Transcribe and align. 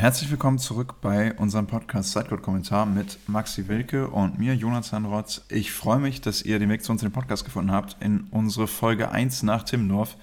Herzlich 0.00 0.30
willkommen 0.30 0.58
zurück 0.58 1.02
bei 1.02 1.34
unserem 1.34 1.66
Podcast 1.66 2.12
Sidecode-Kommentar 2.12 2.86
mit 2.86 3.18
Maxi 3.28 3.68
Wilke 3.68 4.08
und 4.08 4.38
mir, 4.38 4.54
Jonathan 4.54 5.04
Rotz. 5.04 5.42
Ich 5.50 5.72
freue 5.72 5.98
mich, 5.98 6.22
dass 6.22 6.40
ihr 6.40 6.58
den 6.58 6.70
Weg 6.70 6.82
zu 6.82 6.90
uns 6.90 7.02
in 7.02 7.10
den 7.10 7.12
Podcast 7.12 7.44
gefunden 7.44 7.70
habt, 7.70 8.02
in 8.02 8.20
unsere 8.30 8.66
Folge 8.66 9.10
1 9.10 9.42
nach 9.42 9.62
Timmendorf. 9.62 10.16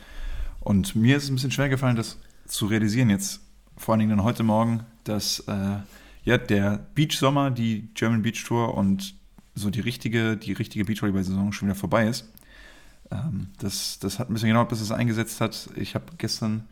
Und 0.61 0.95
mir 0.95 1.15
ist 1.15 1.25
es 1.25 1.29
ein 1.29 1.35
bisschen 1.35 1.51
schwer 1.51 1.69
gefallen, 1.69 1.95
das 1.95 2.17
zu 2.47 2.65
realisieren 2.65 3.11
jetzt, 3.11 3.39
vor 3.77 3.93
allen 3.93 3.99
Dingen 3.99 4.17
dann 4.17 4.23
heute 4.23 4.41
Morgen, 4.41 4.83
dass 5.03 5.41
äh, 5.41 5.77
ja, 6.23 6.39
der 6.39 6.87
Beach-Sommer, 6.95 7.51
die 7.51 7.89
German 7.93 8.23
Beach 8.23 8.43
Tour 8.43 8.73
und 8.73 9.13
so 9.53 9.69
die 9.69 9.81
richtige, 9.81 10.37
die 10.37 10.53
richtige 10.53 10.85
Beachvolleyball-Saison 10.85 11.51
schon 11.51 11.67
wieder 11.67 11.77
vorbei 11.77 12.07
ist. 12.07 12.27
Ähm, 13.11 13.49
das, 13.59 13.99
das 13.99 14.17
hat 14.17 14.31
ein 14.31 14.33
bisschen 14.33 14.49
gedauert, 14.49 14.69
bis 14.69 14.81
es 14.81 14.91
eingesetzt 14.91 15.39
hat. 15.39 15.69
Ich 15.75 15.93
habe 15.93 16.05
gestern 16.17 16.63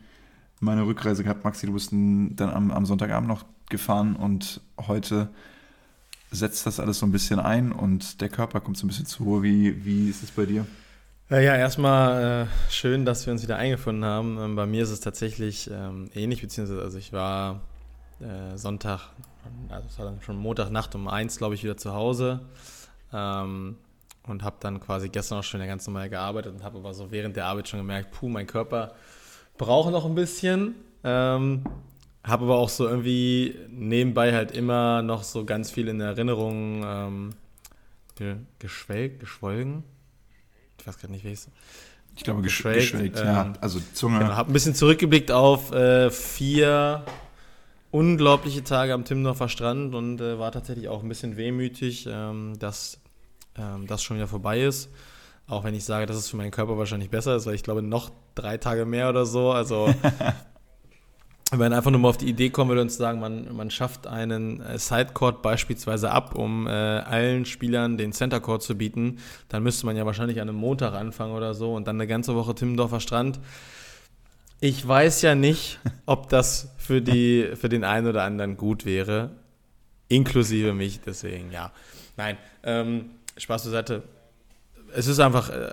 meine 0.60 0.86
Rückreise 0.86 1.22
gehabt. 1.22 1.44
Maxi, 1.44 1.66
du 1.66 1.72
bist 1.72 1.92
dann 1.92 2.38
am, 2.38 2.70
am 2.70 2.86
Sonntagabend 2.86 3.28
noch 3.28 3.44
gefahren 3.68 4.16
und 4.16 4.60
heute 4.86 5.28
setzt 6.30 6.66
das 6.66 6.80
alles 6.80 6.98
so 6.98 7.06
ein 7.06 7.12
bisschen 7.12 7.38
ein 7.38 7.72
und 7.72 8.20
der 8.20 8.28
Körper 8.28 8.60
kommt 8.60 8.76
so 8.76 8.86
ein 8.86 8.88
bisschen 8.88 9.06
zur 9.06 9.26
Ruhe. 9.26 9.42
Wie, 9.42 9.84
wie 9.84 10.08
ist 10.08 10.22
es 10.22 10.30
bei 10.30 10.46
dir? 10.46 10.66
Ja, 11.28 11.40
erstmal 11.56 12.44
äh, 12.44 12.70
schön, 12.70 13.04
dass 13.04 13.26
wir 13.26 13.32
uns 13.32 13.42
wieder 13.42 13.56
eingefunden 13.56 14.04
haben. 14.04 14.38
Ähm, 14.38 14.56
bei 14.56 14.66
mir 14.66 14.84
ist 14.84 14.90
es 14.90 15.00
tatsächlich 15.00 15.68
ähm, 15.72 16.08
ähnlich, 16.14 16.40
beziehungsweise 16.40 16.80
also 16.80 16.98
ich 16.98 17.12
war 17.12 17.62
äh, 18.20 18.56
Sonntag, 18.56 19.10
also 19.68 19.88
es 19.88 19.98
war 19.98 20.06
dann 20.06 20.22
schon 20.22 20.36
Montagnacht 20.36 20.94
um 20.94 21.08
eins, 21.08 21.36
glaube 21.36 21.56
ich, 21.56 21.64
wieder 21.64 21.76
zu 21.76 21.92
Hause 21.92 22.42
ähm, 23.12 23.76
und 24.28 24.44
habe 24.44 24.56
dann 24.60 24.80
quasi 24.80 25.08
gestern 25.08 25.38
auch 25.38 25.44
schon 25.44 25.60
ganz 25.66 25.86
normal 25.86 26.08
gearbeitet 26.08 26.54
und 26.54 26.62
habe 26.62 26.78
aber 26.78 26.94
so 26.94 27.10
während 27.10 27.34
der 27.34 27.46
Arbeit 27.46 27.68
schon 27.68 27.80
gemerkt, 27.80 28.12
puh, 28.12 28.28
mein 28.28 28.46
Körper 28.46 28.94
brauche 29.58 29.90
noch 29.90 30.04
ein 30.04 30.14
bisschen. 30.14 30.74
Ähm, 31.04 31.64
habe 32.24 32.44
aber 32.44 32.56
auch 32.56 32.68
so 32.68 32.88
irgendwie 32.88 33.54
nebenbei 33.68 34.32
halt 34.32 34.50
immer 34.50 35.02
noch 35.02 35.22
so 35.22 35.44
ganz 35.44 35.70
viel 35.70 35.86
in 35.88 36.00
Erinnerung 36.00 36.84
ähm, 36.84 37.34
geschwelgt, 38.58 39.20
geschwolgen. 39.20 39.84
Ich 40.80 40.86
weiß 40.86 40.98
gerade 40.98 41.12
nicht, 41.12 41.24
wie 41.24 41.32
es 41.32 41.48
Ich 42.16 42.24
glaube, 42.24 42.42
geschwelgt, 42.42 42.92
geschwelgt 42.92 43.20
ähm, 43.20 43.26
ja. 43.26 43.52
Also 43.60 43.80
Zunge. 43.92 44.18
Genau, 44.18 44.34
habe 44.34 44.50
ein 44.50 44.52
bisschen 44.52 44.74
zurückgeblickt 44.74 45.30
auf 45.30 45.72
äh, 45.72 46.10
vier 46.10 47.04
unglaubliche 47.92 48.64
Tage 48.64 48.92
am 48.92 49.04
Timmendorfer 49.04 49.48
Strand 49.48 49.94
und 49.94 50.20
äh, 50.20 50.38
war 50.38 50.50
tatsächlich 50.50 50.88
auch 50.88 51.02
ein 51.02 51.08
bisschen 51.08 51.36
wehmütig, 51.36 52.08
ähm, 52.10 52.58
dass 52.58 52.98
ähm, 53.56 53.86
das 53.86 54.02
schon 54.02 54.16
wieder 54.16 54.26
vorbei 54.26 54.62
ist. 54.62 54.90
Auch 55.48 55.62
wenn 55.62 55.74
ich 55.74 55.84
sage, 55.84 56.06
dass 56.06 56.16
es 56.16 56.28
für 56.28 56.36
meinen 56.36 56.50
Körper 56.50 56.76
wahrscheinlich 56.76 57.10
besser 57.10 57.36
ist, 57.36 57.46
weil 57.46 57.54
ich 57.54 57.62
glaube, 57.62 57.82
noch 57.82 58.10
drei 58.34 58.58
Tage 58.58 58.84
mehr 58.84 59.08
oder 59.08 59.26
so. 59.26 59.52
Also, 59.52 59.94
wenn 61.50 61.58
man 61.60 61.72
einfach 61.72 61.92
nur 61.92 62.00
mal 62.00 62.08
auf 62.08 62.16
die 62.16 62.28
Idee 62.28 62.50
kommen 62.50 62.70
würde 62.70 62.82
und 62.82 62.90
sagen, 62.90 63.20
man, 63.20 63.54
man 63.54 63.70
schafft 63.70 64.08
einen 64.08 64.60
äh, 64.60 64.78
Sidecourt 64.78 65.42
beispielsweise 65.42 66.10
ab, 66.10 66.34
um 66.34 66.66
äh, 66.66 66.70
allen 66.70 67.46
Spielern 67.46 67.96
den 67.96 68.12
Center 68.12 68.40
Court 68.40 68.62
zu 68.62 68.76
bieten, 68.76 69.18
dann 69.48 69.62
müsste 69.62 69.86
man 69.86 69.96
ja 69.96 70.04
wahrscheinlich 70.04 70.40
an 70.40 70.48
einem 70.48 70.58
Montag 70.58 70.94
anfangen 70.94 71.32
oder 71.32 71.54
so 71.54 71.74
und 71.74 71.86
dann 71.86 71.96
eine 71.96 72.08
ganze 72.08 72.34
Woche 72.34 72.54
Timmendorfer 72.56 72.98
Strand. 72.98 73.38
Ich 74.58 74.86
weiß 74.86 75.22
ja 75.22 75.36
nicht, 75.36 75.78
ob 76.06 76.28
das 76.28 76.70
für, 76.78 77.00
die, 77.00 77.50
für 77.54 77.68
den 77.68 77.84
einen 77.84 78.08
oder 78.08 78.24
anderen 78.24 78.56
gut 78.56 78.84
wäre, 78.84 79.30
inklusive 80.08 80.72
mich, 80.72 81.00
deswegen 81.00 81.52
ja. 81.52 81.70
Nein, 82.16 82.38
ähm, 82.64 83.10
Spaß 83.36 83.64
zur 83.64 83.72
Seite 83.72 84.02
es 84.96 85.06
ist 85.06 85.20
einfach 85.20 85.50
äh, 85.50 85.72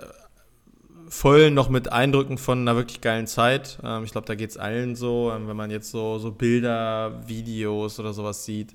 voll 1.08 1.50
noch 1.50 1.68
mit 1.68 1.90
Eindrücken 1.90 2.38
von 2.38 2.60
einer 2.60 2.76
wirklich 2.76 3.00
geilen 3.00 3.26
Zeit. 3.26 3.78
Ähm, 3.82 4.04
ich 4.04 4.12
glaube, 4.12 4.26
da 4.26 4.34
geht 4.34 4.50
es 4.50 4.56
allen 4.56 4.94
so, 4.96 5.32
ähm, 5.34 5.48
wenn 5.48 5.56
man 5.56 5.70
jetzt 5.70 5.90
so, 5.90 6.18
so 6.18 6.30
Bilder, 6.30 7.26
Videos 7.26 7.98
oder 7.98 8.12
sowas 8.12 8.44
sieht. 8.44 8.74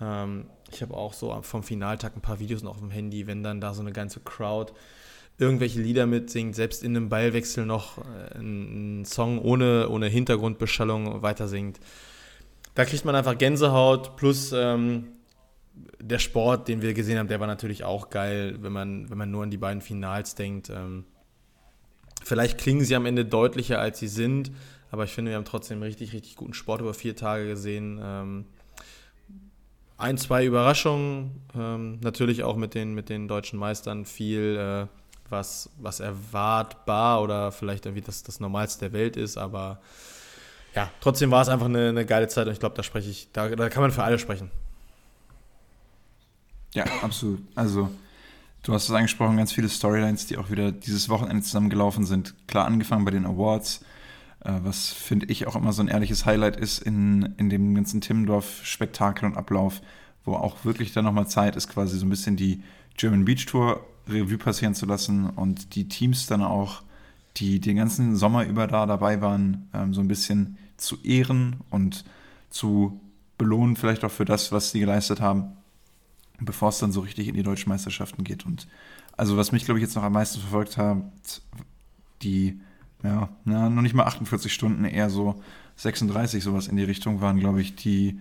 Ähm, 0.00 0.46
ich 0.72 0.82
habe 0.82 0.94
auch 0.94 1.12
so 1.12 1.38
vom 1.42 1.62
Finaltag 1.62 2.16
ein 2.16 2.20
paar 2.20 2.40
Videos 2.40 2.62
noch 2.62 2.72
auf 2.72 2.80
dem 2.80 2.90
Handy, 2.90 3.26
wenn 3.26 3.42
dann 3.42 3.60
da 3.60 3.74
so 3.74 3.82
eine 3.82 3.92
ganze 3.92 4.20
Crowd 4.20 4.72
irgendwelche 5.38 5.80
Lieder 5.80 6.06
mitsingt, 6.06 6.54
selbst 6.54 6.82
in 6.82 6.96
einem 6.96 7.08
Ballwechsel 7.08 7.64
noch 7.64 7.98
äh, 7.98 8.38
einen 8.38 9.04
Song 9.04 9.38
ohne, 9.38 9.88
ohne 9.88 10.08
Hintergrundbeschallung 10.08 11.22
weitersingt. 11.22 11.78
Da 12.74 12.84
kriegt 12.84 13.04
man 13.04 13.14
einfach 13.14 13.38
Gänsehaut 13.38 14.16
plus 14.16 14.52
ähm, 14.52 15.13
der 16.00 16.18
Sport, 16.18 16.68
den 16.68 16.82
wir 16.82 16.94
gesehen 16.94 17.18
haben, 17.18 17.28
der 17.28 17.40
war 17.40 17.46
natürlich 17.46 17.84
auch 17.84 18.10
geil, 18.10 18.58
wenn 18.60 18.72
man, 18.72 19.10
wenn 19.10 19.18
man 19.18 19.30
nur 19.30 19.42
an 19.42 19.50
die 19.50 19.56
beiden 19.56 19.80
Finals 19.80 20.34
denkt. 20.34 20.70
Ähm, 20.70 21.04
vielleicht 22.22 22.58
klingen 22.58 22.84
sie 22.84 22.94
am 22.94 23.06
Ende 23.06 23.24
deutlicher, 23.24 23.80
als 23.80 23.98
sie 23.98 24.08
sind, 24.08 24.52
aber 24.90 25.04
ich 25.04 25.12
finde, 25.12 25.30
wir 25.30 25.36
haben 25.36 25.44
trotzdem 25.44 25.82
richtig, 25.82 26.12
richtig 26.12 26.36
guten 26.36 26.54
Sport 26.54 26.80
über 26.80 26.94
vier 26.94 27.16
Tage 27.16 27.46
gesehen. 27.46 28.00
Ähm, 28.02 28.44
ein, 29.96 30.18
zwei 30.18 30.44
Überraschungen, 30.44 31.42
ähm, 31.56 31.98
natürlich 32.00 32.42
auch 32.42 32.56
mit 32.56 32.74
den, 32.74 32.94
mit 32.94 33.08
den 33.08 33.28
deutschen 33.28 33.58
Meistern 33.58 34.04
viel, 34.04 34.56
äh, 34.56 34.86
was, 35.30 35.70
was 35.78 36.00
erwartbar 36.00 37.22
oder 37.22 37.50
vielleicht 37.50 37.86
irgendwie 37.86 38.02
das, 38.02 38.22
das 38.22 38.40
Normalste 38.40 38.90
der 38.90 38.92
Welt 38.92 39.16
ist, 39.16 39.36
aber 39.36 39.80
ja, 40.74 40.90
trotzdem 41.00 41.30
war 41.30 41.40
es 41.40 41.48
einfach 41.48 41.66
eine, 41.66 41.88
eine 41.88 42.04
geile 42.04 42.28
Zeit 42.28 42.46
und 42.46 42.52
ich 42.52 42.60
glaube, 42.60 42.74
da 42.74 42.82
spreche 42.82 43.08
ich, 43.08 43.30
da, 43.32 43.48
da 43.48 43.68
kann 43.68 43.82
man 43.82 43.92
für 43.92 44.02
alle 44.02 44.18
sprechen. 44.18 44.50
Ja, 46.74 46.84
absolut. 47.02 47.40
Also, 47.54 47.88
du 48.64 48.74
hast 48.74 48.84
es 48.84 48.90
angesprochen, 48.90 49.36
ganz 49.36 49.52
viele 49.52 49.68
Storylines, 49.68 50.26
die 50.26 50.36
auch 50.36 50.50
wieder 50.50 50.72
dieses 50.72 51.08
Wochenende 51.08 51.42
zusammengelaufen 51.42 52.04
sind. 52.04 52.34
Klar, 52.48 52.66
angefangen 52.66 53.04
bei 53.04 53.12
den 53.12 53.26
Awards, 53.26 53.84
äh, 54.40 54.52
was 54.62 54.88
finde 54.92 55.26
ich 55.26 55.46
auch 55.46 55.54
immer 55.54 55.72
so 55.72 55.82
ein 55.82 55.88
ehrliches 55.88 56.26
Highlight 56.26 56.56
ist 56.56 56.80
in, 56.82 57.34
in 57.38 57.48
dem 57.48 57.74
ganzen 57.76 58.00
Timmendorf-Spektakel 58.00 59.24
und 59.24 59.36
Ablauf, 59.36 59.80
wo 60.24 60.34
auch 60.34 60.64
wirklich 60.64 60.92
dann 60.92 61.04
nochmal 61.04 61.28
Zeit 61.28 61.54
ist, 61.54 61.68
quasi 61.68 61.96
so 61.96 62.06
ein 62.06 62.10
bisschen 62.10 62.36
die 62.36 62.62
German 62.96 63.24
Beach 63.24 63.46
Tour 63.46 63.86
Revue 64.08 64.38
passieren 64.38 64.74
zu 64.74 64.84
lassen 64.84 65.30
und 65.30 65.76
die 65.76 65.88
Teams 65.88 66.26
dann 66.26 66.42
auch, 66.42 66.82
die 67.36 67.60
den 67.60 67.76
ganzen 67.76 68.16
Sommer 68.16 68.44
über 68.44 68.66
da 68.66 68.84
dabei 68.86 69.20
waren, 69.20 69.68
ähm, 69.72 69.94
so 69.94 70.00
ein 70.00 70.08
bisschen 70.08 70.58
zu 70.76 71.00
ehren 71.04 71.56
und 71.70 72.04
zu 72.50 73.00
belohnen, 73.38 73.76
vielleicht 73.76 74.04
auch 74.04 74.10
für 74.10 74.24
das, 74.24 74.50
was 74.50 74.72
sie 74.72 74.80
geleistet 74.80 75.20
haben 75.20 75.52
bevor 76.40 76.70
es 76.70 76.78
dann 76.78 76.92
so 76.92 77.00
richtig 77.00 77.28
in 77.28 77.34
die 77.34 77.42
deutschen 77.42 77.68
Meisterschaften 77.68 78.24
geht. 78.24 78.46
Und 78.46 78.66
also 79.16 79.36
was 79.36 79.52
mich, 79.52 79.64
glaube 79.64 79.78
ich, 79.78 79.84
jetzt 79.84 79.94
noch 79.94 80.02
am 80.02 80.12
meisten 80.12 80.40
verfolgt 80.40 80.76
hat, 80.76 81.02
die, 82.22 82.60
ja, 83.02 83.28
na, 83.44 83.68
noch 83.68 83.82
nicht 83.82 83.94
mal 83.94 84.04
48 84.04 84.52
Stunden, 84.52 84.84
eher 84.84 85.10
so 85.10 85.42
36, 85.76 86.42
sowas 86.42 86.68
in 86.68 86.76
die 86.76 86.84
Richtung, 86.84 87.20
waren, 87.20 87.38
glaube 87.38 87.60
ich, 87.60 87.74
die 87.76 88.20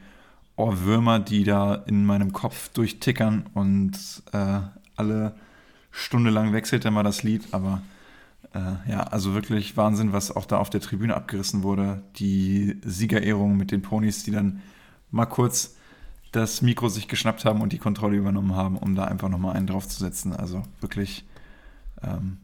Ohrwürmer, 0.55 1.19
die 1.19 1.43
da 1.43 1.75
in 1.75 2.05
meinem 2.05 2.33
Kopf 2.33 2.69
durchtickern 2.69 3.47
und 3.53 3.97
äh, 4.31 4.59
alle 4.95 5.35
Stunde 5.91 6.29
lang 6.29 6.53
wechselt 6.53 6.85
dann 6.85 6.93
mal 6.93 7.03
das 7.03 7.23
Lied, 7.23 7.47
aber 7.51 7.81
äh, 8.53 8.91
ja, 8.91 9.03
also 9.03 9.33
wirklich 9.33 9.77
Wahnsinn, 9.77 10.13
was 10.13 10.35
auch 10.35 10.45
da 10.45 10.57
auf 10.57 10.69
der 10.69 10.81
Tribüne 10.81 11.15
abgerissen 11.15 11.63
wurde. 11.63 12.03
Die 12.17 12.77
Siegerehrung 12.83 13.57
mit 13.57 13.71
den 13.71 13.81
Ponys, 13.81 14.23
die 14.23 14.31
dann 14.31 14.61
mal 15.11 15.25
kurz 15.25 15.72
das 16.33 16.61
Mikro 16.61 16.89
sich 16.89 17.07
geschnappt 17.07 17.45
haben 17.45 17.61
und 17.61 17.73
die 17.73 17.77
Kontrolle 17.77 18.17
übernommen 18.17 18.55
haben, 18.55 18.77
um 18.77 18.95
da 18.95 19.05
einfach 19.05 19.29
nochmal 19.29 19.55
einen 19.55 19.67
draufzusetzen. 19.67 20.35
Also 20.35 20.63
wirklich 20.81 21.25
ähm, 22.03 22.37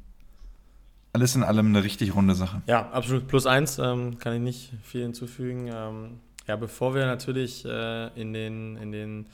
alles 1.12 1.36
in 1.36 1.44
allem 1.44 1.68
eine 1.68 1.84
richtig 1.84 2.16
runde 2.16 2.36
Sache. 2.36 2.62
Ja, 2.68 2.90
absolut. 2.92 3.28
Plus 3.28 3.46
eins 3.46 3.80
ähm, 3.80 4.20
kann 4.20 4.34
ich 4.36 4.42
nicht 4.42 4.74
viel 4.84 5.02
hinzufügen. 5.02 5.70
Ähm, 5.74 6.20
ja, 6.48 6.56
bevor 6.56 6.94
wir 6.94 7.06
natürlich 7.08 7.66
äh, 7.66 8.08
in, 8.20 8.32
den, 8.32 8.78
in 8.78 8.92
den 8.92 9.26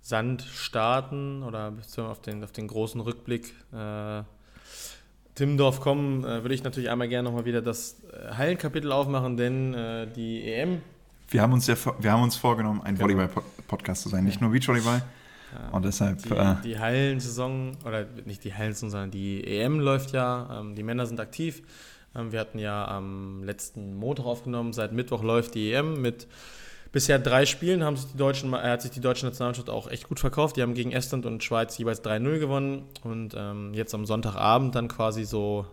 Sand 0.00 0.42
starten 0.42 1.42
oder 1.42 1.72
auf 1.98 2.20
den, 2.20 2.44
auf 2.44 2.52
den 2.52 2.68
großen 2.68 3.00
Rückblick 3.00 3.52
äh, 3.72 4.22
Timmendorf 5.34 5.80
kommen, 5.80 6.24
äh, 6.24 6.42
würde 6.42 6.54
ich 6.54 6.62
natürlich 6.62 6.90
einmal 6.90 7.08
gerne 7.08 7.28
nochmal 7.28 7.44
wieder 7.44 7.60
das 7.60 8.02
äh, 8.12 8.34
Hallenkapitel 8.34 8.92
aufmachen, 8.92 9.36
denn 9.36 9.74
äh, 9.74 10.06
die 10.06 10.44
EM 10.44 10.80
wir 11.30 11.42
haben 11.42 11.52
uns 11.52 11.66
ja 11.66 11.76
wir 11.98 12.12
haben 12.12 12.22
uns 12.22 12.36
vorgenommen, 12.36 12.82
ein 12.82 12.96
genau. 12.96 13.08
Volleyball-Podcast 13.08 14.02
zu 14.02 14.08
sein, 14.08 14.24
nicht 14.24 14.40
nur 14.40 14.50
Beachvolleyball. 14.50 15.02
Ja. 15.52 15.68
Und 15.70 15.84
deshalb. 15.84 16.22
Die, 16.22 16.30
äh, 16.30 16.56
die 16.64 16.78
Hallensaison, 16.78 17.76
oder 17.84 18.06
nicht 18.24 18.44
die 18.44 18.54
Hallensaison, 18.54 18.90
sondern 18.90 19.10
die 19.10 19.44
EM 19.44 19.80
läuft 19.80 20.12
ja. 20.12 20.60
Ähm, 20.60 20.74
die 20.74 20.82
Männer 20.82 21.06
sind 21.06 21.20
aktiv. 21.20 21.62
Ähm, 22.14 22.32
wir 22.32 22.40
hatten 22.40 22.58
ja 22.58 22.86
am 22.86 23.42
letzten 23.42 23.94
Montag 23.94 24.26
aufgenommen. 24.26 24.72
Seit 24.72 24.92
Mittwoch 24.92 25.22
läuft 25.22 25.54
die 25.54 25.72
EM 25.72 26.00
mit 26.00 26.26
bisher 26.92 27.18
drei 27.18 27.46
Spielen. 27.46 27.84
Haben 27.84 27.96
sich 27.96 28.10
die 28.10 28.16
deutschen, 28.16 28.52
äh, 28.52 28.56
hat 28.56 28.82
sich 28.82 28.90
die 28.90 29.00
deutsche 29.00 29.26
Nationalmannschaft 29.26 29.70
auch 29.70 29.90
echt 29.90 30.08
gut 30.08 30.20
verkauft. 30.20 30.56
Die 30.56 30.62
haben 30.62 30.74
gegen 30.74 30.92
Estland 30.92 31.26
und 31.26 31.42
Schweiz 31.42 31.76
jeweils 31.78 32.04
3-0 32.04 32.38
gewonnen. 32.38 32.84
Und 33.02 33.34
ähm, 33.36 33.74
jetzt 33.74 33.94
am 33.94 34.06
Sonntagabend 34.06 34.74
dann 34.74 34.88
quasi 34.88 35.24
so 35.24 35.66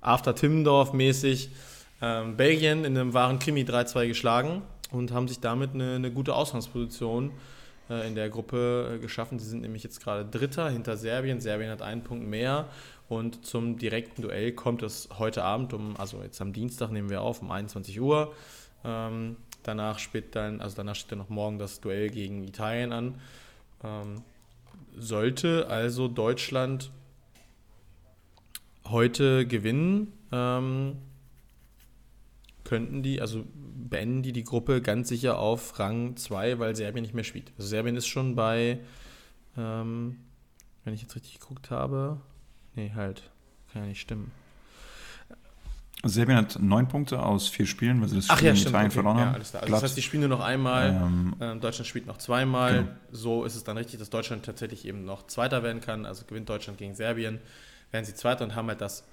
After 0.00 0.34
Timmendorf 0.34 0.92
mäßig 0.92 1.50
ähm, 2.02 2.36
Belgien 2.36 2.84
in 2.84 2.96
einem 2.96 3.14
wahren 3.14 3.38
Krimi 3.38 3.62
3-2 3.62 4.08
geschlagen 4.08 4.62
und 4.90 5.12
haben 5.12 5.28
sich 5.28 5.40
damit 5.40 5.74
eine, 5.74 5.94
eine 5.94 6.10
gute 6.10 6.34
Ausgangsposition 6.34 7.32
äh, 7.90 8.06
in 8.06 8.14
der 8.14 8.30
Gruppe 8.30 8.94
äh, 8.94 8.98
geschaffen. 8.98 9.38
Sie 9.38 9.48
sind 9.48 9.62
nämlich 9.62 9.82
jetzt 9.82 10.02
gerade 10.02 10.24
Dritter 10.24 10.70
hinter 10.70 10.96
Serbien. 10.96 11.40
Serbien 11.40 11.70
hat 11.70 11.82
einen 11.82 12.02
Punkt 12.02 12.26
mehr. 12.26 12.68
Und 13.08 13.44
zum 13.44 13.76
direkten 13.76 14.22
Duell 14.22 14.52
kommt 14.52 14.82
es 14.82 15.08
heute 15.18 15.42
Abend 15.42 15.74
um, 15.74 15.96
also 15.96 16.22
jetzt 16.22 16.40
am 16.40 16.52
Dienstag 16.52 16.92
nehmen 16.92 17.10
wir 17.10 17.22
auf, 17.22 17.42
um 17.42 17.50
21 17.50 18.00
Uhr. 18.00 18.32
Ähm, 18.84 19.36
danach 19.64 19.98
spielt 19.98 20.36
dann, 20.36 20.60
also 20.60 20.76
danach 20.76 20.94
steht 20.94 21.12
dann 21.12 21.18
noch 21.18 21.28
morgen 21.28 21.58
das 21.58 21.80
Duell 21.80 22.08
gegen 22.08 22.44
Italien 22.44 22.92
an. 22.92 23.20
Ähm, 23.82 24.22
sollte 24.96 25.66
also 25.68 26.06
Deutschland 26.06 26.90
heute 28.84 29.46
gewinnen, 29.46 30.12
ähm, 30.32 30.96
könnten 32.70 33.02
die, 33.02 33.20
also 33.20 33.44
beenden 33.52 34.22
die 34.22 34.32
die 34.32 34.44
Gruppe 34.44 34.80
ganz 34.80 35.08
sicher 35.08 35.40
auf 35.40 35.80
Rang 35.80 36.16
2, 36.16 36.60
weil 36.60 36.76
Serbien 36.76 37.02
nicht 37.02 37.14
mehr 37.14 37.24
spielt. 37.24 37.50
Also 37.58 37.68
Serbien 37.68 37.96
ist 37.96 38.06
schon 38.06 38.36
bei, 38.36 38.78
ähm, 39.58 40.18
wenn 40.84 40.94
ich 40.94 41.02
jetzt 41.02 41.16
richtig 41.16 41.40
geguckt 41.40 41.72
habe, 41.72 42.20
nee, 42.76 42.92
halt, 42.94 43.28
kann 43.72 43.82
ja 43.82 43.88
nicht 43.88 44.00
stimmen. 44.00 44.30
Serbien 46.04 46.38
hat 46.38 46.60
neun 46.60 46.86
Punkte 46.86 47.20
aus 47.20 47.48
vier 47.48 47.66
Spielen, 47.66 48.00
weil 48.00 48.08
sie 48.08 48.16
das 48.16 48.26
Spiel 48.26 48.36
Ach 48.36 48.40
ja, 48.40 48.50
in 48.50 48.56
stimmt, 48.56 48.70
Italien 48.70 48.86
okay. 48.86 48.94
verloren 48.94 49.18
ja, 49.18 49.24
haben. 49.26 49.42
Klar. 49.42 49.62
Also 49.62 49.74
das 49.74 49.82
heißt, 49.82 49.96
die 49.96 50.02
spielen 50.02 50.20
nur 50.20 50.30
noch 50.30 50.44
einmal. 50.44 50.90
Ähm, 50.90 51.34
Ähm, 51.40 51.60
Deutschland 51.60 51.88
spielt 51.88 52.06
noch 52.06 52.18
zweimal. 52.18 52.84
Genau. 52.84 52.90
So 53.10 53.44
ist 53.44 53.56
es 53.56 53.64
dann 53.64 53.76
richtig, 53.76 53.98
dass 53.98 54.10
Deutschland 54.10 54.44
tatsächlich 54.44 54.86
eben 54.86 55.04
noch 55.04 55.26
Zweiter 55.26 55.64
werden 55.64 55.80
kann. 55.80 56.06
Also 56.06 56.24
gewinnt 56.24 56.48
Deutschland 56.48 56.78
gegen 56.78 56.94
Serbien, 56.94 57.40
werden 57.90 58.04
sie 58.04 58.14
Zweiter 58.14 58.44
und 58.44 58.54
haben 58.54 58.68
halt 58.68 58.80
das, 58.80 59.04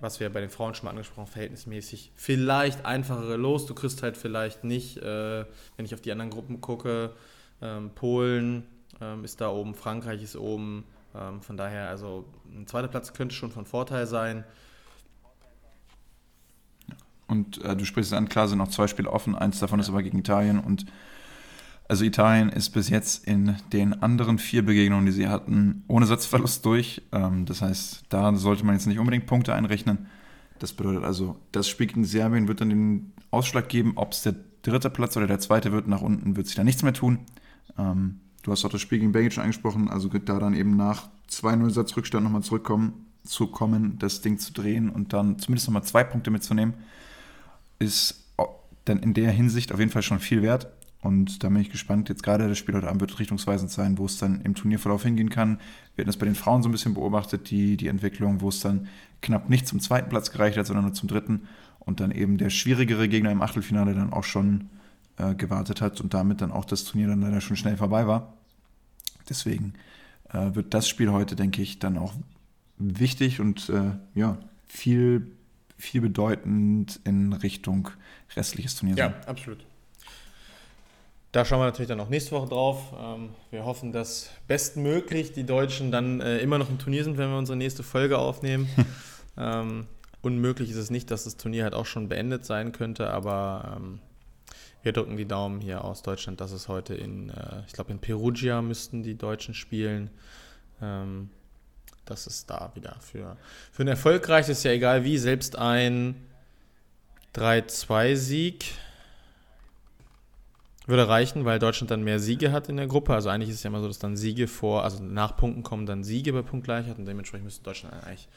was 0.00 0.20
wir 0.20 0.30
bei 0.30 0.40
den 0.40 0.50
Frauen 0.50 0.74
schon 0.74 0.84
mal 0.84 0.90
angesprochen 0.90 1.22
haben, 1.22 1.32
verhältnismäßig 1.32 2.12
vielleicht 2.14 2.84
einfachere 2.84 3.36
Los. 3.36 3.66
Du 3.66 3.74
kriegst 3.74 4.02
halt 4.02 4.16
vielleicht 4.16 4.64
nicht, 4.64 4.98
äh, 4.98 5.44
wenn 5.76 5.84
ich 5.84 5.94
auf 5.94 6.00
die 6.00 6.12
anderen 6.12 6.30
Gruppen 6.30 6.60
gucke, 6.60 7.12
ähm, 7.60 7.90
Polen 7.94 8.66
ähm, 9.00 9.24
ist 9.24 9.40
da 9.40 9.50
oben, 9.50 9.74
Frankreich 9.74 10.22
ist 10.22 10.36
oben. 10.36 10.84
Ähm, 11.14 11.40
von 11.40 11.56
daher, 11.56 11.88
also 11.88 12.24
ein 12.46 12.66
zweiter 12.66 12.88
Platz 12.88 13.12
könnte 13.12 13.34
schon 13.34 13.50
von 13.50 13.66
Vorteil 13.66 14.06
sein. 14.06 14.44
Und 17.26 17.62
äh, 17.62 17.76
du 17.76 17.84
sprichst 17.84 18.12
es 18.12 18.16
an, 18.16 18.28
klar 18.28 18.48
sind 18.48 18.58
noch 18.58 18.68
zwei 18.68 18.86
Spiele 18.86 19.10
offen, 19.10 19.34
eins 19.34 19.58
davon 19.58 19.80
ist 19.80 19.88
aber 19.88 20.02
gegen 20.02 20.18
Italien 20.18 20.58
und 20.58 20.86
also 21.88 22.04
Italien 22.04 22.50
ist 22.50 22.70
bis 22.70 22.90
jetzt 22.90 23.26
in 23.26 23.56
den 23.72 24.02
anderen 24.02 24.38
vier 24.38 24.64
Begegnungen, 24.64 25.06
die 25.06 25.12
sie 25.12 25.28
hatten, 25.28 25.84
ohne 25.88 26.04
Satzverlust 26.04 26.64
durch. 26.66 27.02
Ähm, 27.12 27.46
das 27.46 27.62
heißt, 27.62 28.04
da 28.10 28.34
sollte 28.34 28.64
man 28.64 28.74
jetzt 28.74 28.86
nicht 28.86 28.98
unbedingt 28.98 29.26
Punkte 29.26 29.54
einrechnen. 29.54 30.06
Das 30.58 30.74
bedeutet 30.74 31.04
also, 31.04 31.36
das 31.50 31.66
Spiel 31.66 31.86
gegen 31.86 32.04
Serbien 32.04 32.46
wird 32.46 32.60
dann 32.60 32.68
den 32.68 33.12
Ausschlag 33.30 33.70
geben, 33.70 33.92
ob 33.96 34.12
es 34.12 34.22
der 34.22 34.34
dritte 34.62 34.90
Platz 34.90 35.16
oder 35.16 35.26
der 35.26 35.38
zweite 35.38 35.72
wird. 35.72 35.88
Nach 35.88 36.02
unten 36.02 36.36
wird 36.36 36.46
sich 36.46 36.56
da 36.56 36.64
nichts 36.64 36.82
mehr 36.82 36.92
tun. 36.92 37.20
Ähm, 37.78 38.20
du 38.42 38.52
hast 38.52 38.66
auch 38.66 38.70
das 38.70 38.82
Spiel 38.82 38.98
gegen 38.98 39.12
Belgien 39.12 39.30
schon 39.30 39.44
angesprochen, 39.44 39.88
also 39.88 40.08
da 40.08 40.38
dann 40.38 40.52
eben 40.52 40.76
nach 40.76 41.08
2-0 41.30 41.70
Satzrückstand 41.70 42.22
nochmal 42.22 42.42
zurückkommen, 42.42 43.06
zu 43.24 43.46
kommen, 43.46 43.98
das 43.98 44.20
Ding 44.20 44.38
zu 44.38 44.52
drehen 44.52 44.90
und 44.90 45.14
dann 45.14 45.38
zumindest 45.38 45.68
nochmal 45.68 45.84
zwei 45.84 46.04
Punkte 46.04 46.30
mitzunehmen, 46.30 46.74
ist 47.78 48.26
dann 48.84 48.98
in 49.00 49.14
der 49.14 49.30
Hinsicht 49.30 49.72
auf 49.72 49.78
jeden 49.78 49.90
Fall 49.90 50.02
schon 50.02 50.18
viel 50.18 50.42
wert. 50.42 50.68
Und 51.00 51.44
da 51.44 51.48
bin 51.48 51.58
ich 51.60 51.70
gespannt. 51.70 52.08
Jetzt 52.08 52.22
gerade 52.24 52.48
das 52.48 52.58
Spiel 52.58 52.74
heute 52.74 52.88
Abend 52.88 53.00
wird 53.00 53.18
richtungsweisend 53.18 53.70
sein, 53.70 53.98
wo 53.98 54.06
es 54.06 54.18
dann 54.18 54.40
im 54.42 54.54
Turnierverlauf 54.54 55.04
hingehen 55.04 55.30
kann. 55.30 55.58
Wir 55.94 56.02
hatten 56.02 56.08
das 56.08 56.16
bei 56.16 56.26
den 56.26 56.34
Frauen 56.34 56.62
so 56.62 56.68
ein 56.68 56.72
bisschen 56.72 56.94
beobachtet, 56.94 57.50
die, 57.50 57.76
die 57.76 57.86
Entwicklung, 57.88 58.40
wo 58.40 58.48
es 58.48 58.60
dann 58.60 58.88
knapp 59.22 59.48
nicht 59.48 59.68
zum 59.68 59.78
zweiten 59.80 60.08
Platz 60.08 60.30
gereicht 60.32 60.56
hat, 60.58 60.66
sondern 60.66 60.84
nur 60.86 60.94
zum 60.94 61.08
dritten. 61.08 61.42
Und 61.78 62.00
dann 62.00 62.10
eben 62.10 62.36
der 62.36 62.50
schwierigere 62.50 63.08
Gegner 63.08 63.30
im 63.30 63.42
Achtelfinale 63.42 63.94
dann 63.94 64.12
auch 64.12 64.24
schon 64.24 64.68
äh, 65.18 65.34
gewartet 65.34 65.80
hat 65.80 66.00
und 66.00 66.14
damit 66.14 66.40
dann 66.40 66.50
auch 66.50 66.64
das 66.64 66.84
Turnier 66.84 67.08
dann 67.08 67.20
leider 67.20 67.40
schon 67.40 67.56
schnell 67.56 67.76
vorbei 67.76 68.06
war. 68.06 68.34
Deswegen 69.28 69.74
äh, 70.32 70.54
wird 70.54 70.74
das 70.74 70.88
Spiel 70.88 71.10
heute, 71.10 71.36
denke 71.36 71.62
ich, 71.62 71.78
dann 71.78 71.96
auch 71.96 72.14
wichtig 72.76 73.40
und 73.40 73.68
äh, 73.68 73.92
ja, 74.14 74.38
viel, 74.66 75.30
viel 75.76 76.00
bedeutend 76.00 77.00
in 77.04 77.32
Richtung 77.32 77.88
restliches 78.36 78.74
Turnier 78.76 78.96
Ja, 78.96 79.10
sein. 79.10 79.14
absolut. 79.26 79.64
Da 81.30 81.44
schauen 81.44 81.60
wir 81.60 81.66
natürlich 81.66 81.88
dann 81.88 82.00
auch 82.00 82.08
nächste 82.08 82.30
Woche 82.32 82.48
drauf. 82.48 82.94
Ähm, 82.98 83.30
wir 83.50 83.64
hoffen, 83.66 83.92
dass 83.92 84.30
bestmöglich 84.46 85.32
die 85.32 85.44
Deutschen 85.44 85.90
dann 85.90 86.20
äh, 86.20 86.38
immer 86.38 86.56
noch 86.56 86.70
im 86.70 86.78
Turnier 86.78 87.04
sind, 87.04 87.18
wenn 87.18 87.28
wir 87.28 87.36
unsere 87.36 87.56
nächste 87.58 87.82
Folge 87.82 88.18
aufnehmen. 88.18 88.66
ähm, 89.36 89.86
unmöglich 90.22 90.70
ist 90.70 90.76
es 90.76 90.90
nicht, 90.90 91.10
dass 91.10 91.24
das 91.24 91.36
Turnier 91.36 91.64
halt 91.64 91.74
auch 91.74 91.84
schon 91.84 92.08
beendet 92.08 92.46
sein 92.46 92.72
könnte, 92.72 93.10
aber 93.10 93.76
ähm, 93.76 94.00
wir 94.82 94.92
drücken 94.92 95.18
die 95.18 95.26
Daumen 95.26 95.60
hier 95.60 95.84
aus 95.84 96.00
Deutschland, 96.02 96.40
dass 96.40 96.52
es 96.52 96.66
heute 96.66 96.94
in, 96.94 97.28
äh, 97.28 97.62
ich 97.66 97.74
glaube 97.74 97.92
in 97.92 97.98
Perugia 97.98 98.62
müssten 98.62 99.02
die 99.02 99.16
Deutschen 99.16 99.54
spielen. 99.54 100.10
Dass 102.04 102.28
es 102.28 102.46
da 102.46 102.70
wieder 102.76 102.94
für, 103.00 103.36
für 103.72 103.82
ein 103.82 103.88
erfolgreiches, 103.88 104.62
ja 104.62 104.70
egal 104.70 105.02
wie, 105.02 105.18
selbst 105.18 105.58
ein 105.58 106.14
3-2-Sieg 107.34 108.74
würde 110.88 111.08
reichen, 111.08 111.44
weil 111.44 111.58
Deutschland 111.58 111.90
dann 111.90 112.02
mehr 112.02 112.18
Siege 112.18 112.50
hat 112.50 112.68
in 112.68 112.76
der 112.76 112.86
Gruppe. 112.86 113.14
Also 113.14 113.28
eigentlich 113.28 113.50
ist 113.50 113.56
es 113.56 113.62
ja 113.62 113.68
immer 113.68 113.80
so, 113.80 113.88
dass 113.88 113.98
dann 113.98 114.16
Siege 114.16 114.48
vor, 114.48 114.84
also 114.84 115.02
nach 115.02 115.36
Punkten 115.36 115.62
kommen 115.62 115.86
dann 115.86 116.02
Siege 116.02 116.32
bei 116.32 116.42
Punktgleichheit 116.42 116.98
und 116.98 117.06
dementsprechend 117.06 117.44
müsste 117.44 117.62
Deutschland 117.62 117.94
eigentlich 118.04 118.28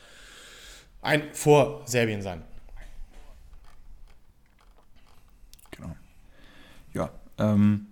ein 1.02 1.24
vor 1.34 1.82
Serbien 1.86 2.22
sein. 2.22 2.44
Genau. 5.72 5.96
Ja, 6.94 7.10
ähm, 7.40 7.88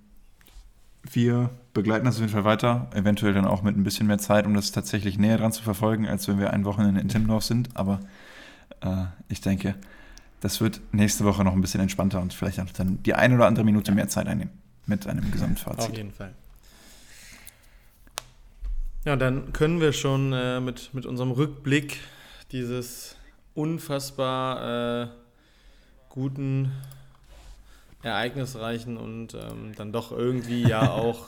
wir 1.04 1.50
begleiten 1.74 2.06
das 2.06 2.16
auf 2.16 2.22
jeden 2.22 2.34
Fall 2.34 2.44
weiter, 2.44 2.90
eventuell 2.94 3.34
dann 3.34 3.46
auch 3.46 3.62
mit 3.62 3.78
ein 3.78 3.84
bisschen 3.84 4.08
mehr 4.08 4.18
Zeit, 4.18 4.46
um 4.46 4.54
das 4.54 4.72
tatsächlich 4.72 5.18
näher 5.18 5.38
dran 5.38 5.54
zu 5.54 5.64
verfolgen, 5.64 6.06
als 6.06 6.28
wenn 6.28 6.38
wir 6.38 6.52
ein 6.52 6.66
Wochenende 6.66 7.00
in 7.00 7.08
Timmendorf 7.08 7.46
sind. 7.46 7.70
Aber 7.76 8.02
äh, 8.82 9.06
ich 9.30 9.40
denke, 9.40 9.76
das 10.42 10.62
wird 10.62 10.82
nächste 10.92 11.26
Woche 11.26 11.44
noch 11.44 11.54
ein 11.54 11.62
bisschen 11.62 11.82
entspannter 11.82 12.22
und 12.22 12.34
vielleicht 12.34 12.60
auch 12.60 12.70
dann 12.72 13.02
die 13.04 13.14
eine 13.14 13.36
oder 13.36 13.48
andere 13.48 13.66
Minute 13.66 13.92
mehr 13.92 14.08
Zeit 14.08 14.28
einnehmen 14.28 14.54
mit 14.86 15.08
einem 15.08 15.32
Gesamtfazit. 15.32 15.92
Auf 15.92 15.98
jeden 15.98 16.12
Fall. 16.12 16.34
Ja, 19.06 19.16
dann 19.16 19.54
können 19.54 19.80
wir 19.80 19.94
schon 19.94 20.34
äh, 20.34 20.60
mit, 20.60 20.94
mit 20.94 21.06
unserem 21.06 21.32
Rückblick 21.32 22.00
dieses 22.52 23.16
unfassbar 23.54 25.04
äh, 25.04 25.08
guten, 26.10 26.72
ereignisreichen 28.02 28.98
und 28.98 29.34
ähm, 29.34 29.74
dann 29.76 29.92
doch 29.92 30.12
irgendwie 30.12 30.68
ja 30.68 30.90
auch 30.92 31.28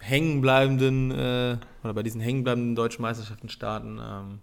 hängenbleibenden 0.00 1.10
äh, 1.10 1.56
oder 1.82 1.94
bei 1.94 2.02
diesen 2.02 2.20
hängenbleibenden 2.20 2.74
deutschen 2.74 3.02
Meisterschaften 3.02 3.48
starten. 3.48 3.98
Ähm, 3.98 4.38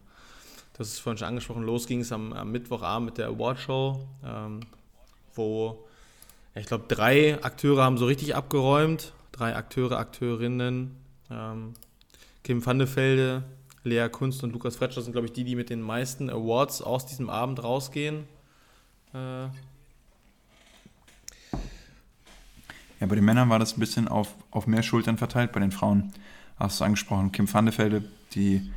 das 0.73 0.89
ist 0.89 0.99
vorhin 0.99 1.17
schon 1.17 1.27
angesprochen, 1.27 1.63
los 1.63 1.87
ging 1.87 2.01
es 2.01 2.11
am, 2.11 2.33
am 2.33 2.51
Mittwochabend 2.51 3.05
mit 3.05 3.17
der 3.17 3.27
Awardshow, 3.27 4.05
ähm, 4.25 4.61
wo 5.35 5.85
ich 6.55 6.67
glaube, 6.67 6.85
drei 6.87 7.43
Akteure 7.43 7.83
haben 7.83 7.97
so 7.97 8.05
richtig 8.05 8.35
abgeräumt. 8.35 9.13
Drei 9.31 9.55
Akteure, 9.55 9.97
Akteurinnen. 9.97 10.95
Ähm, 11.31 11.73
Kim 12.43 12.63
Vandefelde, 12.63 13.43
Lea 13.83 14.07
Kunst 14.09 14.43
und 14.43 14.53
Lukas 14.53 14.75
Fretscher 14.75 15.01
sind, 15.01 15.13
glaube 15.13 15.25
ich, 15.25 15.33
die, 15.33 15.43
die 15.43 15.55
mit 15.55 15.71
den 15.71 15.81
meisten 15.81 16.29
Awards 16.29 16.83
aus 16.83 17.07
diesem 17.07 17.31
Abend 17.31 17.63
rausgehen. 17.63 18.25
Äh, 19.15 19.47
Ja, 23.03 23.07
bei 23.07 23.15
den 23.15 23.25
Männern 23.25 23.49
war 23.49 23.59
das 23.59 23.75
ein 23.75 23.81
bisschen 23.81 24.07
auf, 24.07 24.33
auf 24.49 24.65
mehr 24.65 24.81
Schultern 24.81 25.17
verteilt. 25.17 25.51
Bei 25.51 25.59
den 25.59 25.73
Frauen 25.73 26.13
hast 26.57 26.79
du 26.79 26.85
angesprochen, 26.85 27.33
Kim 27.33 27.53
Vandefelde, 27.53 28.09
die 28.33 28.71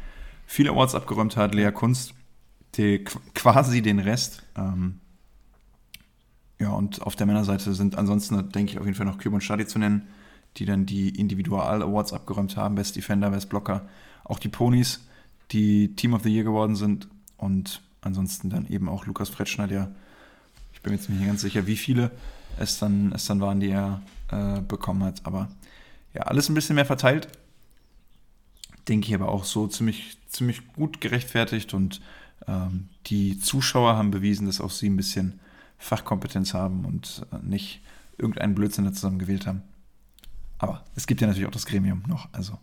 viele 0.46 0.70
Awards 0.70 0.94
abgeräumt 0.94 1.36
hat, 1.36 1.54
Lea 1.54 1.70
Kunst, 1.72 2.14
die 2.76 3.04
qu- 3.04 3.18
quasi 3.34 3.82
den 3.82 3.98
Rest. 3.98 4.42
Ähm, 4.56 5.00
ja, 6.58 6.70
und 6.70 7.02
auf 7.02 7.16
der 7.16 7.26
Männerseite 7.26 7.74
sind 7.74 7.98
ansonsten, 7.98 8.50
denke 8.50 8.72
ich, 8.72 8.78
auf 8.78 8.86
jeden 8.86 8.96
Fall 8.96 9.06
noch 9.06 9.18
Kübe 9.18 9.34
und 9.34 9.42
Stadi 9.42 9.66
zu 9.66 9.78
nennen, 9.78 10.08
die 10.56 10.64
dann 10.64 10.86
die 10.86 11.10
Individual-Awards 11.10 12.14
abgeräumt 12.14 12.56
haben, 12.56 12.76
Best 12.76 12.96
Defender, 12.96 13.30
Best 13.30 13.50
Blocker. 13.50 13.88
Auch 14.24 14.38
die 14.38 14.48
Ponys, 14.48 15.06
die 15.52 15.94
Team 15.94 16.14
of 16.14 16.22
the 16.22 16.34
Year 16.34 16.44
geworden 16.44 16.76
sind. 16.76 17.08
Und 17.36 17.82
ansonsten 18.00 18.48
dann 18.48 18.66
eben 18.68 18.88
auch 18.88 19.04
Lukas 19.04 19.28
Fretschner, 19.28 19.66
der, 19.66 19.94
ich 20.72 20.80
bin 20.80 20.92
mir 20.92 20.98
jetzt 20.98 21.10
nicht 21.10 21.26
ganz 21.26 21.42
sicher, 21.42 21.66
wie 21.66 21.76
viele 21.76 22.10
es 22.58 22.78
dann, 22.78 23.12
es 23.12 23.26
dann 23.26 23.40
waren, 23.40 23.60
die 23.60 23.68
er 23.68 24.00
äh, 24.30 24.62
bekommen 24.62 25.04
hat. 25.04 25.20
Aber 25.24 25.50
ja, 26.14 26.22
alles 26.22 26.48
ein 26.48 26.54
bisschen 26.54 26.76
mehr 26.76 26.86
verteilt. 26.86 27.28
Denke 28.88 29.08
ich 29.08 29.14
aber 29.14 29.28
auch 29.28 29.44
so 29.44 29.66
ziemlich, 29.66 30.18
ziemlich 30.28 30.66
gut 30.74 31.00
gerechtfertigt 31.00 31.74
und 31.74 32.00
ähm, 32.46 32.88
die 33.06 33.38
Zuschauer 33.38 33.96
haben 33.96 34.10
bewiesen, 34.10 34.46
dass 34.46 34.60
auch 34.60 34.70
sie 34.70 34.88
ein 34.88 34.96
bisschen 34.96 35.40
Fachkompetenz 35.78 36.54
haben 36.54 36.84
und 36.84 37.26
äh, 37.32 37.36
nicht 37.44 37.80
irgendeinen 38.18 38.54
Blödsinn 38.54 38.84
da 38.84 38.92
zusammen 38.92 39.18
gewählt 39.18 39.46
haben. 39.46 39.62
Aber 40.58 40.84
es 40.94 41.06
gibt 41.06 41.20
ja 41.20 41.26
natürlich 41.26 41.46
auch 41.46 41.52
das 41.52 41.66
Gremium 41.66 42.02
noch. 42.06 42.28
Also 42.32 42.58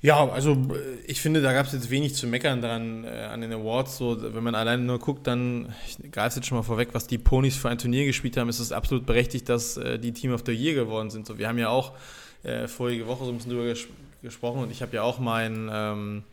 Ja, 0.00 0.28
also 0.28 0.52
äh, 0.52 1.00
ich 1.06 1.20
finde, 1.20 1.42
da 1.42 1.52
gab 1.52 1.66
es 1.66 1.72
jetzt 1.72 1.90
wenig 1.90 2.14
zu 2.14 2.26
meckern 2.26 2.60
dran 2.60 3.04
äh, 3.04 3.28
an 3.32 3.40
den 3.40 3.52
Awards. 3.52 3.96
So, 3.96 4.34
wenn 4.34 4.44
man 4.44 4.54
alleine 4.54 4.82
nur 4.82 4.98
guckt, 4.98 5.26
dann, 5.26 5.72
ich 5.86 6.10
greife 6.10 6.36
jetzt 6.36 6.46
schon 6.46 6.58
mal 6.58 6.62
vorweg, 6.62 6.90
was 6.92 7.06
die 7.06 7.18
Ponys 7.18 7.56
für 7.56 7.68
ein 7.68 7.78
Turnier 7.78 8.04
gespielt 8.04 8.36
haben, 8.36 8.48
ist 8.48 8.60
es 8.60 8.72
absolut 8.72 9.06
berechtigt, 9.06 9.48
dass 9.48 9.76
äh, 9.76 9.98
die 9.98 10.12
Team 10.12 10.32
of 10.32 10.42
the 10.46 10.52
Year 10.52 10.74
geworden 10.74 11.10
sind. 11.10 11.26
So, 11.26 11.38
wir 11.38 11.48
haben 11.48 11.58
ja 11.58 11.68
auch 11.68 11.92
äh, 12.42 12.68
vorige 12.68 13.06
Woche 13.06 13.24
so 13.24 13.30
ein 13.30 13.36
bisschen 13.36 13.52
drüber 13.52 13.66
ges 13.66 13.86
gesprochen 14.22 14.62
und 14.62 14.70
ich 14.70 14.82
habe 14.82 14.96
ja 14.96 15.02
auch 15.02 15.18
meinen 15.18 15.68
ähm, 15.72 16.24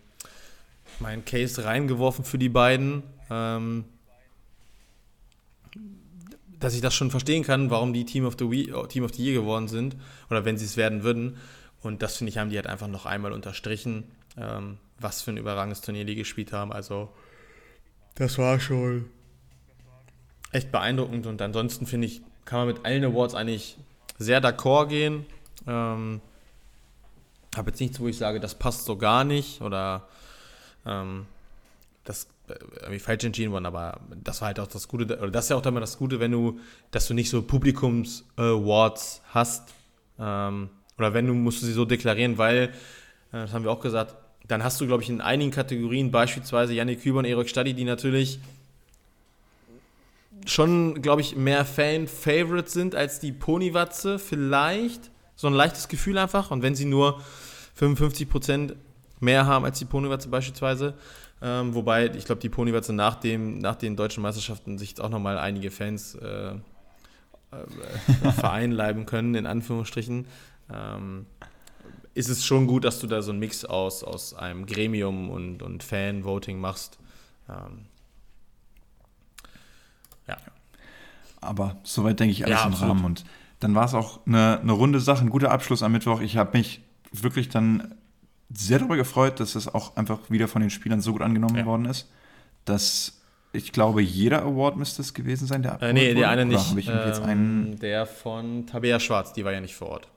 mein 1.00 1.26
Case 1.26 1.64
reingeworfen 1.64 2.26
für 2.26 2.38
die 2.38 2.50
beiden. 2.50 3.04
Ähm, 3.30 3.86
dass 6.60 6.74
ich 6.74 6.82
das 6.82 6.94
schon 6.94 7.12
verstehen 7.12 7.44
kann, 7.44 7.70
warum 7.70 7.94
die 7.94 8.06
Team 8.06 8.26
of 8.26 8.36
the, 8.38 8.50
Week, 8.50 8.74
Team 8.90 9.04
of 9.04 9.14
the 9.14 9.24
Year 9.24 9.34
geworden 9.42 9.68
sind 9.68 9.96
oder 10.30 10.46
wenn 10.46 10.58
sie 10.58 10.66
es 10.66 10.78
werden 10.78 11.04
würden. 11.04 11.38
Und 11.82 12.02
das 12.02 12.18
finde 12.18 12.32
ich, 12.32 12.38
haben 12.38 12.50
die 12.50 12.58
halt 12.58 12.68
einfach 12.68 12.88
noch 12.88 13.06
einmal 13.06 13.32
unterstrichen, 13.32 14.04
ähm, 14.38 14.78
was 15.00 15.22
für 15.22 15.32
ein 15.32 15.38
überragendes 15.38 15.82
Turnier 15.82 16.04
die 16.04 16.16
gespielt 16.16 16.52
haben. 16.52 16.74
Also, 16.74 17.10
das 18.16 18.38
war 18.38 18.60
schon 18.60 19.06
echt 20.52 20.72
beeindruckend. 20.72 21.26
Und 21.26 21.42
ansonsten 21.42 21.86
finde 21.86 22.08
ich, 22.08 22.22
kann 22.44 22.60
man 22.60 22.68
mit 22.68 22.86
allen 22.86 23.06
Awards 23.06 23.36
eigentlich 23.36 23.78
sehr 24.18 24.44
d'accord 24.44 24.88
gehen. 24.88 25.26
Ähm, 25.66 26.20
habe 27.56 27.72
jetzt 27.72 27.80
nichts, 27.80 28.00
wo 28.00 28.08
ich 28.08 28.18
sage, 28.18 28.40
das 28.40 28.56
passt 28.56 28.86
so 28.86 28.98
gar 28.98 29.24
nicht 29.24 29.62
oder 29.62 30.08
ähm, 30.86 31.26
das 32.04 32.28
äh, 32.48 32.54
irgendwie 32.82 33.00
falsch 33.00 33.24
entschieden 33.24 33.52
worden, 33.52 33.66
aber 33.66 34.00
das 34.24 34.42
war 34.42 34.48
halt 34.48 34.60
auch 34.60 34.68
das 34.68 34.88
Gute, 34.88 35.18
oder 35.18 35.32
das 35.32 35.46
ist 35.46 35.50
ja 35.50 35.56
auch 35.56 35.66
immer 35.66 35.80
das 35.80 35.98
Gute, 35.98 36.20
wenn 36.20 36.32
du, 36.32 36.60
dass 36.92 37.08
du 37.08 37.14
nicht 37.14 37.30
so 37.30 37.42
Publikums-Awards 37.42 39.22
hast, 39.34 39.74
ähm, 40.20 40.70
oder 40.98 41.14
wenn 41.14 41.28
du, 41.28 41.34
musst 41.34 41.62
du 41.62 41.66
sie 41.66 41.74
so 41.74 41.86
deklarieren, 41.86 42.38
weil, 42.38 42.58
äh, 42.64 42.70
das 43.32 43.54
haben 43.54 43.64
wir 43.64 43.72
auch 43.72 43.82
gesagt, 43.82 44.16
dann 44.48 44.64
hast 44.64 44.82
du, 44.82 44.88
glaube 44.88 45.04
ich, 45.04 45.10
in 45.10 45.22
einigen 45.22 45.52
Kategorien, 45.52 46.12
beispielsweise 46.12 46.74
Yannick 46.74 47.04
Küber 47.04 47.20
und 47.20 47.26
Erik 47.26 47.50
Stadi, 47.50 47.74
die 47.74 47.84
natürlich 47.84 48.40
schon, 50.46 51.02
glaube 51.02 51.22
ich, 51.22 51.36
mehr 51.36 51.66
Fan-Favorites 51.66 52.74
sind 52.74 52.96
als 52.96 53.20
die 53.20 53.32
Ponywatze, 53.32 54.20
vielleicht. 54.20 55.12
So 55.40 55.48
ein 55.48 55.54
leichtes 55.54 55.88
Gefühl 55.88 56.18
einfach. 56.18 56.52
Und 56.52 56.64
wenn 56.64 56.76
sie 56.76 56.84
nur 56.84 57.22
55% 57.80 58.76
mehr 59.22 59.46
haben 59.46 59.64
als 59.64 59.80
die 59.80 59.86
Ponywatze 59.86 60.28
beispielsweise, 60.28 60.96
ähm, 61.42 61.74
wobei, 61.74 62.08
ich 62.08 62.26
glaube, 62.26 62.42
die 62.42 62.50
Ponywatze 62.50 62.92
nach, 62.92 63.16
dem, 63.16 63.58
nach 63.60 63.76
den 63.76 63.96
deutschen 63.96 64.22
Meisterschaften 64.22 64.78
sich 64.78 65.00
auch 65.00 65.08
nochmal 65.08 65.38
einige 65.38 65.72
Fans 65.72 66.16
äh, 66.16 66.50
äh, 66.50 68.32
vereinleiben 68.34 69.06
können, 69.06 69.34
in 69.34 69.46
Anführungsstrichen. 69.46 70.26
Ähm, 70.74 71.26
ist 72.16 72.28
es 72.28 72.44
schon 72.46 72.68
gut, 72.68 72.84
dass 72.84 73.00
du 73.00 73.08
da 73.08 73.22
so 73.22 73.32
einen 73.32 73.40
Mix 73.40 73.64
aus, 73.64 74.04
aus 74.04 74.34
einem 74.34 74.66
Gremium 74.66 75.30
und, 75.30 75.64
und 75.64 75.84
Fan-Voting 75.84 76.60
machst. 76.60 77.00
Ähm, 77.48 77.86
ja. 80.28 80.36
Aber 81.40 81.78
soweit 81.84 82.20
denke 82.20 82.34
ich 82.34 82.46
alles 82.46 82.60
ja, 82.60 82.68
im 82.68 82.74
Rahmen. 82.74 83.06
Und 83.06 83.24
dann 83.60 83.76
war 83.76 83.86
es 83.86 83.94
auch 83.94 84.26
eine, 84.26 84.60
eine 84.62 84.72
runde 84.72 85.00
Sache, 85.00 85.24
ein 85.24 85.30
guter 85.30 85.52
Abschluss 85.52 85.84
am 85.84 85.92
Mittwoch. 85.92 86.22
Ich 86.22 86.38
habe 86.38 86.58
mich 86.58 86.82
wirklich 87.12 87.50
dann 87.50 87.96
sehr 88.52 88.80
darüber 88.80 88.98
gefreut, 88.98 89.40
dass 89.40 89.56
es 89.56 89.68
auch 89.68 89.96
einfach 89.96 90.30
wieder 90.30 90.48
von 90.48 90.62
den 90.62 90.70
Spielern 90.70 91.02
so 91.02 91.12
gut 91.14 91.22
angenommen 91.22 91.56
ja. 91.56 91.66
worden 91.66 91.86
ist, 91.86 92.10
dass 92.66 93.22
ich 93.52 93.72
glaube, 93.72 94.02
jeder 94.02 94.44
Award 94.44 94.78
müsste 94.78 95.02
es 95.02 95.14
gewesen 95.14 95.48
sein, 95.48 95.64
der 95.64 95.82
äh, 95.82 95.94
Nee, 95.94 96.14
der 96.14 96.30
eine 96.30 96.46
nicht. 96.46 96.78
Ich 96.78 96.88
ähm, 96.88 97.78
der 97.80 98.06
von 98.06 98.68
Tabea 98.68 99.00
Schwarz, 99.00 99.34
die 99.34 99.44
war 99.44 99.52
ja 99.52 99.60
nicht 99.60 99.76
vor 99.76 99.90
Ort. 99.90 100.08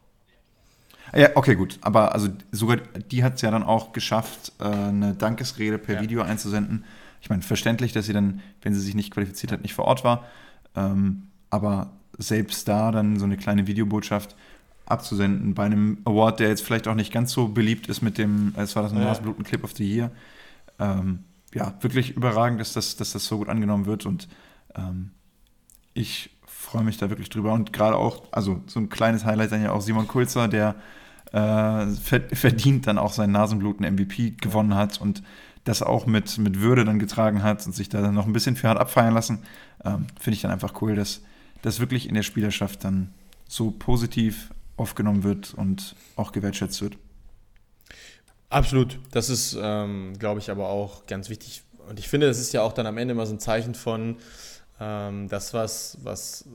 Ja, 1.14 1.30
okay, 1.34 1.54
gut. 1.54 1.78
Aber 1.80 2.12
also 2.12 2.28
sogar 2.52 2.76
die 2.76 3.24
hat 3.24 3.34
es 3.34 3.42
ja 3.42 3.50
dann 3.50 3.62
auch 3.62 3.92
geschafft, 3.92 4.52
äh, 4.60 4.64
eine 4.64 5.14
Dankesrede 5.14 5.78
per 5.78 5.96
ja. 5.96 6.00
Video 6.02 6.22
einzusenden. 6.22 6.84
Ich 7.20 7.30
meine, 7.30 7.42
verständlich, 7.42 7.92
dass 7.92 8.06
sie 8.06 8.12
dann, 8.12 8.40
wenn 8.62 8.74
sie 8.74 8.80
sich 8.80 8.94
nicht 8.94 9.12
qualifiziert 9.12 9.52
hat, 9.52 9.62
nicht 9.62 9.74
vor 9.74 9.86
Ort 9.86 10.04
war. 10.04 10.24
Ähm, 10.74 11.28
aber 11.50 11.90
selbst 12.18 12.68
da 12.68 12.90
dann 12.90 13.18
so 13.18 13.24
eine 13.24 13.36
kleine 13.36 13.66
Videobotschaft 13.66 14.36
abzusenden 14.86 15.54
bei 15.54 15.64
einem 15.64 15.98
Award, 16.04 16.40
der 16.40 16.48
jetzt 16.48 16.62
vielleicht 16.62 16.88
auch 16.88 16.94
nicht 16.94 17.12
ganz 17.12 17.32
so 17.32 17.48
beliebt 17.48 17.86
ist 17.88 18.02
mit 18.02 18.18
dem, 18.18 18.54
es 18.56 18.76
war 18.76 18.82
das. 18.82 18.92
Nasenbluten 18.92 19.44
Clip 19.44 19.64
of 19.64 19.72
the 19.74 19.88
Year. 19.88 20.10
Ähm, 20.78 21.20
ja, 21.54 21.74
wirklich 21.80 22.16
überragend, 22.16 22.60
dass 22.60 22.72
das, 22.72 22.96
dass 22.96 23.12
das 23.12 23.26
so 23.26 23.38
gut 23.38 23.48
angenommen 23.48 23.86
wird 23.86 24.06
und 24.06 24.28
ähm, 24.74 25.10
ich 25.94 26.30
freue 26.46 26.84
mich 26.84 26.96
da 26.96 27.10
wirklich 27.10 27.28
drüber 27.28 27.52
und 27.52 27.72
gerade 27.72 27.96
auch, 27.96 28.24
also 28.32 28.62
so 28.66 28.80
ein 28.80 28.88
kleines 28.88 29.24
Highlight 29.24 29.52
dann 29.52 29.62
ja 29.62 29.72
auch 29.72 29.82
Simon 29.82 30.08
Kulzer, 30.08 30.48
der 30.48 30.76
äh, 31.32 31.86
verdient 32.34 32.86
dann 32.86 32.98
auch 32.98 33.12
seinen 33.12 33.32
Nasenbluten 33.32 33.86
MVP 33.94 34.36
gewonnen 34.40 34.74
hat 34.74 35.00
und 35.00 35.22
das 35.64 35.82
auch 35.82 36.06
mit, 36.06 36.38
mit 36.38 36.60
Würde 36.60 36.84
dann 36.84 36.98
getragen 36.98 37.42
hat 37.42 37.64
und 37.66 37.74
sich 37.74 37.88
da 37.88 38.00
dann 38.00 38.14
noch 38.14 38.26
ein 38.26 38.32
bisschen 38.32 38.56
für 38.56 38.68
hat 38.68 38.78
abfeiern 38.78 39.14
lassen. 39.14 39.40
Ähm, 39.84 40.06
Finde 40.18 40.34
ich 40.36 40.42
dann 40.42 40.50
einfach 40.50 40.80
cool, 40.82 40.94
dass 40.94 41.22
das 41.62 41.80
wirklich 41.80 42.08
in 42.08 42.14
der 42.14 42.22
Spielerschaft 42.22 42.84
dann 42.84 43.12
so 43.48 43.70
positiv 43.70 44.50
aufgenommen 44.76 45.22
wird 45.22 45.54
und 45.54 45.94
auch 46.16 46.32
gewertschätzt 46.32 46.82
wird. 46.82 46.96
Absolut. 48.48 48.98
Das 49.12 49.30
ist, 49.30 49.56
ähm, 49.60 50.14
glaube 50.18 50.40
ich, 50.40 50.50
aber 50.50 50.68
auch 50.68 51.06
ganz 51.06 51.30
wichtig. 51.30 51.62
Und 51.88 51.98
ich 51.98 52.08
finde, 52.08 52.26
das 52.26 52.38
ist 52.38 52.52
ja 52.52 52.62
auch 52.62 52.72
dann 52.72 52.86
am 52.86 52.98
Ende 52.98 53.12
immer 53.12 53.26
so 53.26 53.34
ein 53.34 53.40
Zeichen 53.40 53.74
von 53.74 54.16
ähm, 54.78 55.28
das, 55.28 55.54
was, 55.54 55.98
was 56.02 56.46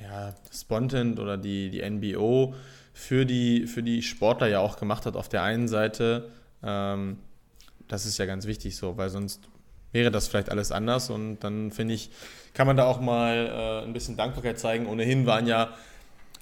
ja, 0.00 0.34
Spontent 0.52 1.18
oder 1.18 1.36
die, 1.36 1.70
die 1.70 1.88
NBO 1.88 2.54
für 2.92 3.26
die, 3.26 3.66
für 3.66 3.82
die 3.82 4.02
Sportler 4.02 4.46
ja 4.46 4.60
auch 4.60 4.76
gemacht 4.76 5.04
hat. 5.04 5.16
Auf 5.16 5.28
der 5.28 5.42
einen 5.42 5.68
Seite, 5.68 6.30
ähm, 6.62 7.18
das 7.88 8.06
ist 8.06 8.18
ja 8.18 8.26
ganz 8.26 8.46
wichtig 8.46 8.76
so, 8.76 8.96
weil 8.96 9.10
sonst 9.10 9.48
wäre 9.94 10.10
das 10.10 10.28
vielleicht 10.28 10.50
alles 10.50 10.72
anders. 10.72 11.08
Und 11.08 11.38
dann 11.40 11.70
finde 11.70 11.94
ich, 11.94 12.10
kann 12.52 12.66
man 12.66 12.76
da 12.76 12.84
auch 12.84 13.00
mal 13.00 13.46
äh, 13.82 13.86
ein 13.86 13.92
bisschen 13.94 14.16
Dankbarkeit 14.16 14.58
zeigen. 14.58 14.86
Ohnehin 14.86 15.24
waren 15.24 15.46
ja 15.46 15.70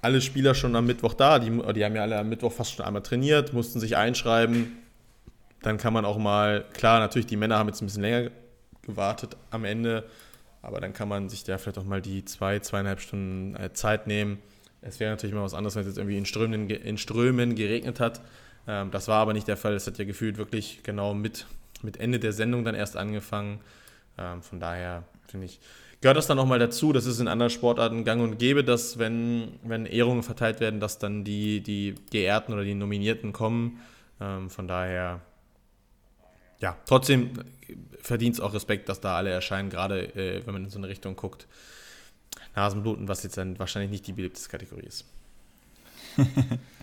alle 0.00 0.20
Spieler 0.20 0.54
schon 0.54 0.74
am 0.74 0.86
Mittwoch 0.86 1.14
da. 1.14 1.38
Die, 1.38 1.50
die 1.50 1.84
haben 1.84 1.94
ja 1.94 2.02
alle 2.02 2.18
am 2.18 2.28
Mittwoch 2.28 2.52
fast 2.52 2.74
schon 2.74 2.84
einmal 2.84 3.02
trainiert, 3.02 3.52
mussten 3.52 3.78
sich 3.78 3.96
einschreiben. 3.96 4.78
Dann 5.62 5.78
kann 5.78 5.92
man 5.92 6.04
auch 6.04 6.18
mal, 6.18 6.64
klar, 6.72 6.98
natürlich, 6.98 7.26
die 7.26 7.36
Männer 7.36 7.58
haben 7.58 7.68
jetzt 7.68 7.80
ein 7.82 7.86
bisschen 7.86 8.02
länger 8.02 8.30
gewartet 8.82 9.36
am 9.50 9.64
Ende, 9.64 10.04
aber 10.60 10.80
dann 10.80 10.92
kann 10.92 11.08
man 11.08 11.28
sich 11.28 11.44
da 11.44 11.56
vielleicht 11.56 11.78
auch 11.78 11.84
mal 11.84 12.02
die 12.02 12.24
zwei, 12.24 12.58
zweieinhalb 12.58 13.00
Stunden 13.00 13.54
äh, 13.54 13.72
Zeit 13.72 14.08
nehmen. 14.08 14.38
Es 14.80 14.98
wäre 14.98 15.12
natürlich 15.12 15.34
mal 15.34 15.44
was 15.44 15.54
anderes, 15.54 15.76
wenn 15.76 15.82
es 15.82 15.88
jetzt 15.88 15.98
irgendwie 15.98 16.18
in 16.18 16.26
Strömen, 16.26 16.68
in 16.68 16.98
Strömen 16.98 17.54
geregnet 17.54 18.00
hat. 18.00 18.20
Ähm, 18.66 18.90
das 18.90 19.06
war 19.06 19.20
aber 19.20 19.32
nicht 19.32 19.46
der 19.46 19.56
Fall. 19.56 19.74
Es 19.74 19.86
hat 19.86 19.98
ja 19.98 20.04
gefühlt 20.04 20.36
wirklich 20.36 20.80
genau 20.82 21.14
mit, 21.14 21.46
mit 21.82 21.98
Ende 21.98 22.18
der 22.18 22.32
Sendung 22.32 22.64
dann 22.64 22.74
erst 22.74 22.96
angefangen. 22.96 23.60
Ähm, 24.18 24.42
von 24.42 24.60
daher 24.60 25.04
finde 25.26 25.46
ich, 25.46 25.60
gehört 26.00 26.16
das 26.16 26.26
dann 26.26 26.36
nochmal 26.36 26.58
dazu. 26.58 26.92
Das 26.92 27.06
ist 27.06 27.20
in 27.20 27.28
anderen 27.28 27.50
Sportarten 27.50 28.04
gang 28.04 28.22
und 28.22 28.38
gäbe, 28.38 28.64
dass 28.64 28.98
wenn, 28.98 29.58
wenn 29.62 29.86
Ehrungen 29.86 30.22
verteilt 30.22 30.60
werden, 30.60 30.80
dass 30.80 30.98
dann 30.98 31.24
die, 31.24 31.62
die 31.62 31.94
Geehrten 32.10 32.52
oder 32.52 32.64
die 32.64 32.74
Nominierten 32.74 33.32
kommen. 33.32 33.80
Ähm, 34.20 34.50
von 34.50 34.68
daher, 34.68 35.20
ja, 36.60 36.76
trotzdem 36.86 37.32
verdient 38.00 38.34
es 38.34 38.40
auch 38.40 38.54
Respekt, 38.54 38.88
dass 38.88 39.00
da 39.00 39.16
alle 39.16 39.30
erscheinen, 39.30 39.70
gerade 39.70 40.14
äh, 40.14 40.46
wenn 40.46 40.52
man 40.52 40.64
in 40.64 40.70
so 40.70 40.78
eine 40.78 40.88
Richtung 40.88 41.16
guckt. 41.16 41.46
Nasenbluten, 42.54 43.08
was 43.08 43.22
jetzt 43.22 43.38
dann 43.38 43.58
wahrscheinlich 43.58 43.90
nicht 43.90 44.06
die 44.06 44.12
beliebteste 44.12 44.50
Kategorie 44.50 44.86
ist. 44.86 45.04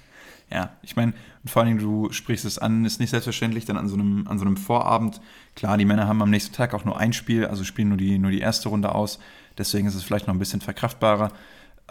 Ja, 0.51 0.71
ich 0.81 0.95
meine, 0.95 1.13
vor 1.45 1.61
allem 1.63 1.77
du 1.77 2.11
sprichst 2.11 2.45
es 2.45 2.57
an, 2.57 2.83
ist 2.83 2.99
nicht 2.99 3.11
selbstverständlich, 3.11 3.65
dann 3.65 3.77
an 3.77 3.87
so 3.87 3.95
einem, 3.95 4.27
an 4.27 4.39
so 4.39 4.45
einem 4.45 4.57
Vorabend. 4.57 5.21
Klar, 5.55 5.77
die 5.77 5.85
Männer 5.85 6.07
haben 6.07 6.21
am 6.21 6.29
nächsten 6.31 6.55
Tag 6.55 6.73
auch 6.73 6.85
nur 6.85 6.97
ein 6.97 7.13
Spiel, 7.13 7.45
also 7.45 7.63
spielen 7.63 7.89
nur 7.89 7.97
die, 7.97 8.17
nur 8.17 8.31
die 8.31 8.39
erste 8.39 8.69
Runde 8.69 8.93
aus. 8.95 9.19
Deswegen 9.57 9.87
ist 9.87 9.95
es 9.95 10.03
vielleicht 10.03 10.27
noch 10.27 10.33
ein 10.33 10.39
bisschen 10.39 10.61
verkraftbarer. 10.61 11.31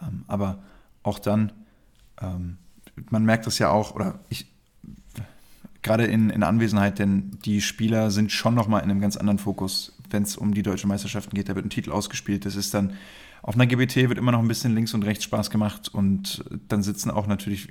Ähm, 0.02 0.24
aber 0.26 0.58
auch 1.04 1.20
dann, 1.20 1.52
ähm, 2.20 2.58
man 3.10 3.24
merkt 3.24 3.46
das 3.46 3.60
ja 3.60 3.70
auch, 3.70 3.94
oder 3.94 4.18
ich, 4.28 4.46
gerade 5.82 6.06
in, 6.06 6.30
in 6.30 6.42
Anwesenheit, 6.42 6.98
denn 6.98 7.38
die 7.44 7.60
Spieler 7.60 8.10
sind 8.10 8.32
schon 8.32 8.54
nochmal 8.54 8.82
in 8.82 8.90
einem 8.90 9.00
ganz 9.00 9.16
anderen 9.16 9.38
Fokus, 9.38 9.96
wenn 10.10 10.24
es 10.24 10.36
um 10.36 10.52
die 10.52 10.62
deutschen 10.62 10.88
Meisterschaften 10.88 11.36
geht. 11.36 11.48
Da 11.48 11.54
wird 11.54 11.64
ein 11.64 11.70
Titel 11.70 11.92
ausgespielt. 11.92 12.44
Das 12.44 12.56
ist 12.56 12.74
dann 12.74 12.94
auf 13.42 13.54
einer 13.54 13.66
GBT 13.66 14.08
wird 14.08 14.18
immer 14.18 14.32
noch 14.32 14.40
ein 14.40 14.48
bisschen 14.48 14.74
links 14.74 14.94
und 14.94 15.04
rechts 15.04 15.24
Spaß 15.24 15.50
gemacht 15.50 15.88
und 15.94 16.44
dann 16.68 16.82
sitzen 16.82 17.10
auch 17.10 17.26
natürlich, 17.26 17.68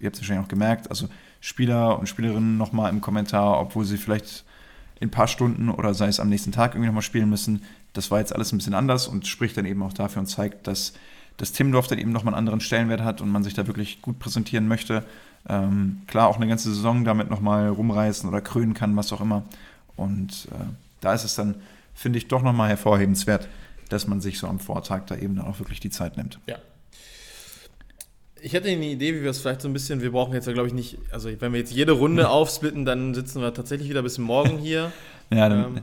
ihr 0.00 0.06
habt 0.06 0.16
es 0.16 0.22
wahrscheinlich 0.22 0.44
auch 0.44 0.50
gemerkt, 0.50 0.90
also 0.90 1.08
Spieler 1.40 1.98
und 1.98 2.08
Spielerinnen 2.08 2.56
nochmal 2.56 2.90
im 2.90 3.00
Kommentar, 3.00 3.60
obwohl 3.60 3.84
sie 3.84 3.98
vielleicht 3.98 4.44
in 5.00 5.08
ein 5.08 5.10
paar 5.10 5.28
Stunden 5.28 5.68
oder 5.68 5.94
sei 5.94 6.08
es 6.08 6.20
am 6.20 6.28
nächsten 6.28 6.52
Tag 6.52 6.72
irgendwie 6.72 6.88
nochmal 6.88 7.02
spielen 7.02 7.30
müssen. 7.30 7.62
Das 7.92 8.10
war 8.10 8.18
jetzt 8.18 8.34
alles 8.34 8.52
ein 8.52 8.58
bisschen 8.58 8.74
anders 8.74 9.06
und 9.06 9.26
spricht 9.26 9.56
dann 9.56 9.64
eben 9.64 9.82
auch 9.82 9.92
dafür 9.92 10.20
und 10.20 10.26
zeigt, 10.26 10.66
dass 10.66 10.92
das 11.36 11.52
Timmendorf 11.52 11.86
dann 11.86 11.98
eben 11.98 12.10
nochmal 12.10 12.34
einen 12.34 12.38
anderen 12.38 12.60
Stellenwert 12.60 13.02
hat 13.02 13.20
und 13.20 13.30
man 13.30 13.44
sich 13.44 13.54
da 13.54 13.66
wirklich 13.66 14.02
gut 14.02 14.18
präsentieren 14.18 14.66
möchte. 14.66 15.04
Ähm, 15.48 16.02
klar, 16.08 16.26
auch 16.26 16.36
eine 16.36 16.48
ganze 16.48 16.74
Saison 16.74 17.04
damit 17.04 17.30
nochmal 17.30 17.68
rumreißen 17.68 18.28
oder 18.28 18.40
krönen 18.40 18.74
kann, 18.74 18.96
was 18.96 19.12
auch 19.12 19.20
immer. 19.20 19.44
Und 19.96 20.48
äh, 20.50 20.64
da 21.00 21.14
ist 21.14 21.24
es 21.24 21.36
dann, 21.36 21.54
finde 21.94 22.18
ich, 22.18 22.26
doch 22.26 22.42
nochmal 22.42 22.68
hervorhebenswert, 22.68 23.48
dass 23.88 24.08
man 24.08 24.20
sich 24.20 24.38
so 24.38 24.48
am 24.48 24.58
Vortag 24.58 25.06
da 25.06 25.16
eben 25.16 25.36
dann 25.36 25.46
auch 25.46 25.60
wirklich 25.60 25.78
die 25.78 25.90
Zeit 25.90 26.16
nimmt. 26.16 26.40
Ja, 26.46 26.56
ich 28.40 28.52
hätte 28.52 28.68
eine 28.68 28.86
Idee, 28.86 29.14
wie 29.14 29.22
wir 29.22 29.30
es 29.30 29.40
vielleicht 29.40 29.60
so 29.60 29.68
ein 29.68 29.72
bisschen, 29.72 30.00
wir 30.00 30.12
brauchen 30.12 30.34
jetzt 30.34 30.46
ja, 30.46 30.52
glaube 30.52 30.68
ich, 30.68 30.74
nicht, 30.74 30.98
also 31.10 31.28
wenn 31.40 31.52
wir 31.52 31.60
jetzt 31.60 31.72
jede 31.72 31.92
Runde 31.92 32.28
aufsplitten, 32.28 32.84
dann 32.84 33.14
sitzen 33.14 33.40
wir 33.40 33.52
tatsächlich 33.54 33.88
wieder 33.88 34.02
bis 34.02 34.18
morgen 34.18 34.58
hier. 34.58 34.92
ja, 35.30 35.48
dann, 35.48 35.76
ähm, 35.76 35.82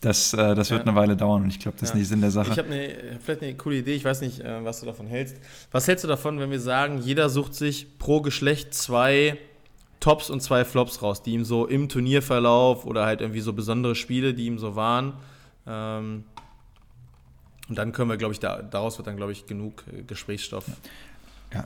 das, 0.00 0.34
äh, 0.34 0.54
das 0.54 0.70
wird 0.70 0.82
ja. 0.82 0.86
eine 0.86 0.96
Weile 0.96 1.16
dauern 1.16 1.42
und 1.42 1.48
ich 1.48 1.58
glaube, 1.58 1.78
das 1.80 1.90
ja. 1.90 1.94
ist 1.94 1.98
nicht 1.98 2.08
Sinn 2.08 2.20
der 2.20 2.30
Sache. 2.30 2.52
Ich 2.52 2.58
habe 2.58 2.72
eine, 2.72 3.18
vielleicht 3.20 3.42
eine 3.42 3.54
coole 3.54 3.76
Idee, 3.76 3.94
ich 3.94 4.04
weiß 4.04 4.20
nicht, 4.20 4.40
äh, 4.40 4.64
was 4.64 4.80
du 4.80 4.86
davon 4.86 5.06
hältst. 5.06 5.36
Was 5.70 5.88
hältst 5.88 6.04
du 6.04 6.08
davon, 6.08 6.38
wenn 6.40 6.50
wir 6.50 6.60
sagen, 6.60 6.98
jeder 6.98 7.30
sucht 7.30 7.54
sich 7.54 7.98
pro 7.98 8.20
Geschlecht 8.20 8.74
zwei 8.74 9.38
Tops 10.00 10.28
und 10.28 10.42
zwei 10.42 10.66
Flops 10.66 11.00
raus, 11.02 11.22
die 11.22 11.32
ihm 11.32 11.44
so 11.44 11.66
im 11.66 11.88
Turnierverlauf 11.88 12.84
oder 12.84 13.06
halt 13.06 13.22
irgendwie 13.22 13.40
so 13.40 13.54
besondere 13.54 13.94
Spiele, 13.94 14.34
die 14.34 14.46
ihm 14.46 14.58
so 14.58 14.76
waren, 14.76 15.14
ähm, 15.66 16.24
Und 17.68 17.78
dann 17.78 17.92
können 17.92 18.10
wir, 18.10 18.18
glaube 18.18 18.34
ich, 18.34 18.40
da, 18.40 18.60
daraus 18.60 18.98
wird 18.98 19.06
dann, 19.06 19.16
glaube 19.16 19.32
ich, 19.32 19.46
genug 19.46 19.84
äh, 19.90 20.02
Gesprächsstoff. 20.02 20.68
Ja, 20.68 20.74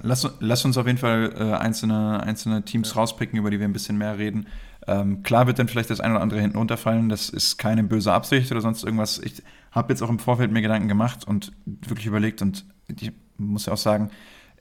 lass, 0.03 0.29
lass 0.41 0.65
uns 0.65 0.77
auf 0.77 0.87
jeden 0.87 0.99
Fall 0.99 1.33
äh, 1.37 1.55
einzelne, 1.55 2.23
einzelne 2.23 2.65
Teams 2.65 2.91
ja. 2.91 2.97
rauspicken, 2.97 3.39
über 3.39 3.51
die 3.51 3.59
wir 3.59 3.67
ein 3.67 3.73
bisschen 3.73 3.99
mehr 3.99 4.19
reden. 4.19 4.47
Ähm, 4.87 5.23
klar 5.23 5.47
wird 5.47 5.59
dann 5.59 5.69
vielleicht 5.69 5.91
das 5.91 6.01
eine 6.01 6.15
oder 6.15 6.23
andere 6.23 6.41
hinten 6.41 6.59
runterfallen. 6.59 7.09
Das 7.09 7.29
ist 7.29 7.59
keine 7.59 7.85
böse 7.85 8.13
Absicht 8.13 8.51
oder 8.51 8.61
sonst 8.61 8.85
irgendwas. 8.85 9.19
Ich 9.19 9.43
habe 9.73 9.93
jetzt 9.93 10.03
auch 10.03 10.09
im 10.09 10.19
Vorfeld 10.19 10.51
mir 10.51 10.63
Gedanken 10.63 10.89
gemacht 10.89 11.27
und 11.27 11.53
wirklich 11.65 12.07
überlegt 12.07 12.43
und 12.43 12.65
ich 12.89 13.13
muss 13.37 13.67
ja 13.67 13.73
auch 13.73 13.79
sagen, 13.79 14.11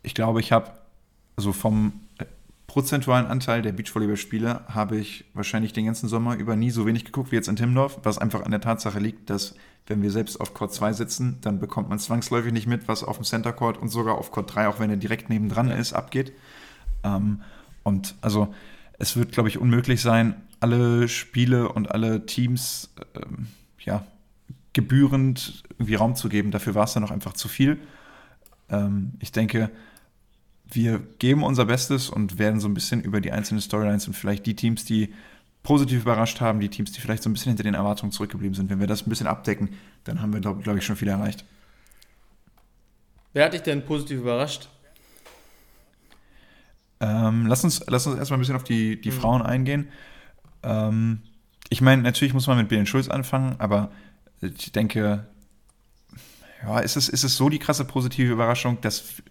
ich 0.04 0.14
glaube, 0.14 0.40
ich 0.40 0.52
habe 0.52 0.72
so 1.38 1.54
vom 1.54 1.94
prozentualen 2.68 3.26
Anteil 3.26 3.62
der 3.62 3.72
Beachvolleyballspiele 3.72 4.62
habe 4.68 4.98
ich 4.98 5.26
wahrscheinlich 5.34 5.74
den 5.74 5.86
ganzen 5.86 6.10
Sommer 6.10 6.36
über 6.36 6.56
nie 6.56 6.70
so 6.70 6.86
wenig 6.86 7.06
geguckt 7.06 7.32
wie 7.32 7.36
jetzt 7.36 7.48
in 7.48 7.56
Timmendorf, 7.56 8.00
was 8.04 8.18
einfach 8.18 8.44
an 8.44 8.52
der 8.52 8.62
Tatsache 8.62 9.00
liegt, 9.00 9.30
dass 9.30 9.56
wenn 9.88 10.01
wir 10.01 10.12
selbst 10.12 10.39
auf 10.39 10.53
Court 10.53 10.74
2 10.74 10.94
sitzen, 10.94 11.38
dann 11.41 11.60
bekommt 11.60 11.89
man 11.89 11.98
zwangsläufig 11.98 12.51
nicht 12.51 12.67
mit, 12.67 12.88
was 12.88 13.03
auf 13.03 13.17
dem 13.17 13.24
Center 13.24 13.53
Court 13.53 13.77
und 13.77 13.89
sogar 13.89 14.15
auf 14.15 14.32
Court 14.32 14.53
3, 14.53 14.67
auch 14.67 14.79
wenn 14.79 14.89
er 14.89 14.98
direkt 14.98 15.29
nebendran 15.29 15.72
ist, 15.72 15.94
abgeht. 15.94 16.34
Ähm, 17.03 17.41
und 17.84 18.15
also 18.22 18.53
es 19.00 19.15
wird, 19.15 19.32
glaube 19.32 19.50
ich, 19.50 19.58
unmöglich 19.58 20.01
sein, 20.01 20.36
alle 20.60 21.08
Spiele 21.08 21.70
und 21.70 21.91
alle 21.91 22.25
Teams 22.25 22.94
ähm, 23.15 23.48
ja, 23.79 24.06
gebührend 24.74 25.63
irgendwie 25.72 25.96
Raum 25.96 26.15
zu 26.15 26.29
geben. 26.29 26.51
Dafür 26.51 26.75
war 26.75 26.84
es 26.84 26.94
dann 26.94 27.03
noch 27.03 27.12
einfach 27.12 27.34
zu 27.34 27.48
viel. 27.48 27.79
Ähm, 28.70 29.13
ich 29.20 29.32
denke, 29.32 29.72
wir 30.70 31.00
geben 31.20 31.44
unser 31.44 31.65
Bestes 31.65 32.10
und 32.10 32.39
werden 32.39 32.60
so 32.60 32.67
ein 32.67 32.74
bisschen 32.74 33.01
über 33.01 33.22
die 33.22 33.32
einzelnen 33.32 33.62
Storylines 33.62 34.08
und 34.08 34.15
vielleicht 34.15 34.46
die 34.46 34.56
Teams, 34.56 34.84
die 34.84 35.13
positiv 35.64 36.02
überrascht 36.02 36.42
haben, 36.42 36.60
die 36.60 36.70
Teams, 36.70 36.92
die 36.92 37.02
vielleicht 37.02 37.24
so 37.24 37.30
ein 37.30 37.34
bisschen 37.34 37.50
hinter 37.50 37.64
den 37.64 37.74
Erwartungen 37.74 38.12
zurückgeblieben 38.12 38.56
sind, 38.56 38.70
wenn 38.70 38.80
wir 38.80 38.88
das 38.88 39.06
ein 39.06 39.10
bisschen 39.10 39.28
abdecken, 39.28 39.70
dann 40.04 40.22
haben 40.22 40.34
wir, 40.34 40.40
glaube 40.40 40.62
glaub 40.62 40.78
ich, 40.78 40.86
schon 40.86 40.96
viel 40.96 41.08
erreicht. 41.10 41.46
Wer 43.34 43.46
hat 43.46 43.54
dich 43.54 43.62
denn 43.62 43.86
positiv 43.86 44.20
überrascht? 44.20 44.70
Ähm, 47.00 47.46
lass, 47.46 47.64
uns, 47.64 47.84
lass 47.88 48.08
uns 48.08 48.18
erstmal 48.18 48.38
ein 48.38 48.42
bisschen 48.42 48.56
auf 48.56 48.64
die, 48.64 49.00
die 49.00 49.12
mhm. 49.12 49.16
Frauen 49.16 49.42
eingehen. 49.42 49.90
Ähm, 50.64 51.22
ich 51.70 51.82
meine, 51.82 52.02
natürlich 52.02 52.34
muss 52.34 52.48
man 52.48 52.58
mit 52.58 52.70
Belen 52.70 52.86
Schulz 52.86 53.10
anfangen, 53.10 53.56
aber 53.60 53.92
ich 54.42 54.72
denke, 54.72 55.28
ja, 56.64 56.80
ist 56.80 56.96
es, 56.96 57.10
ist 57.10 57.24
es 57.24 57.36
so 57.36 57.50
die 57.50 57.60
krasse 57.60 57.86
positive 57.86 58.32
Überraschung, 58.32 58.80
dass 58.82 59.22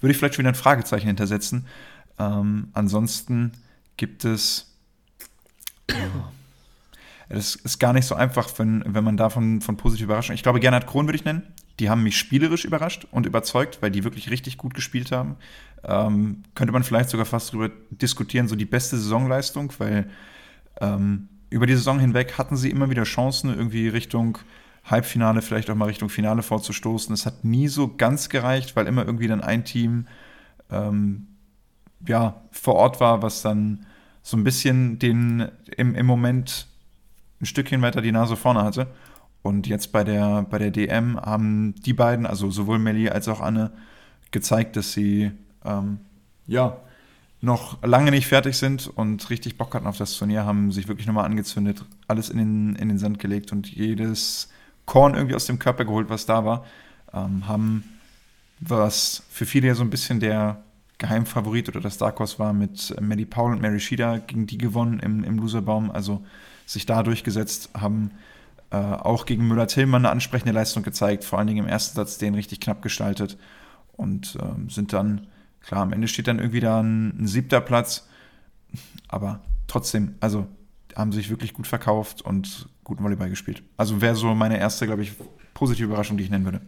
würde 0.00 0.12
ich 0.12 0.18
vielleicht 0.18 0.34
schon 0.34 0.42
wieder 0.42 0.52
ein 0.52 0.56
Fragezeichen 0.56 1.06
hintersetzen. 1.06 1.66
Ähm, 2.18 2.68
ansonsten 2.72 3.52
gibt 3.96 4.24
es. 4.24 4.72
Es 7.28 7.56
ist 7.56 7.78
gar 7.78 7.92
nicht 7.92 8.06
so 8.06 8.14
einfach, 8.14 8.48
wenn, 8.58 8.84
wenn 8.86 9.02
man 9.02 9.16
davon 9.16 9.60
von 9.60 9.76
positiv 9.76 10.04
überrascht. 10.04 10.30
Ich 10.30 10.42
glaube, 10.42 10.60
Gernot 10.60 10.86
Krohn 10.86 11.06
würde 11.06 11.16
ich 11.16 11.24
nennen. 11.24 11.42
Die 11.80 11.90
haben 11.90 12.02
mich 12.02 12.16
spielerisch 12.16 12.64
überrascht 12.64 13.06
und 13.10 13.26
überzeugt, 13.26 13.82
weil 13.82 13.90
die 13.90 14.04
wirklich 14.04 14.30
richtig 14.30 14.58
gut 14.58 14.74
gespielt 14.74 15.12
haben. 15.12 15.36
Ähm, 15.84 16.44
könnte 16.54 16.72
man 16.72 16.84
vielleicht 16.84 17.10
sogar 17.10 17.26
fast 17.26 17.52
darüber 17.52 17.70
diskutieren, 17.90 18.48
so 18.48 18.56
die 18.56 18.64
beste 18.64 18.96
Saisonleistung, 18.96 19.72
weil 19.78 20.08
ähm, 20.80 21.28
über 21.50 21.66
die 21.66 21.74
Saison 21.74 21.98
hinweg 21.98 22.38
hatten 22.38 22.56
sie 22.56 22.70
immer 22.70 22.90
wieder 22.90 23.04
Chancen, 23.04 23.50
irgendwie 23.50 23.88
Richtung 23.88 24.38
Halbfinale, 24.84 25.42
vielleicht 25.42 25.68
auch 25.68 25.74
mal 25.74 25.86
Richtung 25.86 26.08
Finale 26.08 26.42
vorzustoßen. 26.42 27.12
Es 27.12 27.26
hat 27.26 27.44
nie 27.44 27.68
so 27.68 27.94
ganz 27.96 28.28
gereicht, 28.28 28.76
weil 28.76 28.86
immer 28.86 29.04
irgendwie 29.04 29.26
dann 29.26 29.42
ein 29.42 29.64
Team 29.64 30.06
ähm, 30.70 31.26
ja, 32.06 32.42
vor 32.52 32.74
Ort 32.74 33.00
war, 33.00 33.22
was 33.22 33.42
dann 33.42 33.86
so 34.26 34.36
ein 34.36 34.42
bisschen 34.42 34.98
den 34.98 35.52
im, 35.76 35.94
im 35.94 36.04
Moment 36.04 36.66
ein 37.40 37.46
Stückchen 37.46 37.80
weiter 37.80 38.02
die 38.02 38.10
Nase 38.10 38.34
vorne 38.34 38.64
hatte. 38.64 38.88
Und 39.42 39.68
jetzt 39.68 39.92
bei 39.92 40.02
der, 40.02 40.42
bei 40.50 40.58
der 40.58 40.72
DM 40.72 41.16
haben 41.16 41.76
die 41.76 41.92
beiden, 41.92 42.26
also 42.26 42.50
sowohl 42.50 42.80
Melly 42.80 43.08
als 43.08 43.28
auch 43.28 43.40
Anne, 43.40 43.70
gezeigt, 44.32 44.74
dass 44.74 44.92
sie 44.92 45.30
ähm, 45.64 46.00
ja 46.48 46.76
noch 47.40 47.80
lange 47.84 48.10
nicht 48.10 48.26
fertig 48.26 48.56
sind 48.56 48.88
und 48.88 49.30
richtig 49.30 49.58
Bock 49.58 49.72
hatten 49.76 49.86
auf 49.86 49.96
das 49.96 50.18
Turnier, 50.18 50.44
haben 50.44 50.72
sich 50.72 50.88
wirklich 50.88 51.06
nochmal 51.06 51.26
angezündet, 51.26 51.84
alles 52.08 52.28
in 52.28 52.38
den, 52.38 52.74
in 52.74 52.88
den 52.88 52.98
Sand 52.98 53.20
gelegt 53.20 53.52
und 53.52 53.68
jedes 53.68 54.48
Korn 54.86 55.14
irgendwie 55.14 55.36
aus 55.36 55.46
dem 55.46 55.60
Körper 55.60 55.84
geholt, 55.84 56.10
was 56.10 56.26
da 56.26 56.44
war. 56.44 56.64
Ähm, 57.14 57.46
haben, 57.46 57.84
was 58.58 59.22
für 59.30 59.46
viele 59.46 59.68
ja 59.68 59.76
so 59.76 59.84
ein 59.84 59.90
bisschen 59.90 60.18
der 60.18 60.64
Geheimfavorit 60.98 61.68
oder 61.68 61.80
das 61.80 61.98
Dark 61.98 62.18
Horse 62.18 62.38
war, 62.38 62.52
mit 62.52 62.94
Maddie 63.00 63.26
Paul 63.26 63.52
und 63.52 63.60
Mary 63.60 63.80
Shida 63.80 64.18
gegen 64.18 64.46
die 64.46 64.58
gewonnen 64.58 65.00
im, 65.00 65.24
im 65.24 65.38
Loserbaum, 65.38 65.90
also 65.90 66.24
sich 66.64 66.86
da 66.86 67.02
durchgesetzt, 67.02 67.70
haben 67.74 68.12
äh, 68.70 68.76
auch 68.76 69.26
gegen 69.26 69.46
Müller-Tillmann 69.46 70.04
eine 70.04 70.10
ansprechende 70.10 70.52
Leistung 70.52 70.82
gezeigt, 70.82 71.24
vor 71.24 71.38
allen 71.38 71.48
Dingen 71.48 71.64
im 71.64 71.70
ersten 71.70 71.96
Satz 71.96 72.18
den 72.18 72.34
richtig 72.34 72.60
knapp 72.60 72.82
gestaltet 72.82 73.36
und 73.92 74.36
äh, 74.36 74.70
sind 74.70 74.92
dann, 74.92 75.26
klar, 75.60 75.82
am 75.82 75.92
Ende 75.92 76.08
steht 76.08 76.28
dann 76.28 76.38
irgendwie 76.38 76.60
da 76.60 76.80
ein, 76.80 77.20
ein 77.20 77.26
siebter 77.26 77.60
Platz, 77.60 78.08
aber 79.08 79.40
trotzdem, 79.66 80.14
also 80.20 80.46
haben 80.94 81.12
sich 81.12 81.28
wirklich 81.28 81.52
gut 81.52 81.66
verkauft 81.66 82.22
und 82.22 82.68
guten 82.82 83.04
Volleyball 83.04 83.28
gespielt. 83.28 83.62
Also 83.76 84.00
wäre 84.00 84.14
so 84.14 84.34
meine 84.34 84.58
erste, 84.58 84.86
glaube 84.86 85.02
ich, 85.02 85.12
positive 85.52 85.86
Überraschung, 85.86 86.16
die 86.16 86.24
ich 86.24 86.30
nennen 86.30 86.44
würde. 86.44 86.62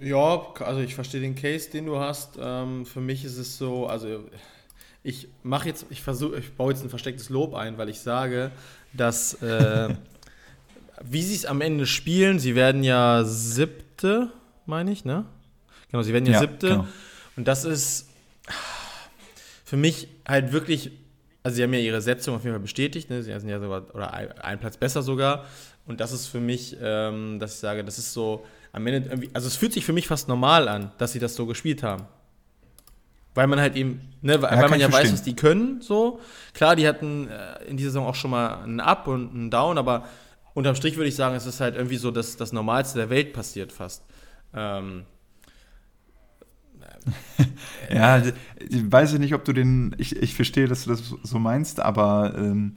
Ja, 0.00 0.46
also 0.60 0.80
ich 0.80 0.94
verstehe 0.94 1.20
den 1.20 1.34
Case, 1.34 1.70
den 1.70 1.86
du 1.86 1.98
hast. 1.98 2.38
Ähm, 2.40 2.86
für 2.86 3.00
mich 3.00 3.24
ist 3.24 3.36
es 3.36 3.58
so, 3.58 3.86
also 3.86 4.24
ich 5.02 5.28
mache 5.42 5.68
jetzt, 5.68 5.86
ich 5.90 6.02
versuche, 6.02 6.38
ich 6.38 6.52
baue 6.52 6.72
jetzt 6.72 6.82
ein 6.82 6.90
verstecktes 6.90 7.28
Lob 7.28 7.54
ein, 7.54 7.76
weil 7.76 7.88
ich 7.88 8.00
sage, 8.00 8.50
dass 8.94 9.34
äh, 9.42 9.94
wie 11.04 11.22
sie 11.22 11.34
es 11.34 11.44
am 11.44 11.60
Ende 11.60 11.86
spielen, 11.86 12.38
sie 12.38 12.54
werden 12.54 12.82
ja 12.82 13.24
siebte, 13.24 14.30
meine 14.66 14.90
ich, 14.90 15.04
ne? 15.04 15.26
Genau, 15.90 16.02
sie 16.02 16.12
werden 16.12 16.26
ja, 16.26 16.32
ja 16.32 16.38
siebte. 16.40 16.68
Genau. 16.68 16.86
Und 17.36 17.46
das 17.46 17.64
ist 17.64 18.08
für 19.64 19.76
mich 19.76 20.08
halt 20.26 20.52
wirklich 20.52 20.92
also 21.42 21.56
sie 21.56 21.62
haben 21.62 21.72
ja 21.72 21.80
ihre 21.80 22.02
Setzung 22.02 22.34
auf 22.34 22.44
jeden 22.44 22.54
Fall 22.54 22.60
bestätigt, 22.60 23.08
ne? 23.08 23.22
sie 23.22 23.32
sind 23.38 23.48
ja 23.48 23.58
sogar, 23.60 23.94
oder 23.94 24.12
ein, 24.12 24.58
Platz 24.60 24.76
besser 24.76 25.02
sogar. 25.02 25.46
Und 25.86 26.00
das 26.00 26.12
ist 26.12 26.26
für 26.26 26.40
mich, 26.40 26.76
ähm, 26.80 27.38
dass 27.38 27.54
ich 27.54 27.60
sage, 27.60 27.82
das 27.82 27.98
ist 27.98 28.12
so 28.12 28.44
am 28.72 28.86
Ende 28.86 29.08
irgendwie, 29.08 29.30
also 29.34 29.48
es 29.48 29.56
fühlt 29.56 29.72
sich 29.72 29.84
für 29.84 29.92
mich 29.92 30.06
fast 30.06 30.28
normal 30.28 30.68
an, 30.68 30.92
dass 30.98 31.12
sie 31.12 31.18
das 31.18 31.34
so 31.34 31.46
gespielt 31.46 31.82
haben. 31.82 32.04
Weil 33.34 33.46
man 33.46 33.60
halt 33.60 33.76
eben, 33.76 34.00
ne, 34.22 34.42
weil, 34.42 34.52
ja, 34.52 34.68
man 34.68 34.80
ja 34.80 34.88
verstehen. 34.88 35.12
weiß, 35.12 35.12
was 35.12 35.22
die 35.22 35.36
können, 35.36 35.80
so. 35.80 36.20
Klar, 36.52 36.74
die 36.74 36.86
hatten 36.86 37.28
äh, 37.28 37.64
in 37.64 37.76
dieser 37.76 37.90
Saison 37.90 38.06
auch 38.06 38.14
schon 38.14 38.32
mal 38.32 38.62
einen 38.62 38.80
Up 38.80 39.06
und 39.06 39.30
einen 39.32 39.50
Down, 39.50 39.78
aber 39.78 40.06
unterm 40.54 40.74
Strich 40.74 40.96
würde 40.96 41.08
ich 41.08 41.14
sagen, 41.14 41.36
es 41.36 41.46
ist 41.46 41.60
halt 41.60 41.76
irgendwie 41.76 41.96
so 41.96 42.10
dass 42.10 42.36
das 42.36 42.52
Normalste 42.52 42.98
der 42.98 43.10
Welt 43.10 43.32
passiert 43.32 43.72
fast. 43.72 44.04
Ähm, 44.52 45.04
ja, 47.90 48.18
ich 48.18 48.92
weiß 48.92 49.14
nicht, 49.14 49.34
ob 49.34 49.44
du 49.44 49.52
den, 49.52 49.94
ich, 49.98 50.16
ich 50.16 50.34
verstehe, 50.34 50.66
dass 50.66 50.84
du 50.84 50.90
das 50.90 51.14
so 51.22 51.38
meinst, 51.38 51.80
aber 51.80 52.34
ähm, 52.36 52.76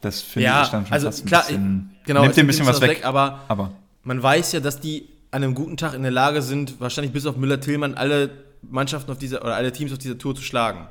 das 0.00 0.22
finde 0.22 0.46
ja, 0.46 0.62
ich 0.62 0.68
dann 0.68 0.86
schon 0.86 0.92
also 0.92 1.06
fast 1.06 1.24
ein 1.24 1.26
klar, 1.26 1.42
bisschen, 1.42 1.90
genau, 2.04 2.22
nimmt 2.22 2.36
dir 2.36 2.40
ein 2.40 2.46
bisschen 2.46 2.66
was 2.66 2.80
weg. 2.80 2.90
weg 2.90 3.04
aber, 3.04 3.44
aber, 3.48 3.72
man 4.02 4.22
weiß 4.22 4.52
ja, 4.52 4.60
dass 4.60 4.80
die 4.80 5.08
an 5.30 5.44
einem 5.44 5.54
guten 5.54 5.76
Tag 5.76 5.94
in 5.94 6.02
der 6.02 6.10
Lage 6.10 6.42
sind, 6.42 6.80
wahrscheinlich 6.80 7.12
bis 7.12 7.26
auf 7.26 7.36
Müller-Tillmann 7.36 7.94
alle 7.94 8.30
Mannschaften 8.62 9.10
auf 9.10 9.18
dieser, 9.18 9.42
oder 9.42 9.54
alle 9.54 9.72
Teams 9.72 9.92
auf 9.92 9.98
dieser 9.98 10.18
Tour 10.18 10.34
zu 10.34 10.42
schlagen. 10.42 10.88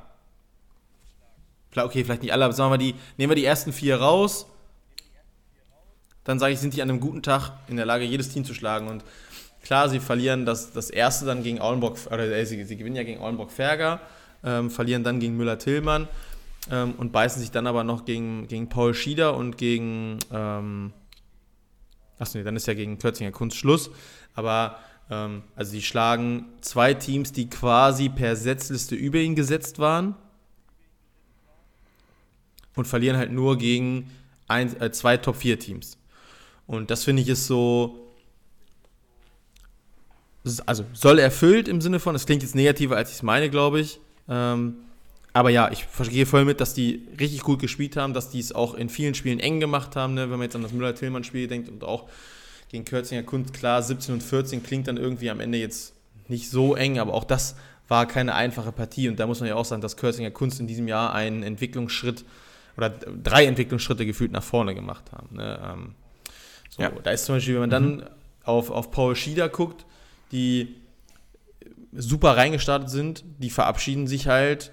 Okay, 1.75 2.03
vielleicht 2.03 2.23
nicht 2.23 2.33
alle, 2.33 2.45
aber 2.45 2.53
sagen 2.53 2.71
wir 2.71 2.77
die, 2.77 2.95
nehmen 3.17 3.31
wir 3.31 3.35
die 3.35 3.45
ersten 3.45 3.71
vier 3.71 3.97
raus, 3.97 4.47
dann 6.23 6.39
sage 6.39 6.53
ich, 6.53 6.59
sind 6.59 6.73
die 6.73 6.81
an 6.81 6.89
einem 6.89 6.99
guten 6.99 7.21
Tag 7.21 7.51
in 7.67 7.77
der 7.77 7.85
Lage, 7.85 8.03
jedes 8.03 8.29
Team 8.29 8.43
zu 8.43 8.53
schlagen. 8.53 8.87
Und 8.87 9.03
Klar, 9.63 9.89
sie 9.89 9.99
verlieren 9.99 10.45
das, 10.45 10.71
das 10.71 10.89
erste 10.89 11.25
dann 11.25 11.43
gegen 11.43 11.59
Aulenburg, 11.59 11.97
oder 12.07 12.25
äh, 12.25 12.45
sie, 12.45 12.63
sie, 12.63 12.77
gewinnen 12.77 12.95
ja 12.95 13.03
gegen 13.03 13.21
Aulenburg-Ferger, 13.21 13.99
ähm, 14.43 14.71
verlieren 14.71 15.03
dann 15.03 15.19
gegen 15.19 15.37
Müller-Tillmann 15.37 16.07
ähm, 16.71 16.93
und 16.97 17.11
beißen 17.11 17.41
sich 17.41 17.51
dann 17.51 17.67
aber 17.67 17.83
noch 17.83 18.05
gegen, 18.05 18.47
gegen 18.47 18.69
Paul 18.69 18.93
Schieder 18.93 19.35
und 19.35 19.57
gegen, 19.57 20.19
ähm, 20.33 20.93
achso, 22.19 22.37
nee, 22.37 22.43
dann 22.43 22.55
ist 22.55 22.67
ja 22.67 22.73
gegen 22.73 22.97
Plötzinger 22.97 23.31
Kunst 23.31 23.57
Schluss, 23.57 23.89
aber 24.35 24.77
ähm, 25.09 25.43
also 25.55 25.71
sie 25.71 25.81
schlagen 25.81 26.45
zwei 26.61 26.93
Teams, 26.93 27.31
die 27.31 27.49
quasi 27.49 28.09
per 28.09 28.35
Setzliste 28.35 28.95
über 28.95 29.17
ihn 29.17 29.35
gesetzt 29.35 29.79
waren 29.79 30.15
und 32.75 32.85
verlieren 32.87 33.17
halt 33.17 33.31
nur 33.31 33.57
gegen 33.57 34.11
ein, 34.47 34.79
äh, 34.81 34.91
zwei 34.91 35.17
Top-4-Teams. 35.17 35.97
Und 36.67 36.91
das 36.91 37.03
finde 37.03 37.21
ich 37.23 37.29
ist 37.29 37.47
so, 37.47 38.13
also 40.65 40.85
soll 40.93 41.19
erfüllt 41.19 41.67
im 41.67 41.81
Sinne 41.81 41.99
von, 41.99 42.15
es 42.15 42.25
klingt 42.25 42.43
jetzt 42.43 42.55
negativer, 42.55 42.95
als 42.95 43.09
ich 43.09 43.17
es 43.17 43.23
meine, 43.23 43.49
glaube 43.49 43.79
ich. 43.79 43.99
Ähm, 44.27 44.75
aber 45.33 45.49
ja, 45.49 45.69
ich 45.71 45.85
gehe 46.09 46.25
voll 46.25 46.45
mit, 46.45 46.59
dass 46.59 46.73
die 46.73 47.07
richtig 47.19 47.41
gut 47.41 47.59
gespielt 47.59 47.97
haben, 47.97 48.13
dass 48.13 48.29
die 48.29 48.39
es 48.39 48.51
auch 48.51 48.73
in 48.73 48.89
vielen 48.89 49.13
Spielen 49.13 49.39
eng 49.39 49.59
gemacht 49.59 49.95
haben, 49.95 50.15
ne? 50.15 50.23
wenn 50.23 50.37
man 50.37 50.41
jetzt 50.41 50.55
an 50.55 50.63
das 50.63 50.71
Müller-Tillmann-Spiel 50.71 51.47
denkt 51.47 51.69
und 51.69 51.83
auch 51.83 52.09
gegen 52.69 52.85
Kürzinger 52.85 53.23
Kunst, 53.23 53.53
klar, 53.53 53.81
17 53.81 54.15
und 54.15 54.23
14 54.23 54.63
klingt 54.63 54.87
dann 54.87 54.97
irgendwie 54.97 55.29
am 55.29 55.39
Ende 55.39 55.57
jetzt 55.57 55.93
nicht 56.27 56.49
so 56.49 56.75
eng, 56.75 56.99
aber 56.99 57.13
auch 57.13 57.23
das 57.23 57.55
war 57.87 58.07
keine 58.07 58.35
einfache 58.35 58.71
Partie 58.71 59.09
und 59.09 59.19
da 59.19 59.27
muss 59.27 59.39
man 59.39 59.49
ja 59.49 59.55
auch 59.55 59.65
sagen, 59.65 59.81
dass 59.81 59.97
Kürzinger 59.97 60.31
Kunst 60.31 60.59
in 60.59 60.67
diesem 60.67 60.87
Jahr 60.87 61.13
einen 61.13 61.43
Entwicklungsschritt 61.43 62.25
oder 62.77 62.89
drei 62.89 63.45
Entwicklungsschritte 63.45 64.05
gefühlt 64.05 64.31
nach 64.31 64.43
vorne 64.43 64.73
gemacht 64.75 65.11
haben. 65.11 65.35
Ne? 65.35 65.59
Ähm, 65.63 65.95
so, 66.69 66.81
ja. 66.81 66.91
Da 67.03 67.11
ist 67.11 67.25
zum 67.25 67.35
Beispiel, 67.35 67.55
wenn 67.55 67.61
man 67.61 67.69
dann 67.69 67.95
mhm. 67.97 68.03
auf, 68.43 68.69
auf 68.71 68.91
Paul 68.91 69.15
Schieder 69.15 69.49
guckt, 69.49 69.85
die 70.31 70.75
super 71.91 72.37
reingestartet 72.37 72.89
sind, 72.89 73.23
die 73.39 73.49
verabschieden 73.49 74.07
sich 74.07 74.27
halt 74.27 74.71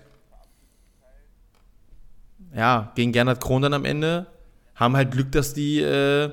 ja, 2.57 2.91
gegen 2.97 3.13
Gernot 3.13 3.41
Kron 3.41 3.63
dann 3.63 3.75
am 3.75 3.85
Ende, 3.85 4.27
haben 4.75 4.97
halt 4.97 5.13
Glück, 5.13 5.31
dass 5.31 5.55
die 5.55 5.81
äh, 5.81 6.33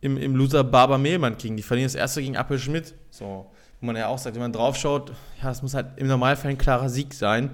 im, 0.00 0.16
im 0.16 0.34
Loser 0.34 0.64
Barber 0.64 0.98
Mehlmann 0.98 1.38
kriegen. 1.38 1.56
Die 1.56 1.62
verlieren 1.62 1.86
das 1.86 1.94
erste 1.94 2.20
gegen 2.20 2.36
Appel 2.36 2.58
Schmidt. 2.58 2.94
So, 3.10 3.46
wo 3.80 3.86
man 3.86 3.94
ja 3.94 4.08
auch 4.08 4.18
sagt, 4.18 4.34
wenn 4.34 4.42
man 4.42 4.52
draufschaut, 4.52 5.12
ja, 5.40 5.50
es 5.50 5.62
muss 5.62 5.74
halt 5.74 5.86
im 5.96 6.08
Normalfall 6.08 6.50
ein 6.50 6.58
klarer 6.58 6.88
Sieg 6.88 7.14
sein. 7.14 7.50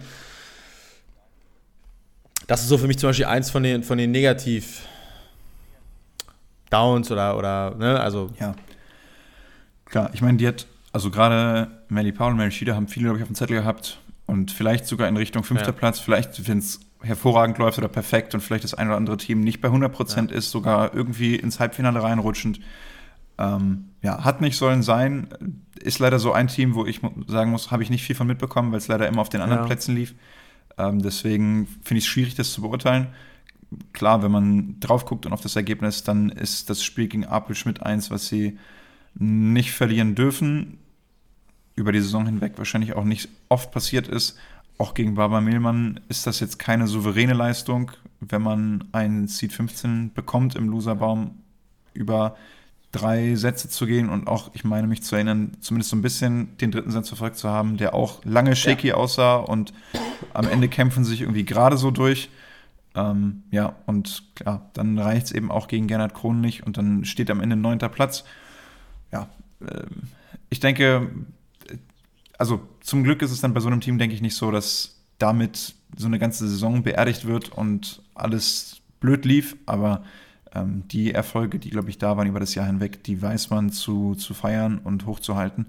Das 2.46 2.62
ist 2.62 2.68
so 2.68 2.78
für 2.78 2.86
mich 2.86 2.98
zum 2.98 3.10
Beispiel 3.10 3.26
eins 3.26 3.50
von 3.50 3.62
den, 3.62 3.82
von 3.82 3.98
den 3.98 4.10
Negativ- 4.10 4.86
Downs 6.70 7.10
oder, 7.10 7.36
oder 7.36 7.74
ne, 7.74 8.00
also. 8.00 8.30
Ja. 8.38 8.54
Klar, 9.84 10.10
ich 10.12 10.22
meine, 10.22 10.38
die 10.38 10.46
hat, 10.46 10.66
also 10.92 11.10
gerade 11.10 11.68
Melly 11.88 12.12
Paul 12.12 12.30
und 12.30 12.36
Mary 12.38 12.52
Schieder 12.52 12.76
haben 12.76 12.86
viele, 12.86 13.06
glaube 13.06 13.18
ich, 13.18 13.22
auf 13.22 13.28
dem 13.28 13.34
Zettel 13.34 13.56
gehabt 13.56 13.98
und 14.26 14.52
vielleicht 14.52 14.86
sogar 14.86 15.08
in 15.08 15.16
Richtung 15.16 15.42
fünfter 15.42 15.70
ja. 15.70 15.72
Platz, 15.72 15.98
vielleicht, 15.98 16.46
wenn 16.48 16.58
es 16.58 16.80
hervorragend 17.02 17.58
läuft 17.58 17.78
oder 17.78 17.88
perfekt 17.88 18.34
und 18.34 18.40
vielleicht 18.40 18.64
das 18.64 18.74
ein 18.74 18.88
oder 18.88 18.96
andere 18.96 19.16
Team 19.16 19.40
nicht 19.40 19.60
bei 19.60 19.68
100 19.68 19.92
Prozent 19.92 20.30
ja. 20.30 20.36
ist, 20.36 20.50
sogar 20.50 20.94
irgendwie 20.94 21.36
ins 21.36 21.60
Halbfinale 21.60 22.02
reinrutschend. 22.02 22.60
Ähm, 23.38 23.86
ja, 24.02 24.24
hat 24.24 24.40
nicht 24.40 24.56
sollen 24.56 24.82
sein. 24.82 25.28
Ist 25.80 25.98
leider 25.98 26.18
so 26.18 26.32
ein 26.32 26.48
Team, 26.48 26.74
wo 26.74 26.84
ich 26.84 27.00
sagen 27.26 27.50
muss, 27.50 27.70
habe 27.70 27.82
ich 27.82 27.90
nicht 27.90 28.04
viel 28.04 28.16
von 28.16 28.26
mitbekommen, 28.26 28.70
weil 28.70 28.78
es 28.78 28.88
leider 28.88 29.08
immer 29.08 29.22
auf 29.22 29.30
den 29.30 29.40
anderen 29.40 29.62
ja. 29.62 29.66
Plätzen 29.66 29.94
lief. 29.94 30.14
Ähm, 30.76 31.00
deswegen 31.00 31.66
finde 31.82 31.98
ich 31.98 32.04
es 32.04 32.10
schwierig, 32.10 32.34
das 32.34 32.52
zu 32.52 32.60
beurteilen 32.60 33.08
klar, 33.92 34.22
wenn 34.22 34.32
man 34.32 34.80
drauf 34.80 35.04
guckt 35.04 35.26
und 35.26 35.32
auf 35.32 35.40
das 35.40 35.56
Ergebnis, 35.56 36.02
dann 36.02 36.30
ist 36.30 36.70
das 36.70 36.82
Spiel 36.82 37.08
gegen 37.08 37.24
Apel 37.24 37.54
Schmidt 37.54 37.82
eins, 37.82 38.10
was 38.10 38.26
sie 38.28 38.58
nicht 39.14 39.72
verlieren 39.72 40.14
dürfen. 40.14 40.78
Über 41.74 41.92
die 41.92 42.00
Saison 42.00 42.26
hinweg 42.26 42.54
wahrscheinlich 42.56 42.94
auch 42.94 43.04
nicht 43.04 43.28
oft 43.48 43.70
passiert 43.70 44.08
ist. 44.08 44.36
Auch 44.80 44.94
gegen 44.94 45.14
Barbara 45.14 45.42
Mehlmann 45.42 46.00
ist 46.08 46.26
das 46.26 46.40
jetzt 46.40 46.58
keine 46.58 46.86
souveräne 46.86 47.34
Leistung, 47.34 47.92
wenn 48.20 48.40
man 48.40 48.84
einen 48.92 49.28
Seed 49.28 49.52
15 49.52 50.14
bekommt 50.14 50.54
im 50.54 50.70
Loserbaum 50.70 51.32
über 51.92 52.34
drei 52.90 53.34
Sätze 53.34 53.68
zu 53.68 53.84
gehen 53.84 54.08
und 54.08 54.26
auch, 54.26 54.52
ich 54.54 54.64
meine 54.64 54.86
mich 54.86 55.02
zu 55.02 55.16
erinnern, 55.16 55.52
zumindest 55.60 55.90
so 55.90 55.96
ein 55.96 56.00
bisschen 56.00 56.56
den 56.56 56.70
dritten 56.70 56.90
Satz 56.90 57.08
verfolgt 57.08 57.36
zu 57.36 57.50
haben, 57.50 57.76
der 57.76 57.92
auch 57.92 58.24
lange 58.24 58.56
shaky 58.56 58.88
ja. 58.88 58.94
aussah 58.94 59.36
und 59.36 59.74
am 60.32 60.48
Ende 60.48 60.70
kämpfen 60.70 61.04
sich 61.04 61.20
irgendwie 61.20 61.44
gerade 61.44 61.76
so 61.76 61.90
durch. 61.90 62.30
Ähm, 62.94 63.42
ja, 63.50 63.74
und 63.84 64.22
klar, 64.34 64.70
dann 64.72 64.98
reicht 64.98 65.26
es 65.26 65.32
eben 65.32 65.50
auch 65.50 65.68
gegen 65.68 65.88
Gernot 65.88 66.14
Krohn 66.14 66.40
nicht 66.40 66.66
und 66.66 66.78
dann 66.78 67.04
steht 67.04 67.30
am 67.30 67.40
Ende 67.40 67.54
neunter 67.54 67.90
Platz. 67.90 68.24
Ja, 69.12 69.28
äh, 69.60 69.82
ich 70.48 70.58
denke, 70.58 71.10
also 72.38 72.62
zum 72.80 73.04
Glück 73.04 73.22
ist 73.22 73.30
es 73.30 73.40
dann 73.40 73.54
bei 73.54 73.60
so 73.60 73.68
einem 73.68 73.80
Team, 73.80 73.98
denke 73.98 74.14
ich, 74.14 74.22
nicht 74.22 74.36
so, 74.36 74.50
dass 74.50 74.96
damit 75.18 75.74
so 75.96 76.06
eine 76.06 76.18
ganze 76.18 76.48
Saison 76.48 76.82
beerdigt 76.82 77.26
wird 77.26 77.50
und 77.50 78.02
alles 78.14 78.80
blöd 79.00 79.24
lief, 79.24 79.56
aber 79.66 80.02
ähm, 80.54 80.84
die 80.88 81.12
Erfolge, 81.12 81.58
die, 81.58 81.70
glaube 81.70 81.90
ich, 81.90 81.98
da 81.98 82.16
waren 82.16 82.28
über 82.28 82.40
das 82.40 82.54
Jahr 82.54 82.66
hinweg, 82.66 83.02
die 83.04 83.20
weiß 83.20 83.50
man 83.50 83.70
zu, 83.70 84.14
zu 84.14 84.34
feiern 84.34 84.78
und 84.78 85.06
hochzuhalten. 85.06 85.66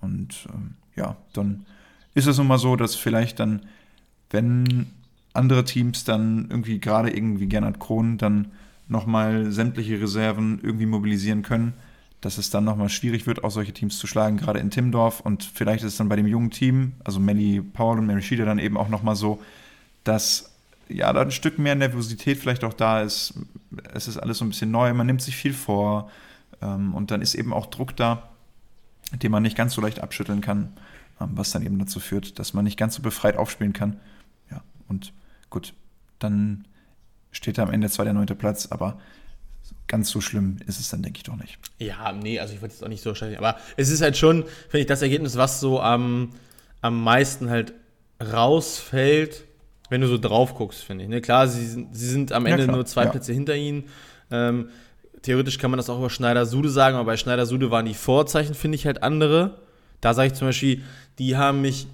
Und 0.00 0.48
ähm, 0.52 0.74
ja, 0.96 1.16
dann 1.32 1.66
ist 2.14 2.26
es 2.26 2.38
nun 2.38 2.46
mal 2.46 2.58
so, 2.58 2.76
dass 2.76 2.94
vielleicht 2.94 3.40
dann, 3.40 3.62
wenn 4.30 4.86
andere 5.32 5.64
Teams 5.64 6.04
dann 6.04 6.46
irgendwie 6.50 6.80
gerade 6.80 7.10
irgendwie 7.10 7.46
Gernot 7.46 7.78
Krohn 7.78 8.18
dann 8.18 8.48
nochmal 8.88 9.52
sämtliche 9.52 10.00
Reserven 10.00 10.60
irgendwie 10.62 10.86
mobilisieren 10.86 11.42
können, 11.42 11.74
dass 12.20 12.38
es 12.38 12.50
dann 12.50 12.64
nochmal 12.64 12.88
schwierig 12.88 13.26
wird, 13.26 13.44
auch 13.44 13.50
solche 13.50 13.72
Teams 13.72 13.98
zu 13.98 14.06
schlagen, 14.06 14.38
gerade 14.38 14.58
in 14.58 14.70
Timdorf. 14.70 15.20
Und 15.20 15.44
vielleicht 15.44 15.84
ist 15.84 15.92
es 15.92 15.98
dann 15.98 16.08
bei 16.08 16.16
dem 16.16 16.26
jungen 16.26 16.50
Team, 16.50 16.92
also 17.04 17.20
Melly 17.20 17.60
Paul 17.60 17.98
und 17.98 18.06
Mary 18.06 18.22
Schieder, 18.22 18.44
dann 18.44 18.58
eben 18.58 18.76
auch 18.76 18.88
nochmal 18.88 19.14
so, 19.14 19.40
dass 20.04 20.52
ja, 20.88 21.12
da 21.12 21.20
ein 21.20 21.30
Stück 21.30 21.58
mehr 21.58 21.74
Nervosität 21.74 22.38
vielleicht 22.38 22.64
auch 22.64 22.72
da 22.72 23.02
ist. 23.02 23.34
Es 23.92 24.08
ist 24.08 24.16
alles 24.16 24.38
so 24.38 24.44
ein 24.44 24.48
bisschen 24.48 24.70
neu, 24.70 24.92
man 24.94 25.06
nimmt 25.06 25.22
sich 25.22 25.36
viel 25.36 25.52
vor 25.52 26.10
ähm, 26.60 26.94
und 26.94 27.10
dann 27.10 27.22
ist 27.22 27.34
eben 27.34 27.52
auch 27.52 27.66
Druck 27.66 27.94
da, 27.96 28.30
den 29.12 29.30
man 29.30 29.42
nicht 29.42 29.56
ganz 29.56 29.74
so 29.74 29.80
leicht 29.80 30.00
abschütteln 30.00 30.40
kann, 30.40 30.72
ähm, 31.20 31.30
was 31.34 31.50
dann 31.50 31.64
eben 31.64 31.78
dazu 31.78 32.00
führt, 32.00 32.38
dass 32.38 32.54
man 32.54 32.64
nicht 32.64 32.78
ganz 32.78 32.94
so 32.94 33.02
befreit 33.02 33.36
aufspielen 33.36 33.72
kann. 33.72 34.00
Ja, 34.50 34.62
und 34.88 35.12
gut, 35.50 35.74
dann 36.18 36.64
steht 37.30 37.58
da 37.58 37.62
am 37.62 37.70
Ende 37.70 37.90
zwar 37.90 38.04
der 38.04 38.14
neunte 38.14 38.34
Platz, 38.34 38.66
aber 38.66 38.98
ganz 39.86 40.10
so 40.10 40.20
schlimm 40.20 40.58
ist 40.66 40.78
es 40.78 40.90
dann, 40.90 41.02
denke 41.02 41.18
ich, 41.18 41.22
doch 41.24 41.36
nicht. 41.36 41.58
Ja, 41.78 42.12
nee, 42.12 42.38
also 42.38 42.54
ich 42.54 42.60
wollte 42.60 42.74
jetzt 42.74 42.84
auch 42.84 42.88
nicht 42.88 43.02
so 43.02 43.10
wahrscheinlich, 43.10 43.38
aber 43.38 43.56
es 43.76 43.88
ist 43.88 44.02
halt 44.02 44.16
schon, 44.16 44.44
finde 44.68 44.80
ich, 44.80 44.86
das 44.86 45.02
Ergebnis, 45.02 45.36
was 45.36 45.60
so 45.60 45.80
am, 45.80 46.32
am 46.80 47.02
meisten 47.02 47.50
halt 47.50 47.72
rausfällt, 48.20 49.44
wenn 49.90 50.00
du 50.00 50.06
so 50.06 50.18
drauf 50.18 50.54
guckst, 50.54 50.82
finde 50.82 51.04
ich. 51.04 51.10
Ne? 51.10 51.20
Klar, 51.20 51.48
sie, 51.48 51.66
sind, 51.66 51.96
sie 51.96 52.08
sind 52.08 52.32
am 52.32 52.46
Ende 52.46 52.66
ja, 52.66 52.72
nur 52.72 52.84
zwei 52.84 53.04
ja. 53.04 53.10
Plätze 53.10 53.32
hinter 53.32 53.56
ihnen. 53.56 53.84
Ähm, 54.30 54.68
theoretisch 55.22 55.58
kann 55.58 55.70
man 55.70 55.78
das 55.78 55.88
auch 55.88 55.98
über 55.98 56.10
Schneider-Sude 56.10 56.68
sagen, 56.68 56.96
aber 56.96 57.06
bei 57.06 57.16
Schneider-Sude 57.16 57.70
waren 57.70 57.86
die 57.86 57.94
Vorzeichen, 57.94 58.54
finde 58.54 58.76
ich, 58.76 58.86
halt 58.86 59.02
andere. 59.02 59.62
Da 60.00 60.14
sage 60.14 60.28
ich 60.28 60.34
zum 60.34 60.48
Beispiel, 60.48 60.82
die 61.18 61.36
haben 61.36 61.62
mich 61.62 61.86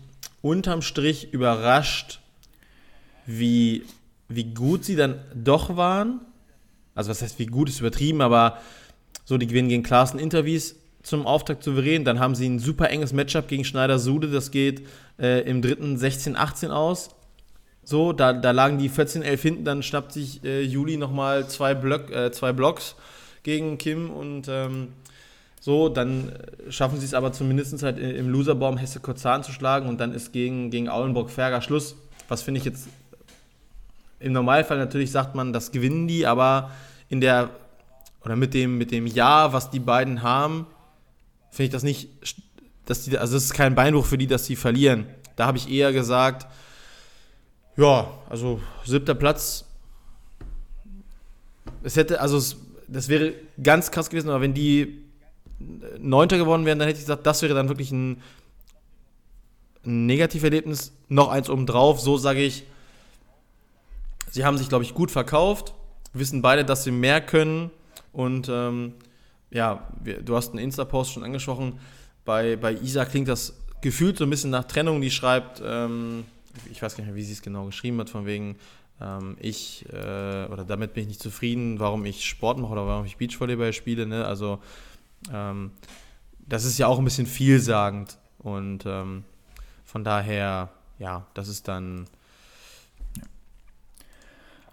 unterm 0.43 0.83
Strich 0.83 1.33
überrascht, 1.33 2.21
wie, 3.27 3.85
wie 4.29 4.45
gut 4.45 4.85
sie 4.85 4.97
dann 4.97 5.21
doch 5.35 5.77
waren. 5.77 6.21
Also 6.95 7.11
was 7.11 7.23
heißt, 7.23 7.39
wie 7.39 7.47
gut 7.47 7.69
ist 7.69 7.81
übertrieben, 7.81 8.21
aber 8.21 8.59
so, 9.25 9.39
die 9.39 9.47
gewinnen 9.47 9.69
gegen 9.69 9.83
Klaassen 9.83 10.19
Interviews 10.19 10.77
zum 11.03 11.27
Auftakt 11.27 11.63
souverän. 11.63 12.05
Dann 12.05 12.21
haben 12.21 12.35
sie 12.35 12.49
ein 12.49 12.59
super 12.59 12.91
enges 12.91 13.13
Matchup 13.13 13.49
gegen 13.49 13.65
Schneider-Sude. 13.65 14.31
Das 14.31 14.51
geht 14.51 14.87
äh, 15.19 15.43
im 15.49 15.63
dritten 15.63 15.97
16-18 15.97 16.71
aus. 16.71 17.11
So, 17.85 18.13
da, 18.13 18.33
da 18.33 18.51
lagen 18.51 18.79
die 18.79 18.91
14-11 18.91 19.41
hinten. 19.41 19.65
Dann 19.65 19.83
schnappt 19.83 20.13
sich 20.13 20.43
äh, 20.45 20.63
Juli 20.63 20.97
nochmal 20.97 21.49
zwei, 21.49 21.75
Block, 21.75 22.11
äh, 22.11 22.33
zwei 22.33 22.53
Blocks 22.53 22.97
gegen 23.43 23.77
Kim 23.79 24.11
und 24.11 24.49
ähm, 24.49 24.89
so, 25.61 25.89
dann 25.89 26.33
schaffen 26.69 26.99
sie 26.99 27.07
es 27.07 27.15
aber 27.15 27.33
zumindest 27.33 27.83
halt 27.83 27.99
im 27.99 28.29
Loserbaum 28.29 28.77
Hesse 28.77 29.01
Korzahn 29.01 29.43
zu 29.43 29.53
schlagen 29.53 29.89
und 29.89 29.99
dann 29.99 30.13
ist 30.13 30.33
gegen, 30.33 30.71
gegen 30.71 30.91
Aulenburg-Ferger 30.91 31.63
Schluss. 31.63 31.97
Was 32.29 32.43
finde 32.43 32.59
ich 32.59 32.65
jetzt 32.65 32.89
im 34.25 34.33
Normalfall 34.33 34.79
natürlich 34.79 35.11
sagt 35.11 35.35
man, 35.35 35.53
das 35.53 35.71
gewinnen 35.71 36.09
die, 36.09 36.27
aber 36.27 36.71
in 37.11 37.21
der 37.21 37.51
oder 38.25 38.37
mit 38.37 38.55
dem, 38.55 38.79
mit 38.79 38.91
dem 38.91 39.07
Jahr, 39.07 39.53
was 39.53 39.71
die 39.71 39.81
beiden 39.81 40.23
haben, 40.23 40.67
finde 41.51 41.67
ich 41.67 41.73
das 41.73 41.83
nicht, 41.83 42.09
dass 42.87 43.05
die, 43.05 43.19
also 43.19 43.37
es 43.37 43.45
ist 43.45 43.53
kein 43.53 43.75
Beinbruch 43.75 44.07
für 44.07 44.17
die, 44.17 44.27
dass 44.27 44.47
sie 44.47 44.57
verlieren. 44.57 45.07
Da 45.37 45.47
habe 45.47 45.59
ich 45.59 45.71
eher 45.71 45.93
gesagt, 45.93 46.47
ja, 47.77 48.11
also 48.31 48.61
siebter 48.85 49.15
Platz. 49.15 49.67
Es 51.83 51.97
hätte, 51.97 52.19
also 52.21 52.39
es, 52.39 52.57
das 52.89 53.09
wäre 53.11 53.35
ganz 53.63 53.91
krass 53.91 54.09
gewesen, 54.09 54.31
aber 54.31 54.41
wenn 54.41 54.55
die 54.55 55.05
Neunter 55.99 56.39
geworden 56.39 56.65
wären, 56.65 56.79
dann 56.79 56.89
hätte 56.89 56.99
ich 56.99 57.05
gesagt, 57.05 57.27
das 57.27 57.43
wäre 57.43 57.53
dann 57.53 57.69
wirklich 57.69 57.93
ein, 57.93 58.23
ein 59.85 60.07
Negativerlebnis. 60.07 60.93
Noch 61.09 61.29
eins 61.29 61.51
obendrauf, 61.51 62.01
so 62.01 62.17
sage 62.17 62.41
ich, 62.41 62.65
Sie 64.35 64.45
haben 64.45 64.59
sich, 64.59 64.69
glaube 64.69 64.83
ich, 64.83 64.95
gut 64.95 65.13
verkauft, 65.13 65.75
wissen 66.13 66.43
beide, 66.43 66.65
dass 66.65 66.83
sie 66.83 66.91
mehr 66.91 67.21
können. 67.21 67.71
Und 68.13 68.49
ähm, 68.51 68.95
ja, 69.53 69.87
wir, 70.03 70.23
du 70.23 70.35
hast 70.35 70.51
einen 70.51 70.59
Insta-Post 70.59 71.13
schon 71.13 71.23
angesprochen. 71.23 71.79
Bei, 72.25 72.57
bei 72.57 72.73
Isa 72.73 73.05
klingt 73.05 73.29
das 73.29 73.57
gefühlt 73.81 74.19
so 74.19 74.25
ein 74.25 74.31
bisschen 74.31 74.51
nach 74.51 74.65
Trennung. 74.65 75.01
Die 75.01 75.13
schreibt, 75.13 75.63
ähm, 75.65 76.25
ich 76.69 76.83
weiß 76.83 76.97
gar 76.97 77.05
nicht 77.05 77.13
mehr, 77.13 77.15
wie 77.15 77.23
sie 77.23 77.35
es 77.35 77.43
genau 77.43 77.67
geschrieben 77.67 78.01
hat, 78.01 78.11
von 78.11 78.27
wegen, 78.27 78.57
ähm, 79.01 79.37
ich, 79.39 79.87
äh, 79.93 80.47
oder 80.47 80.65
damit 80.67 80.95
bin 80.95 81.03
ich 81.03 81.09
nicht 81.11 81.23
zufrieden, 81.23 81.79
warum 81.79 82.05
ich 82.05 82.25
Sport 82.25 82.59
mache 82.59 82.73
oder 82.73 82.89
warum 82.89 83.05
ich 83.05 83.19
Beachvolleyball 83.19 83.73
spiele. 83.73 84.05
Ne? 84.05 84.25
Also, 84.25 84.59
ähm, 85.33 85.71
das 86.41 86.65
ist 86.65 86.77
ja 86.77 86.89
auch 86.89 86.99
ein 86.99 87.05
bisschen 87.05 87.27
vielsagend. 87.27 88.19
Und 88.39 88.85
ähm, 88.85 89.23
von 89.85 90.03
daher, 90.03 90.71
ja, 90.99 91.25
das 91.35 91.47
ist 91.47 91.69
dann 91.69 92.09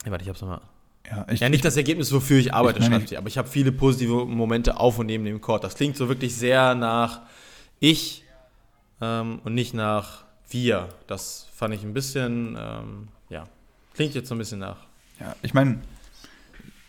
ja, 0.05 0.11
warte, 0.11 0.23
ich 0.23 0.29
hab's 0.29 0.41
nochmal. 0.41 0.61
Ja, 1.09 1.25
ich, 1.29 1.39
ja, 1.39 1.49
nicht 1.49 1.65
das 1.65 1.77
Ergebnis, 1.77 2.11
wofür 2.13 2.37
ich 2.37 2.53
arbeite, 2.53 2.79
ich 2.79 2.85
schreibt 2.85 3.09
sie, 3.09 3.17
aber 3.17 3.27
ich 3.27 3.37
habe 3.37 3.47
viele 3.47 3.71
positive 3.71 4.25
Momente 4.25 4.79
auf 4.79 4.99
und 4.99 5.07
neben 5.07 5.25
dem 5.25 5.41
Court. 5.41 5.63
Das 5.63 5.75
klingt 5.75 5.97
so 5.97 6.07
wirklich 6.07 6.35
sehr 6.35 6.75
nach 6.75 7.21
ich 7.79 8.23
ähm, 9.01 9.39
und 9.43 9.53
nicht 9.53 9.73
nach 9.73 10.23
wir. 10.49 10.89
Das 11.07 11.47
fand 11.53 11.73
ich 11.73 11.83
ein 11.83 11.93
bisschen, 11.93 12.57
ähm, 12.59 13.07
ja, 13.29 13.43
klingt 13.93 14.13
jetzt 14.13 14.29
so 14.29 14.35
ein 14.35 14.37
bisschen 14.37 14.59
nach. 14.59 14.77
Ja, 15.19 15.35
ich 15.41 15.53
meine, 15.53 15.81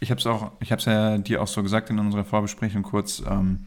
ich 0.01 0.11
habe 0.11 0.21
es 0.21 0.27
auch, 0.27 0.53
ich 0.61 0.71
habe 0.73 0.81
es 0.81 0.87
ja 0.87 1.19
dir 1.19 1.43
auch 1.43 1.49
so 1.49 1.63
gesagt 1.63 1.91
in 1.91 1.99
unserer 1.99 2.25
Vorbesprechung 2.25 2.83
kurz, 2.83 3.23
ähm, 3.29 3.67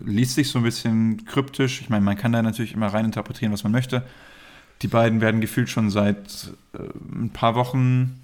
liest 0.00 0.34
sich 0.34 0.50
so 0.50 0.58
ein 0.58 0.64
bisschen 0.64 1.24
kryptisch. 1.24 1.80
Ich 1.80 1.90
meine, 1.90 2.04
man 2.04 2.16
kann 2.16 2.32
da 2.32 2.42
natürlich 2.42 2.74
immer 2.74 2.88
rein 2.88 3.04
interpretieren, 3.04 3.52
was 3.52 3.64
man 3.64 3.72
möchte. 3.72 4.02
Die 4.82 4.88
beiden 4.88 5.20
werden 5.20 5.40
gefühlt 5.40 5.68
schon 5.68 5.90
seit 5.90 6.52
äh, 6.72 6.78
ein 7.12 7.30
paar 7.30 7.54
Wochen 7.54 8.20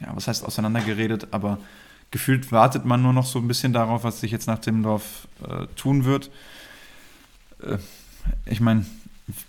ja, 0.00 0.14
was 0.14 0.28
heißt 0.28 0.44
auseinandergeredet, 0.44 1.28
aber 1.32 1.58
gefühlt 2.10 2.50
wartet 2.52 2.84
man 2.84 3.02
nur 3.02 3.12
noch 3.12 3.26
so 3.26 3.38
ein 3.38 3.48
bisschen 3.48 3.72
darauf, 3.72 4.04
was 4.04 4.20
sich 4.20 4.30
jetzt 4.30 4.46
nach 4.46 4.58
Timmendorf 4.58 5.28
äh, 5.46 5.66
tun 5.76 6.04
wird. 6.04 6.30
Äh, 7.62 7.78
ich 8.46 8.60
meine, 8.60 8.84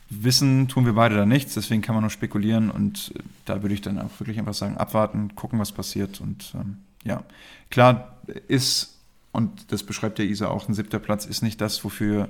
wissen 0.09 0.67
tun 0.67 0.85
wir 0.85 0.93
beide 0.93 1.15
da 1.15 1.25
nichts, 1.25 1.55
deswegen 1.55 1.81
kann 1.81 1.95
man 1.95 2.03
nur 2.03 2.11
spekulieren 2.11 2.69
und 2.69 3.13
da 3.45 3.61
würde 3.61 3.73
ich 3.73 3.81
dann 3.81 3.99
auch 3.99 4.19
wirklich 4.19 4.37
einfach 4.39 4.53
sagen, 4.53 4.77
abwarten, 4.77 5.35
gucken, 5.35 5.59
was 5.59 5.71
passiert 5.71 6.21
und 6.21 6.53
ähm, 6.55 6.77
ja, 7.03 7.23
klar 7.69 8.17
ist, 8.47 8.95
und 9.31 9.71
das 9.71 9.83
beschreibt 9.83 10.19
ja 10.19 10.25
Isa 10.25 10.47
auch, 10.47 10.67
ein 10.67 10.73
siebter 10.73 10.99
Platz 10.99 11.25
ist 11.25 11.41
nicht 11.41 11.59
das, 11.61 11.83
wofür, 11.83 12.29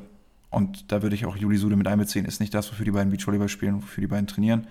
und 0.50 0.92
da 0.92 1.02
würde 1.02 1.16
ich 1.16 1.26
auch 1.26 1.36
Juli 1.36 1.58
Sude 1.58 1.76
mit 1.76 1.88
einbeziehen, 1.88 2.26
ist 2.26 2.40
nicht 2.40 2.54
das, 2.54 2.72
wofür 2.72 2.86
die 2.86 2.92
beiden 2.92 3.12
Beachvolleyball 3.12 3.50
spielen, 3.50 3.82
wofür 3.82 4.02
die 4.02 4.08
beiden 4.08 4.28
trainieren. 4.28 4.68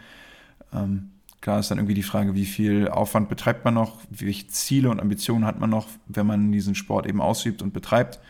Ähm, 0.73 1.11
klar 1.41 1.61
ist 1.61 1.71
dann 1.71 1.79
irgendwie 1.79 1.95
die 1.95 2.03
Frage, 2.03 2.35
wie 2.35 2.45
viel 2.45 2.89
Aufwand 2.89 3.29
betreibt 3.29 3.65
man 3.65 3.75
noch, 3.75 4.01
welche 4.11 4.47
Ziele 4.49 4.91
und 4.91 5.01
Ambitionen 5.01 5.45
hat 5.45 5.59
man 5.59 5.71
noch, 5.71 5.89
wenn 6.07 6.27
man 6.27 6.53
diesen 6.53 6.75
Sport 6.75 7.07
eben 7.07 7.21
ausübt 7.21 7.63
und 7.63 7.73
betreibt. 7.73 8.21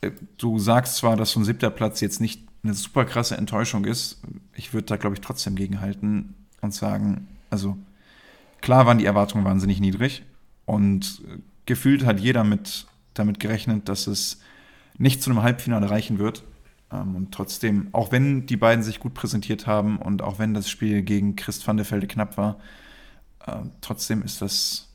Äh, 0.00 0.12
du 0.38 0.58
sagst 0.58 0.96
zwar, 0.96 1.16
dass 1.16 1.32
so 1.32 1.40
ein 1.40 1.44
siebter 1.44 1.70
Platz 1.70 2.00
jetzt 2.00 2.20
nicht 2.20 2.42
eine 2.62 2.74
super 2.74 3.04
krasse 3.04 3.36
Enttäuschung 3.36 3.84
ist. 3.84 4.20
Ich 4.54 4.74
würde 4.74 4.86
da, 4.86 4.96
glaube 4.96 5.14
ich, 5.14 5.20
trotzdem 5.20 5.56
gegenhalten 5.56 6.34
und 6.60 6.74
sagen, 6.74 7.28
also 7.48 7.78
klar 8.60 8.86
waren 8.86 8.98
die 8.98 9.06
Erwartungen 9.06 9.44
wahnsinnig 9.44 9.80
niedrig 9.80 10.22
und 10.66 11.22
gefühlt 11.64 12.04
hat 12.04 12.20
jeder 12.20 12.44
mit, 12.44 12.86
damit 13.14 13.40
gerechnet, 13.40 13.88
dass 13.88 14.06
es 14.06 14.40
nicht 14.98 15.22
zu 15.22 15.30
einem 15.30 15.42
Halbfinale 15.42 15.88
reichen 15.88 16.18
wird. 16.18 16.42
Ähm, 16.92 17.16
und 17.16 17.32
trotzdem, 17.32 17.88
auch 17.92 18.12
wenn 18.12 18.46
die 18.46 18.56
beiden 18.56 18.82
sich 18.82 19.00
gut 19.00 19.14
präsentiert 19.14 19.66
haben 19.66 19.98
und 19.98 20.22
auch 20.22 20.38
wenn 20.38 20.54
das 20.54 20.68
Spiel 20.68 21.02
gegen 21.02 21.36
Christ 21.36 21.66
van 21.66 21.76
der 21.76 21.90
Velde 21.90 22.06
knapp 22.06 22.36
war, 22.36 22.58
ähm, 23.46 23.70
trotzdem 23.80 24.22
ist 24.22 24.42
das 24.42 24.88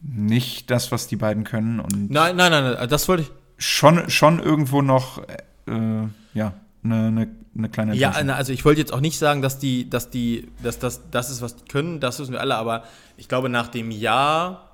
nicht 0.00 0.70
das, 0.70 0.90
was 0.92 1.06
die 1.06 1.16
beiden 1.16 1.44
können. 1.44 1.80
Und 1.80 2.10
nein, 2.10 2.36
nein, 2.36 2.50
nein, 2.50 2.74
nein 2.74 2.88
das 2.88 3.08
wollte 3.08 3.24
ich. 3.24 3.30
Schon, 3.58 4.10
schon 4.10 4.40
irgendwo 4.40 4.82
noch, 4.82 5.22
äh, 5.66 6.06
ja, 6.34 6.54
eine, 6.82 7.06
eine, 7.06 7.28
eine 7.56 7.68
kleine 7.68 7.94
Ja, 7.94 8.10
also 8.10 8.52
ich 8.52 8.64
wollte 8.64 8.80
jetzt 8.80 8.92
auch 8.92 9.00
nicht 9.00 9.18
sagen, 9.18 9.40
dass 9.40 9.58
die, 9.58 9.88
dass 9.88 10.10
die, 10.10 10.48
dass 10.62 10.80
das, 10.80 11.10
das 11.10 11.30
ist, 11.30 11.42
was 11.42 11.56
die 11.56 11.64
können, 11.66 12.00
das 12.00 12.18
wissen 12.18 12.32
wir 12.32 12.40
alle, 12.40 12.56
aber 12.56 12.82
ich 13.16 13.28
glaube, 13.28 13.48
nach 13.48 13.68
dem 13.68 13.92
Jahr 13.92 14.71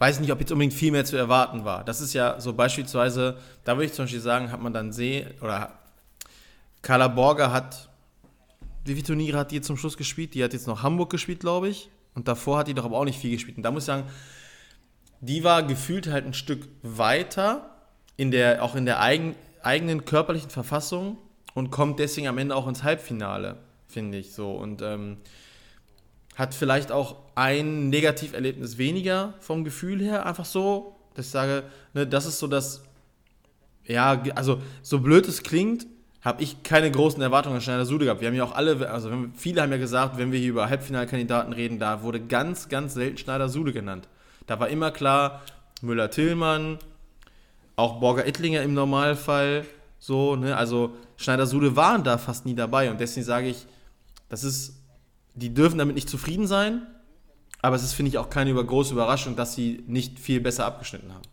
weiß 0.00 0.16
ich 0.16 0.20
nicht, 0.22 0.32
ob 0.32 0.40
jetzt 0.40 0.50
unbedingt 0.50 0.72
viel 0.72 0.90
mehr 0.90 1.04
zu 1.04 1.16
erwarten 1.16 1.64
war. 1.64 1.84
Das 1.84 2.00
ist 2.00 2.14
ja 2.14 2.40
so 2.40 2.54
beispielsweise, 2.54 3.36
da 3.64 3.76
würde 3.76 3.84
ich 3.84 3.92
zum 3.92 4.06
Beispiel 4.06 4.20
sagen, 4.20 4.50
hat 4.50 4.60
man 4.60 4.72
dann 4.72 4.92
sehen, 4.92 5.30
oder 5.42 5.78
Carla 6.80 7.06
Borger 7.06 7.52
hat, 7.52 7.90
wie 8.86 8.94
viele 8.94 9.06
Turniere 9.06 9.38
hat 9.38 9.50
die 9.50 9.60
zum 9.60 9.76
Schluss 9.76 9.98
gespielt? 9.98 10.32
Die 10.32 10.42
hat 10.42 10.54
jetzt 10.54 10.66
noch 10.66 10.82
Hamburg 10.82 11.10
gespielt, 11.10 11.40
glaube 11.40 11.68
ich. 11.68 11.90
Und 12.14 12.28
davor 12.28 12.58
hat 12.58 12.68
die 12.68 12.74
doch 12.74 12.86
aber 12.86 12.96
auch 12.96 13.04
nicht 13.04 13.18
viel 13.18 13.30
gespielt. 13.30 13.58
Und 13.58 13.62
da 13.62 13.70
muss 13.70 13.82
ich 13.82 13.88
sagen, 13.88 14.04
die 15.20 15.44
war 15.44 15.62
gefühlt 15.62 16.06
halt 16.06 16.24
ein 16.24 16.32
Stück 16.32 16.66
weiter, 16.82 17.76
in 18.16 18.30
der, 18.30 18.64
auch 18.64 18.74
in 18.74 18.86
der 18.86 19.00
eigen, 19.00 19.34
eigenen 19.62 20.06
körperlichen 20.06 20.50
Verfassung 20.50 21.18
und 21.52 21.70
kommt 21.70 21.98
deswegen 21.98 22.26
am 22.26 22.38
Ende 22.38 22.56
auch 22.56 22.66
ins 22.66 22.82
Halbfinale, 22.82 23.58
finde 23.86 24.16
ich 24.16 24.32
so. 24.32 24.52
Und 24.52 24.80
ähm, 24.80 25.18
hat 26.36 26.54
vielleicht 26.54 26.92
auch 26.92 27.16
ein 27.34 27.88
Negativerlebnis 27.88 28.78
weniger 28.78 29.34
vom 29.40 29.64
Gefühl 29.64 30.00
her, 30.00 30.26
einfach 30.26 30.44
so, 30.44 30.96
dass 31.14 31.26
ich 31.26 31.32
sage, 31.32 31.64
ne, 31.94 32.06
das 32.06 32.26
ist 32.26 32.38
so 32.38 32.46
das, 32.46 32.82
ja, 33.84 34.22
also 34.34 34.60
so 34.82 35.00
blöd 35.00 35.26
es 35.28 35.42
klingt, 35.42 35.86
habe 36.22 36.42
ich 36.42 36.62
keine 36.62 36.90
großen 36.90 37.20
Erwartungen 37.22 37.56
an 37.56 37.62
Schneider 37.62 37.86
Sude 37.86 38.04
gehabt. 38.04 38.20
Wir 38.20 38.28
haben 38.28 38.34
ja 38.34 38.44
auch 38.44 38.54
alle, 38.54 38.90
also 38.90 39.10
viele 39.34 39.62
haben 39.62 39.72
ja 39.72 39.78
gesagt, 39.78 40.18
wenn 40.18 40.32
wir 40.32 40.38
hier 40.38 40.50
über 40.50 40.68
Halbfinalkandidaten 40.68 41.52
reden, 41.52 41.78
da 41.78 42.02
wurde 42.02 42.20
ganz, 42.20 42.68
ganz 42.68 42.94
selten 42.94 43.16
Schneider 43.16 43.48
Sude 43.48 43.72
genannt. 43.72 44.06
Da 44.46 44.60
war 44.60 44.68
immer 44.68 44.90
klar, 44.90 45.42
Müller-Tillmann, 45.80 46.78
auch 47.76 48.00
Borger 48.00 48.26
Ittlinger 48.26 48.62
im 48.62 48.74
Normalfall. 48.74 49.64
So, 49.98 50.36
ne? 50.36 50.56
Also 50.56 50.94
Schneider-Sude 51.16 51.76
waren 51.76 52.04
da 52.04 52.18
fast 52.18 52.44
nie 52.44 52.54
dabei 52.54 52.90
und 52.90 53.00
deswegen 53.00 53.24
sage 53.24 53.48
ich, 53.48 53.66
das 54.28 54.44
ist, 54.44 54.79
die 55.34 55.54
dürfen 55.54 55.78
damit 55.78 55.94
nicht 55.94 56.08
zufrieden 56.08 56.46
sein, 56.46 56.86
aber 57.62 57.76
es 57.76 57.82
ist, 57.82 57.92
finde 57.92 58.10
ich, 58.10 58.18
auch 58.18 58.30
keine 58.30 58.54
große 58.54 58.92
Überraschung, 58.92 59.36
dass 59.36 59.54
sie 59.54 59.84
nicht 59.86 60.18
viel 60.18 60.40
besser 60.40 60.66
abgeschnitten 60.66 61.12
haben. 61.12 61.28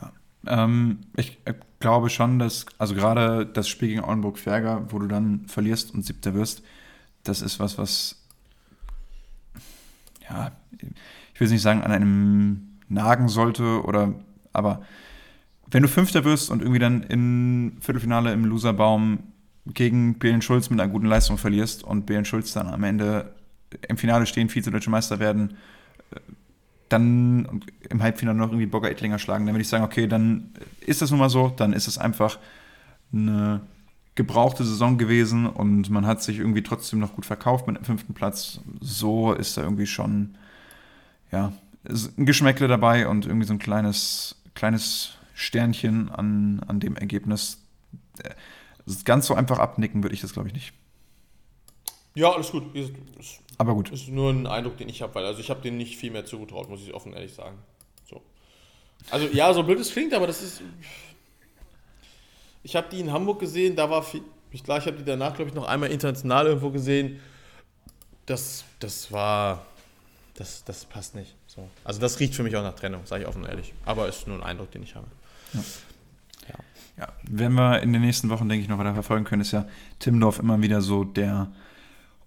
Ja, 0.00 0.12
ähm, 0.46 0.98
ich 1.16 1.38
äh, 1.44 1.54
glaube 1.80 2.10
schon, 2.10 2.38
dass, 2.38 2.66
also 2.78 2.94
gerade 2.94 3.46
das 3.46 3.68
Spiel 3.68 3.88
gegen 3.88 4.04
Auenburg-Ferger, 4.04 4.92
wo 4.92 4.98
du 4.98 5.08
dann 5.08 5.46
verlierst 5.46 5.92
und 5.94 6.04
siebter 6.04 6.34
wirst, 6.34 6.62
das 7.24 7.42
ist 7.42 7.58
was, 7.58 7.76
was, 7.76 8.22
ja, 10.28 10.52
ich 11.34 11.40
will 11.40 11.46
es 11.46 11.50
nicht 11.52 11.62
sagen, 11.62 11.82
an 11.82 11.90
einem 11.90 12.78
nagen 12.88 13.28
sollte 13.28 13.82
oder 13.82 14.14
aber 14.52 14.82
wenn 15.70 15.82
du 15.82 15.88
Fünfter 15.88 16.24
wirst 16.24 16.50
und 16.50 16.62
irgendwie 16.62 16.78
dann 16.78 17.02
im 17.02 17.76
Viertelfinale 17.80 18.32
im 18.32 18.44
Loserbaum 18.44 19.18
gegen 19.74 20.18
Belen 20.18 20.42
Schulz 20.42 20.70
mit 20.70 20.80
einer 20.80 20.90
guten 20.90 21.06
Leistung 21.06 21.38
verlierst 21.38 21.82
und 21.84 22.06
Belen 22.06 22.24
Schulz 22.24 22.52
dann 22.52 22.68
am 22.68 22.84
Ende 22.84 23.32
im 23.88 23.96
Finale 23.96 24.26
stehen, 24.26 24.48
Vize-Deutsche 24.48 24.90
Meister 24.90 25.18
werden, 25.18 25.56
äh, 26.10 26.20
dann 26.88 27.62
im 27.88 28.02
Halbfinale 28.02 28.38
noch 28.38 28.48
irgendwie 28.48 28.66
Bogger 28.66 28.90
Ettlinger 28.90 29.18
schlagen, 29.18 29.44
dann 29.46 29.54
würde 29.54 29.62
ich 29.62 29.68
sagen, 29.68 29.84
okay, 29.84 30.06
dann 30.06 30.50
ist 30.80 31.02
das 31.02 31.10
nun 31.10 31.18
mal 31.18 31.30
so, 31.30 31.48
dann 31.48 31.72
ist 31.72 31.88
es 31.88 31.98
einfach 31.98 32.38
eine 33.12 33.60
gebrauchte 34.14 34.64
Saison 34.64 34.96
gewesen 34.96 35.46
und 35.46 35.90
man 35.90 36.06
hat 36.06 36.22
sich 36.22 36.38
irgendwie 36.38 36.62
trotzdem 36.62 37.00
noch 37.00 37.14
gut 37.14 37.26
verkauft 37.26 37.66
mit 37.66 37.76
dem 37.76 37.84
fünften 37.84 38.14
Platz. 38.14 38.60
So 38.80 39.32
ist 39.32 39.56
da 39.56 39.62
irgendwie 39.62 39.86
schon, 39.86 40.36
ja, 41.30 41.52
ein 41.88 42.24
Geschmäckle 42.24 42.66
dabei 42.66 43.08
und 43.08 43.26
irgendwie 43.26 43.46
so 43.46 43.52
ein 43.52 43.58
kleines, 43.58 44.36
kleines 44.54 45.18
Sternchen 45.34 46.08
an, 46.08 46.60
an 46.66 46.80
dem 46.80 46.96
Ergebnis. 46.96 47.58
Ganz 49.04 49.26
so 49.26 49.34
einfach 49.34 49.58
abnicken 49.58 50.02
würde 50.02 50.14
ich 50.14 50.20
das, 50.20 50.32
glaube 50.32 50.48
ich, 50.48 50.54
nicht. 50.54 50.72
Ja, 52.14 52.32
alles 52.32 52.50
gut. 52.50 52.74
Ist, 52.74 52.92
ist, 53.20 53.40
Aber 53.58 53.74
gut. 53.74 53.90
Ist 53.90 54.08
nur 54.08 54.30
ein 54.30 54.46
Eindruck, 54.46 54.78
den 54.78 54.88
ich 54.88 55.02
habe, 55.02 55.14
weil 55.14 55.26
also 55.26 55.40
ich 55.40 55.50
habe 55.50 55.60
denen 55.60 55.76
nicht 55.76 55.96
viel 55.96 56.10
mehr 56.10 56.24
zugetraut, 56.24 56.68
muss 56.70 56.80
ich 56.82 56.94
offen 56.94 57.12
ehrlich 57.12 57.34
sagen. 57.34 57.58
So. 58.08 58.22
Also 59.10 59.26
ja, 59.26 59.52
so 59.52 59.62
blöd 59.62 59.78
es 59.78 59.92
klingt, 59.92 60.14
aber 60.14 60.26
das 60.26 60.42
ist. 60.42 60.62
Ich 62.62 62.74
habe 62.74 62.88
die 62.90 63.00
in 63.00 63.12
Hamburg 63.12 63.38
gesehen, 63.38 63.76
da 63.76 63.90
war 63.90 64.02
viel. 64.02 64.22
Ich, 64.50 64.64
klar, 64.64 64.78
ich 64.78 64.86
habe 64.86 64.96
die 64.96 65.04
danach, 65.04 65.34
glaube 65.34 65.50
ich, 65.50 65.54
noch 65.54 65.66
einmal 65.66 65.90
international 65.90 66.46
irgendwo 66.46 66.70
gesehen. 66.70 67.20
Das, 68.24 68.64
das 68.80 69.12
war. 69.12 69.66
Das, 70.34 70.64
das 70.64 70.84
passt 70.86 71.14
nicht. 71.14 71.34
So. 71.46 71.68
Also 71.84 72.00
das 72.00 72.18
riecht 72.18 72.34
für 72.34 72.42
mich 72.42 72.56
auch 72.56 72.62
nach 72.62 72.74
Trennung, 72.74 73.04
sage 73.04 73.24
ich 73.24 73.28
offen 73.28 73.42
und 73.42 73.48
ehrlich. 73.48 73.74
Aber 73.84 74.08
ist 74.08 74.26
nur 74.26 74.38
ein 74.38 74.42
Eindruck, 74.42 74.70
den 74.70 74.82
ich 74.82 74.94
habe. 74.94 75.06
Ja. 75.52 75.60
Ja. 76.98 77.08
Wenn 77.28 77.52
wir 77.52 77.82
in 77.82 77.92
den 77.92 78.02
nächsten 78.02 78.28
Wochen, 78.30 78.48
denke 78.48 78.62
ich, 78.62 78.68
noch 78.68 78.78
weiter 78.78 78.94
verfolgen 78.94 79.24
können, 79.24 79.42
ist 79.42 79.52
ja 79.52 79.66
Timmendorf 79.98 80.38
immer 80.38 80.60
wieder 80.62 80.80
so 80.80 81.04
der 81.04 81.52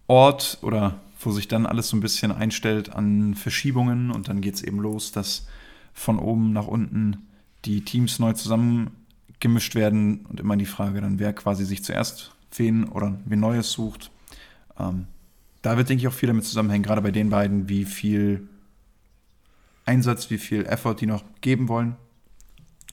Ort 0.07 0.59
oder 0.61 0.99
wo 1.19 1.31
sich 1.31 1.47
dann 1.47 1.65
alles 1.65 1.89
so 1.89 1.97
ein 1.97 2.01
bisschen 2.01 2.31
einstellt 2.31 2.93
an 2.93 3.35
Verschiebungen 3.35 4.11
und 4.11 4.29
dann 4.29 4.41
geht 4.41 4.55
es 4.55 4.63
eben 4.63 4.79
los, 4.79 5.11
dass 5.11 5.47
von 5.93 6.17
oben 6.17 6.53
nach 6.53 6.67
unten 6.67 7.27
die 7.65 7.83
Teams 7.83 8.19
neu 8.19 8.33
zusammengemischt 8.33 9.75
werden 9.75 10.25
und 10.29 10.39
immer 10.39 10.55
die 10.55 10.65
Frage 10.65 11.01
dann, 11.01 11.19
wer 11.19 11.33
quasi 11.33 11.65
sich 11.65 11.83
zuerst 11.83 12.31
wen 12.55 12.85
oder 12.85 13.19
wen 13.25 13.39
Neues 13.39 13.71
sucht. 13.71 14.11
Ähm, 14.79 15.07
da 15.61 15.75
wird, 15.77 15.89
denke 15.89 16.01
ich, 16.01 16.07
auch 16.07 16.13
viel 16.13 16.27
damit 16.27 16.45
zusammenhängen, 16.45 16.83
gerade 16.83 17.01
bei 17.01 17.11
den 17.11 17.29
beiden, 17.29 17.67
wie 17.67 17.85
viel 17.85 18.47
Einsatz, 19.85 20.29
wie 20.29 20.37
viel 20.37 20.65
Effort 20.65 20.95
die 20.95 21.05
noch 21.05 21.23
geben 21.41 21.67
wollen. 21.67 21.95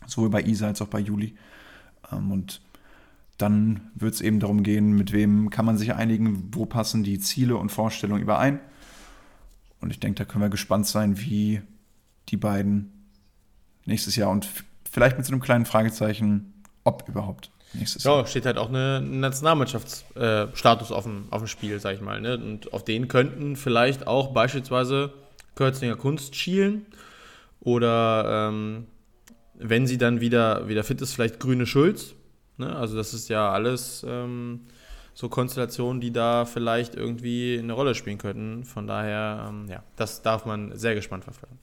Sowohl 0.07 0.31
bei 0.31 0.43
Isa 0.43 0.67
als 0.67 0.83
auch 0.83 0.89
bei 0.89 1.01
Juli. 1.01 1.37
Ähm, 2.13 2.33
und 2.33 2.61
dann 3.39 3.91
wird 3.95 4.15
es 4.15 4.21
eben 4.21 4.41
darum 4.41 4.63
gehen, 4.63 4.93
mit 4.93 5.13
wem 5.13 5.51
kann 5.51 5.65
man 5.65 5.77
sich 5.77 5.95
einigen, 5.95 6.55
wo 6.55 6.65
passen 6.67 7.05
die 7.05 7.19
Ziele 7.19 7.57
und 7.57 7.71
Vorstellungen 7.71 8.23
überein. 8.23 8.61
Und 9.81 9.91
ich 9.91 10.01
denke, 10.01 10.19
da 10.19 10.25
können 10.25 10.43
wir 10.43 10.49
gespannt 10.49 10.87
sein, 10.87 11.21
wie 11.21 11.61
die 12.29 12.37
beiden 12.37 12.93
nächstes 13.85 14.17
Jahr 14.17 14.31
und 14.31 14.49
vielleicht 14.91 15.17
mit 15.17 15.27
so 15.27 15.33
einem 15.33 15.43
kleinen 15.43 15.67
Fragezeichen, 15.67 16.55
ob 16.85 17.09
überhaupt 17.09 17.51
nächstes 17.75 18.05
ja, 18.05 18.13
Jahr. 18.13 18.21
Ja, 18.21 18.27
steht 18.27 18.47
halt 18.47 18.59
auch 18.59 18.69
eine 18.69 19.01
Nationalmannschaftsstatus 19.03 20.91
äh, 20.91 20.95
auf, 20.95 21.05
dem, 21.05 21.27
auf 21.31 21.43
dem 21.43 21.49
Spiel, 21.49 21.79
sag 21.79 21.95
ich 21.95 22.01
mal. 22.01 22.21
Ne? 22.21 22.39
Und 22.39 22.73
auf 22.73 22.85
den 22.85 23.09
könnten 23.09 23.57
vielleicht 23.57 24.07
auch 24.07 24.33
beispielsweise 24.33 25.13
Körzlinger 25.55 25.97
Kunst 25.97 26.35
schielen. 26.37 26.87
Oder 27.61 28.49
ähm, 28.51 28.87
wenn 29.59 29.87
sie 29.87 29.99
dann 29.99 30.21
wieder, 30.21 30.69
wieder 30.69 30.85
fit 30.85 31.01
ist, 31.01 31.15
vielleicht 31.15 31.41
Grüne 31.41 31.67
Schulz. 31.67 32.15
Ne? 32.59 32.75
Also 32.75 32.97
das 32.97 33.15
ist 33.15 33.29
ja 33.29 33.51
alles 33.51 34.05
ähm, 34.09 34.61
so 35.15 35.29
Konstellationen, 35.29 36.01
die 36.01 36.13
da 36.13 36.45
vielleicht 36.45 36.95
irgendwie 36.95 37.59
eine 37.59 37.73
Rolle 37.73 37.95
spielen 37.95 38.19
könnten. 38.19 38.65
Von 38.65 38.87
daher, 38.87 39.47
ähm, 39.49 39.67
ja, 39.69 39.83
das 39.97 40.23
darf 40.23 40.45
man 40.45 40.77
sehr 40.77 40.95
gespannt 40.95 41.25
verfolgen. 41.25 41.59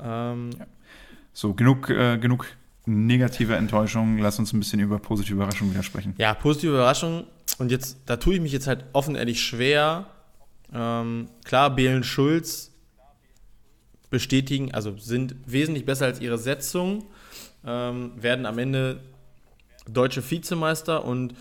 Ähm, 0.00 0.50
ja. 0.58 0.66
So, 1.32 1.54
genug, 1.54 1.90
äh, 1.90 2.18
genug 2.18 2.46
negative 2.86 3.56
Enttäuschung. 3.56 4.18
Lass 4.18 4.38
uns 4.38 4.52
ein 4.52 4.60
bisschen 4.60 4.80
über 4.80 4.98
positive 4.98 5.34
Überraschungen 5.34 5.72
wieder 5.72 5.82
sprechen. 5.82 6.14
Ja, 6.18 6.34
positive 6.34 6.72
Überraschung. 6.72 7.24
Und 7.58 7.70
jetzt, 7.70 7.98
da 8.06 8.16
tue 8.16 8.34
ich 8.34 8.40
mich 8.40 8.52
jetzt 8.52 8.66
halt 8.66 8.84
offen 8.92 9.14
ehrlich 9.14 9.42
schwer, 9.42 10.06
ähm, 10.72 11.28
klar, 11.44 11.74
Belen 11.74 12.04
Schulz 12.04 12.72
bestätigen, 14.10 14.72
also 14.72 14.96
sind 14.96 15.34
wesentlich 15.46 15.84
besser 15.84 16.06
als 16.06 16.20
ihre 16.20 16.38
Setzung. 16.38 17.04
ähm, 17.64 18.12
werden 18.16 18.46
am 18.46 18.58
Ende 18.58 19.00
deutsche 19.88 20.28
Vizemeister 20.28 21.04
und 21.04 21.34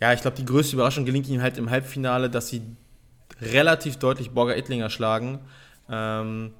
ja, 0.00 0.12
ich 0.12 0.22
glaube, 0.22 0.36
die 0.36 0.44
größte 0.44 0.74
Überraschung 0.74 1.04
gelingt 1.04 1.28
ihnen 1.28 1.42
halt 1.42 1.58
im 1.58 1.70
Halbfinale, 1.70 2.30
dass 2.30 2.48
sie 2.48 2.62
relativ 3.40 3.96
deutlich 3.96 4.30
Borger 4.30 4.56
Ettlinger 4.56 4.90
schlagen. 4.90 5.40
Ähm, 5.88 6.52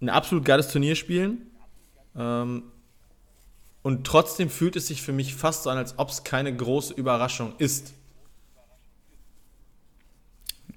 ein 0.00 0.08
absolut 0.08 0.44
geiles 0.44 0.68
Turnier 0.68 0.96
spielen. 0.96 1.46
Ähm, 2.16 2.64
und 3.82 4.06
trotzdem 4.06 4.50
fühlt 4.50 4.76
es 4.76 4.88
sich 4.88 5.02
für 5.02 5.12
mich 5.12 5.34
fast 5.34 5.64
so 5.64 5.70
an, 5.70 5.78
als 5.78 5.98
ob 5.98 6.10
es 6.10 6.24
keine 6.24 6.54
große 6.54 6.94
Überraschung 6.94 7.54
ist. 7.58 7.94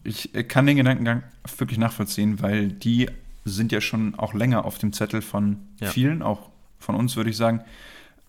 Ich 0.05 0.31
kann 0.47 0.65
den 0.65 0.77
Gedankengang 0.77 1.23
wirklich 1.57 1.79
nachvollziehen, 1.79 2.41
weil 2.41 2.69
die 2.69 3.09
sind 3.43 3.71
ja 3.71 3.81
schon 3.81 4.15
auch 4.15 4.33
länger 4.33 4.65
auf 4.65 4.77
dem 4.77 4.93
Zettel 4.93 5.21
von 5.21 5.57
ja. 5.79 5.89
vielen, 5.89 6.21
auch 6.21 6.49
von 6.79 6.95
uns, 6.95 7.15
würde 7.15 7.29
ich 7.29 7.37
sagen. 7.37 7.61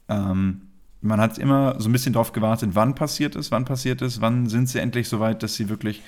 Ähm, 0.08 0.62
man 1.00 1.20
hat 1.20 1.38
immer 1.38 1.80
so 1.80 1.88
ein 1.88 1.92
bisschen 1.92 2.12
darauf 2.12 2.32
gewartet, 2.32 2.70
wann 2.72 2.94
passiert 2.94 3.36
es, 3.36 3.50
wann 3.50 3.64
passiert 3.64 4.02
es, 4.02 4.20
wann 4.20 4.48
sind 4.48 4.68
sie 4.68 4.78
endlich 4.78 5.08
so 5.08 5.20
weit, 5.20 5.42
dass 5.42 5.54
sie 5.54 5.68
wirklich 5.68 6.02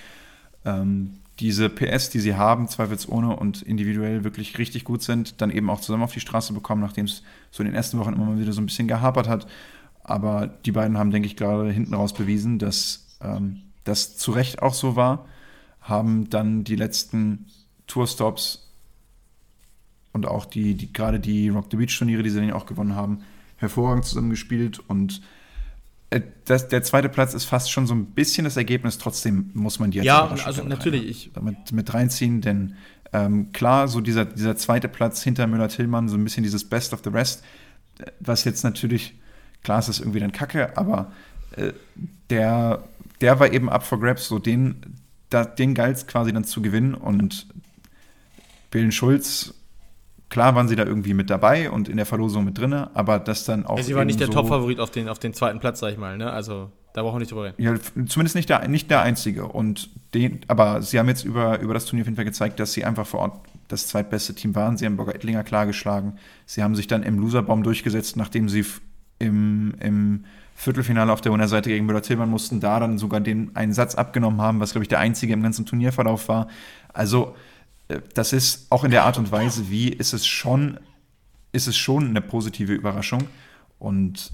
ähm, 0.65 1.15
diese 1.41 1.69
PS, 1.69 2.11
die 2.11 2.21
sie 2.21 2.35
haben, 2.35 2.69
zweifelsohne 2.69 3.37
und 3.37 3.63
individuell 3.63 4.25
wirklich 4.25 4.59
richtig 4.59 4.85
gut 4.85 5.03
sind, 5.03 5.41
dann 5.41 5.51
eben 5.51 5.71
auch 5.71 5.81
zusammen 5.81 6.03
auf 6.03 6.13
die 6.13 6.21
Straße 6.21 6.53
bekommen, 6.53 6.83
nachdem 6.83 7.05
es 7.05 7.23
so 7.51 7.63
in 7.63 7.69
den 7.69 7.77
ersten 7.77 7.99
Wochen 7.99 8.15
immer 8.15 8.27
mal 8.27 8.41
wieder 8.41 8.53
so 8.53 8.61
ein 8.61 8.67
bisschen 8.67 8.89
gehapert 8.89 9.29
hat. 9.29 9.47
Aber 10.03 10.49
die 10.65 10.73
beiden 10.73 10.99
haben, 10.99 11.11
denke 11.11 11.27
ich, 11.27 11.37
gerade 11.37 11.71
hinten 11.71 11.95
raus 11.95 12.13
bewiesen, 12.13 12.59
dass 12.59 13.07
ähm, 13.21 13.63
das 13.85 14.17
zu 14.17 14.33
Recht 14.33 14.63
auch 14.63 14.75
so 14.75 14.97
war, 14.97 15.27
haben 15.89 16.29
dann 16.31 16.65
die 16.65 16.77
letzten 16.77 17.47
Tourstops 17.87 18.71
und 20.13 20.27
auch 20.27 20.45
die, 20.45 20.75
die 20.75 20.93
gerade 20.93 21.21
die 21.21 21.49
Rock 21.49 21.67
the 21.71 21.77
Beach 21.77 21.97
Turniere, 21.97 22.23
die 22.23 22.31
sie 22.31 22.41
dann 22.41 22.53
auch 22.53 22.67
gewonnen 22.67 22.95
haben, 22.95 23.23
hervorragend 23.57 24.05
zusammengespielt 24.05 24.79
und 24.79 25.23
äh, 26.11 26.21
das, 26.45 26.69
der 26.69 26.83
zweite 26.83 27.09
Platz 27.09 27.35
ist 27.35 27.45
fast 27.45 27.71
schon 27.71 27.87
so 27.87 27.95
ein 27.95 28.07
bisschen 28.07 28.45
das 28.45 28.57
Ergebnis, 28.57 28.99
trotzdem 28.99 29.51
muss 29.55 29.79
man 29.79 29.91
die 29.91 29.99
jetzt 29.99 30.07
Ja, 30.07 30.27
also 30.45 30.65
natürlich. 30.65 31.27
Rein, 31.27 31.33
damit 31.35 31.73
mit 31.73 31.93
reinziehen, 31.93 32.41
denn 32.41 32.77
ähm, 33.13 33.53
klar, 33.53 33.89
so 33.89 34.01
dieser, 34.01 34.25
dieser 34.25 34.57
zweite 34.57 34.89
Platz 34.89 35.23
hinter 35.23 35.47
Müller-Tillmann, 35.47 36.09
so 36.09 36.17
ein 36.17 36.25
bisschen 36.25 36.43
dieses 36.43 36.69
Best 36.69 36.93
of 36.93 37.01
the 37.05 37.11
Rest, 37.11 37.43
was 38.21 38.45
jetzt 38.45 38.63
natürlich, 38.65 39.15
klar 39.63 39.79
ist 39.79 39.89
das 39.89 40.01
irgendwie 40.01 40.21
dann 40.21 40.33
kacke, 40.33 40.77
aber 40.77 41.13
äh, 41.57 41.73
der, 42.31 42.85
der 43.21 43.41
war 43.41 43.53
eben 43.53 43.69
up 43.69 43.83
for 43.83 43.99
grabs, 43.99 44.29
so 44.29 44.39
den, 44.39 44.98
da, 45.31 45.45
den 45.45 45.75
galt 45.75 46.07
quasi 46.09 46.33
dann 46.33 46.45
zu 46.45 46.63
gewinnen 46.63 46.95
und 46.95 47.47
Billen 48.71 48.93
Schulz 48.93 49.55
klar 50.29 50.55
waren 50.55 50.69
sie 50.69 50.77
da 50.77 50.85
irgendwie 50.85 51.15
mit 51.15 51.31
dabei 51.31 51.71
und 51.71 51.89
in 51.89 51.97
der 51.97 52.07
Verlosung 52.07 52.45
mit 52.45 52.59
drin, 52.59 52.73
aber 52.73 53.19
das 53.19 53.45
dann 53.45 53.67
auch. 53.67 53.79
Ja, 53.79 53.83
sie 53.83 53.95
waren 53.95 54.07
nicht 54.07 54.21
der 54.21 54.27
so 54.27 54.35
Top-Favorit 54.35 54.81
auf 54.81 54.91
den, 54.91 55.09
auf 55.09 55.19
den 55.19 55.35
zweiten 55.35 55.61
Platz, 55.61 55.81
sag 55.81 55.93
ich 55.93 55.99
mal, 55.99 56.17
ne? 56.17 56.31
Also 56.31 56.71
da 56.93 57.03
brauchen 57.03 57.17
wir 57.17 57.21
nicht 57.21 57.31
drüber 57.31 57.45
reden. 57.45 57.63
Ja, 57.63 57.75
zumindest 58.07 58.35
nicht 58.35 58.49
der, 58.49 58.67
nicht 58.69 58.91
der 58.91 59.03
einzige. 59.03 59.47
Und 59.47 59.91
den, 60.15 60.41
aber 60.49 60.83
sie 60.83 60.99
haben 60.99 61.09
jetzt 61.09 61.25
über, 61.25 61.61
über 61.61 61.75
das 61.75 61.85
Turnier 61.85 62.03
auf 62.03 62.07
jeden 62.07 62.17
Fall 62.17 62.25
gezeigt, 62.25 62.59
dass 62.61 62.73
sie 62.73 62.85
einfach 62.85 63.07
vor 63.07 63.21
Ort 63.21 63.41
das 63.69 63.87
zweitbeste 63.87 64.35
Team 64.35 64.55
waren. 64.55 64.77
Sie 64.77 64.87
haben 64.87 64.97
Burger 64.97 65.15
Ettlinger 65.15 65.45
klar 65.45 65.67
geschlagen. 65.67 66.17
Sie 66.47 66.63
haben 66.63 66.75
sich 66.75 66.87
dann 66.87 67.03
im 67.03 67.19
Loserbaum 67.19 67.63
durchgesetzt, 67.63 68.17
nachdem 68.17 68.49
sie 68.49 68.65
im, 69.19 69.75
im 69.81 70.25
Viertelfinale 70.59 71.13
auf 71.13 71.21
der 71.21 71.33
Winnerseite 71.33 71.71
gegen 71.71 71.87
Müller-Tillmann 71.87 72.29
mussten, 72.29 72.59
da 72.59 72.81
dann 72.81 72.99
sogar 72.99 73.21
den 73.21 73.55
einen 73.55 73.73
Satz 73.73 73.95
abgenommen 73.95 74.41
haben, 74.41 74.59
was, 74.59 74.73
glaube 74.73 74.83
ich, 74.83 74.89
der 74.89 74.99
einzige 74.99 75.33
im 75.33 75.41
ganzen 75.41 75.67
Turnierverlauf 75.67 76.29
war. 76.29 76.49
Also 76.93 77.37
das 78.13 78.33
ist 78.33 78.67
auch 78.71 78.83
in 78.83 78.91
der 78.91 79.05
Art 79.05 79.19
und 79.19 79.31
Weise, 79.31 79.71
wie 79.71 79.89
ist 79.89 80.13
es 80.13 80.27
schon, 80.27 80.81
ist 81.53 81.69
es 81.69 81.77
schon 81.77 82.09
eine 82.09 82.21
positive 82.21 82.73
Überraschung. 82.73 83.29
Und 83.79 84.33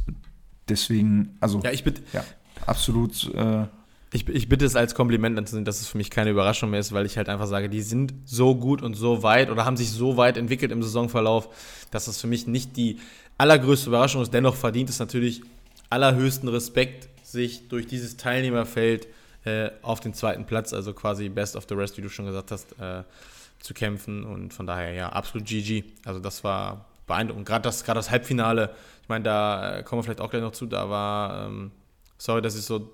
deswegen, 0.67 1.37
also 1.41 1.61
ja, 1.63 1.73
ich 1.73 1.85
bitte, 1.85 2.01
ja, 2.15 2.25
absolut. 2.65 3.33
Äh, 3.35 3.67
ich, 4.15 4.27
ich 4.29 4.49
bitte 4.49 4.65
es 4.65 4.77
als 4.77 4.95
Kompliment 4.95 5.37
anzusehen, 5.39 5.67
dass 5.67 5.83
es 5.83 5.89
für 5.89 5.99
mich 5.99 6.09
keine 6.09 6.31
Überraschung 6.31 6.71
mehr 6.71 6.81
ist, 6.81 6.93
weil 6.93 7.05
ich 7.05 7.19
halt 7.19 7.29
einfach 7.29 7.49
sage, 7.49 7.69
die 7.69 7.83
sind 7.83 8.15
so 8.25 8.55
gut 8.55 8.81
und 8.81 8.95
so 8.95 9.23
weit 9.23 9.51
oder 9.51 9.67
haben 9.67 9.77
sich 9.77 9.91
so 9.91 10.17
weit 10.17 10.39
entwickelt 10.39 10.73
im 10.73 10.83
Saisonverlauf, 10.83 11.49
dass 11.91 12.07
das 12.07 12.19
für 12.19 12.29
mich 12.29 12.47
nicht 12.47 12.79
die 12.79 12.99
allergrößte 13.37 13.91
Überraschung 13.91 14.23
ist. 14.23 14.33
Dennoch 14.33 14.55
verdient 14.55 14.89
es 14.89 15.01
natürlich 15.01 15.43
allerhöchsten 15.91 16.49
Respekt, 16.49 17.09
sich 17.25 17.69
durch 17.69 17.87
dieses 17.87 18.17
Teilnehmerfeld 18.17 19.09
äh, 19.45 19.71
auf 19.83 20.01
den 20.01 20.15
zweiten 20.15 20.47
Platz, 20.47 20.73
also 20.73 20.93
quasi 20.95 21.29
Best 21.29 21.57
of 21.57 21.67
the 21.69 21.75
Rest, 21.75 21.97
wie 21.99 22.03
du 22.03 22.09
schon 22.09 22.27
gesagt 22.27 22.51
hast, 22.51 22.73
äh, 22.81 23.03
zu 23.61 23.75
kämpfen. 23.75 24.25
Und 24.25 24.55
von 24.55 24.67
daher, 24.67 24.93
ja, 24.93 25.09
absolut 25.11 25.47
GG. 25.47 25.85
Also 26.05 26.21
das 26.21 26.45
war 26.45 26.87
beeindruckend. 27.07 27.47
Gerade 27.47 27.63
das, 27.63 27.83
das 27.83 28.11
Halbfinale, 28.11 28.75
ich 29.03 29.09
meine, 29.09 29.25
da 29.25 29.79
äh, 29.79 29.83
kommen 29.83 30.01
wir 30.01 30.05
vielleicht 30.05 30.21
auch 30.21 30.31
gleich 30.31 30.43
noch 30.43 30.53
zu, 30.53 30.67
da 30.67 30.89
war, 30.89 31.47
ähm, 31.47 31.71
sorry, 32.19 32.41
dass 32.43 32.57
ich 32.57 32.65
so 32.65 32.91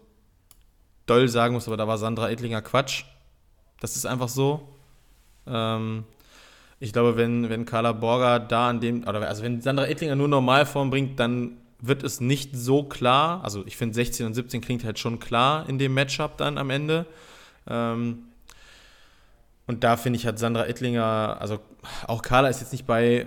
doll 1.06 1.28
sagen 1.28 1.54
muss, 1.54 1.66
aber 1.66 1.76
da 1.76 1.86
war 1.86 1.98
Sandra 1.98 2.30
Edlinger 2.30 2.62
Quatsch. 2.62 3.04
Das 3.80 3.96
ist 3.96 4.06
einfach 4.06 4.28
so. 4.28 4.68
Ähm, 5.46 6.04
ich 6.78 6.92
glaube, 6.92 7.16
wenn, 7.16 7.48
wenn 7.48 7.64
Carla 7.64 7.92
Borger 7.92 8.40
da 8.40 8.70
an 8.70 8.80
dem, 8.80 9.06
oder 9.06 9.26
also 9.28 9.42
wenn 9.42 9.60
Sandra 9.60 9.86
Edlinger 9.86 10.16
nur 10.16 10.28
Normalform 10.28 10.90
bringt, 10.90 11.20
dann 11.20 11.58
wird 11.80 12.02
es 12.02 12.20
nicht 12.20 12.56
so 12.56 12.84
klar. 12.84 13.42
Also 13.44 13.64
ich 13.66 13.76
finde 13.76 13.94
16 13.94 14.26
und 14.26 14.34
17 14.34 14.60
klingt 14.60 14.84
halt 14.84 14.98
schon 14.98 15.18
klar 15.18 15.68
in 15.68 15.78
dem 15.78 15.94
Matchup 15.94 16.36
dann 16.36 16.58
am 16.58 16.70
Ende. 16.70 17.06
Ähm, 17.66 18.24
und 19.66 19.84
da 19.84 19.96
finde 19.96 20.18
ich, 20.18 20.26
hat 20.26 20.38
Sandra 20.38 20.66
Ettlinger, 20.66 21.36
also 21.40 21.60
auch 22.06 22.22
Carla 22.22 22.48
ist 22.48 22.60
jetzt 22.60 22.72
nicht 22.72 22.86
bei 22.86 23.26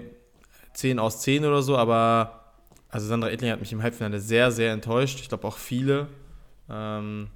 10 0.74 1.00
aus 1.00 1.22
10 1.22 1.46
oder 1.46 1.62
so, 1.62 1.78
aber 1.78 2.52
also 2.90 3.08
Sandra 3.08 3.30
Ettlinger 3.30 3.54
hat 3.54 3.60
mich 3.60 3.72
im 3.72 3.82
Halbfinale 3.82 4.20
sehr, 4.20 4.52
sehr 4.52 4.74
enttäuscht. 4.74 5.20
Ich 5.20 5.30
glaube 5.30 5.48
auch 5.48 5.58
viele. 5.58 6.08
Ähm, 6.70 7.30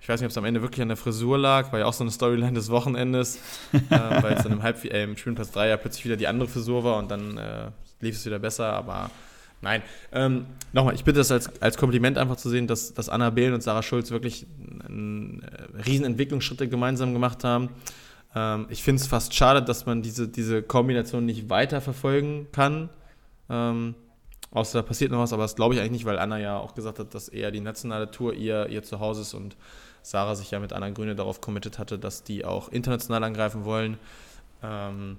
ich 0.00 0.08
weiß 0.08 0.20
nicht, 0.20 0.26
ob 0.26 0.30
es 0.30 0.38
am 0.38 0.44
Ende 0.44 0.62
wirklich 0.62 0.82
an 0.82 0.88
der 0.88 0.96
Frisur 0.96 1.38
lag, 1.38 1.70
war 1.72 1.78
ja 1.78 1.86
auch 1.86 1.92
so 1.92 2.02
eine 2.02 2.10
Storyline 2.10 2.54
des 2.54 2.70
Wochenendes, 2.70 3.36
äh, 3.72 4.22
weil 4.22 4.34
es 4.34 4.42
dann 4.42 4.52
im, 4.52 4.62
Halb 4.62 4.84
äh, 4.84 5.04
im 5.04 5.16
Spielplatz 5.16 5.52
3 5.52 5.68
ja 5.68 5.76
plötzlich 5.76 6.04
wieder 6.04 6.16
die 6.16 6.26
andere 6.26 6.48
Frisur 6.48 6.82
war 6.82 6.98
und 6.98 7.10
dann 7.10 7.38
äh, 7.38 7.70
lief 8.00 8.16
es 8.16 8.26
wieder 8.26 8.38
besser, 8.38 8.72
aber 8.72 9.10
nein. 9.62 9.82
Ähm, 10.12 10.46
Nochmal, 10.72 10.94
ich 10.94 11.04
bitte 11.04 11.18
das 11.18 11.30
als, 11.30 11.60
als 11.60 11.76
Kompliment 11.76 12.16
einfach 12.16 12.36
zu 12.36 12.48
sehen, 12.48 12.66
dass, 12.66 12.94
dass 12.94 13.10
Anna 13.10 13.28
Behlen 13.28 13.52
und 13.52 13.62
Sarah 13.62 13.82
Schulz 13.82 14.10
wirklich 14.10 14.46
einen, 14.86 15.42
äh, 15.42 15.82
riesen 15.82 16.06
Entwicklungsschritte 16.06 16.66
gemeinsam 16.66 17.12
gemacht 17.12 17.44
haben. 17.44 17.68
Ähm, 18.34 18.66
ich 18.70 18.82
finde 18.82 19.02
es 19.02 19.06
fast 19.06 19.34
schade, 19.34 19.62
dass 19.62 19.84
man 19.84 20.00
diese, 20.00 20.28
diese 20.28 20.62
Kombination 20.62 21.26
nicht 21.26 21.50
weiter 21.50 21.82
verfolgen 21.82 22.48
kann. 22.52 22.88
Ähm, 23.50 23.94
außer 24.50 24.78
da 24.78 24.82
passiert 24.82 25.10
noch 25.10 25.18
was, 25.18 25.34
aber 25.34 25.42
das 25.42 25.56
glaube 25.56 25.74
ich 25.74 25.80
eigentlich 25.80 25.92
nicht, 25.92 26.04
weil 26.06 26.18
Anna 26.18 26.38
ja 26.38 26.58
auch 26.58 26.74
gesagt 26.74 26.98
hat, 26.98 27.14
dass 27.14 27.28
eher 27.28 27.50
die 27.50 27.60
nationale 27.60 28.10
Tour 28.10 28.32
ihr, 28.32 28.68
ihr 28.68 28.82
Zuhause 28.82 29.20
ist 29.20 29.34
und 29.34 29.56
Sarah 30.00 30.34
sich 30.34 30.50
ja 30.50 30.58
mit 30.58 30.72
Anna 30.72 30.88
Grüne 30.88 31.14
darauf 31.14 31.42
committed 31.42 31.78
hatte, 31.78 31.98
dass 31.98 32.24
die 32.24 32.46
auch 32.46 32.70
international 32.70 33.22
angreifen 33.24 33.66
wollen. 33.66 33.98
Ähm, 34.62 35.18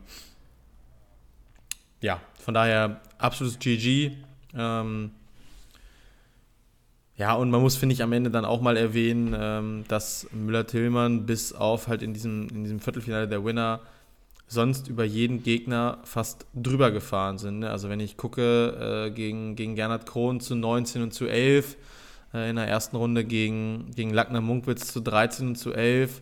ja, 2.01 2.19
von 2.39 2.56
daher 2.56 3.01
absolutes 3.19 3.60
GG. 3.60 4.17
Ähm, 4.56 5.12
ja, 7.16 7.36
und 7.36 7.52
man 7.52 7.62
muss, 7.62 7.76
finde 7.76 7.94
ich, 7.94 8.02
am 8.02 8.12
Ende 8.12 8.32
dann 8.32 8.46
auch 8.46 8.62
mal 8.62 8.76
erwähnen, 8.76 9.36
ähm, 9.38 9.84
dass 9.88 10.28
Müller-Tillmann 10.32 11.26
bis 11.26 11.54
auf 11.54 11.88
halt 11.88 12.02
in 12.02 12.13
diesem, 12.13 12.50
in 12.50 12.63
diesem 12.63 12.80
Viertelfinale 12.80 13.28
der 13.28 13.46
Winner 13.46 13.82
sonst 14.48 14.88
über 14.88 15.04
jeden 15.04 15.44
Gegner 15.44 16.00
fast 16.04 16.46
drüber 16.54 16.92
gefahren 16.92 17.38
sind. 17.38 17.60
Ne? 17.60 17.70
Also 17.70 17.89
wenn 17.89 18.00
ich 18.00 18.18
gucke, 18.18 19.08
äh, 19.08 19.12
gegen, 19.12 19.56
gegen 19.56 19.76
Gernot 19.76 20.06
Krohn 20.06 20.39
zu 20.39 20.56
19 20.56 21.04
und 21.04 21.13
zu 21.13 21.28
11, 21.28 21.78
äh, 22.34 22.50
in 22.50 22.56
der 22.56 22.68
ersten 22.68 22.96
Runde 22.96 23.24
gegen, 23.26 23.92
gegen 23.96 24.12
Lackner 24.12 24.42
Munkwitz 24.42 24.92
zu 24.92 25.00
13 25.00 25.50
und 25.50 25.56
zu 25.56 25.74
11, 25.74 26.22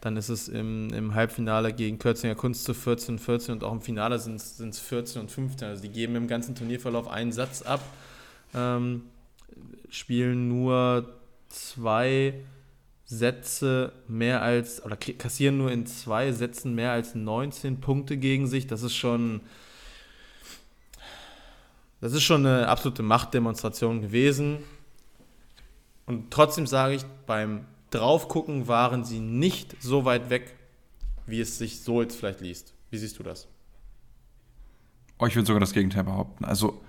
dann 0.00 0.16
ist 0.16 0.30
es 0.30 0.48
im, 0.48 0.92
im 0.94 1.14
Halbfinale 1.14 1.72
gegen 1.72 1.98
Kürzinger 1.98 2.34
Kunst 2.34 2.64
zu 2.64 2.72
14 2.72 3.16
und 3.16 3.18
14 3.18 3.54
und 3.54 3.64
auch 3.64 3.72
im 3.72 3.82
Finale 3.82 4.18
sind 4.18 4.36
es 4.36 4.78
14 4.78 5.22
und 5.22 5.30
15. 5.30 5.68
Also 5.68 5.82
die 5.82 5.90
geben 5.90 6.16
im 6.16 6.26
ganzen 6.26 6.54
Turnierverlauf 6.54 7.08
einen 7.08 7.32
Satz 7.32 7.62
ab. 7.62 7.80
Ähm, 8.54 9.02
spielen 9.90 10.48
nur 10.48 11.20
zwei 11.48 12.34
Sätze 13.04 13.92
mehr 14.08 14.40
als, 14.40 14.82
oder 14.84 14.96
kassieren 14.96 15.58
nur 15.58 15.70
in 15.70 15.84
zwei 15.84 16.32
Sätzen 16.32 16.74
mehr 16.74 16.92
als 16.92 17.14
19 17.14 17.80
Punkte 17.80 18.16
gegen 18.16 18.46
sich. 18.46 18.66
Das 18.68 18.82
ist 18.82 18.94
schon, 18.94 19.40
das 22.00 22.12
ist 22.12 22.22
schon 22.22 22.46
eine 22.46 22.68
absolute 22.68 23.02
Machtdemonstration 23.02 24.00
gewesen. 24.00 24.58
Und 26.06 26.30
trotzdem 26.30 26.66
sage 26.66 26.94
ich, 26.94 27.02
beim 27.26 27.66
Draufgucken 27.90 28.68
waren 28.68 29.04
sie 29.04 29.20
nicht 29.20 29.76
so 29.80 30.04
weit 30.04 30.30
weg, 30.30 30.54
wie 31.26 31.40
es 31.40 31.58
sich 31.58 31.80
so 31.80 32.02
jetzt 32.02 32.16
vielleicht 32.16 32.40
liest. 32.40 32.72
Wie 32.90 32.98
siehst 32.98 33.18
du 33.18 33.22
das? 33.22 33.48
Oh, 35.18 35.26
ich 35.26 35.36
würde 35.36 35.46
sogar 35.46 35.60
das 35.60 35.72
Gegenteil 35.72 36.04
behaupten. 36.04 36.44
Also 36.44 36.80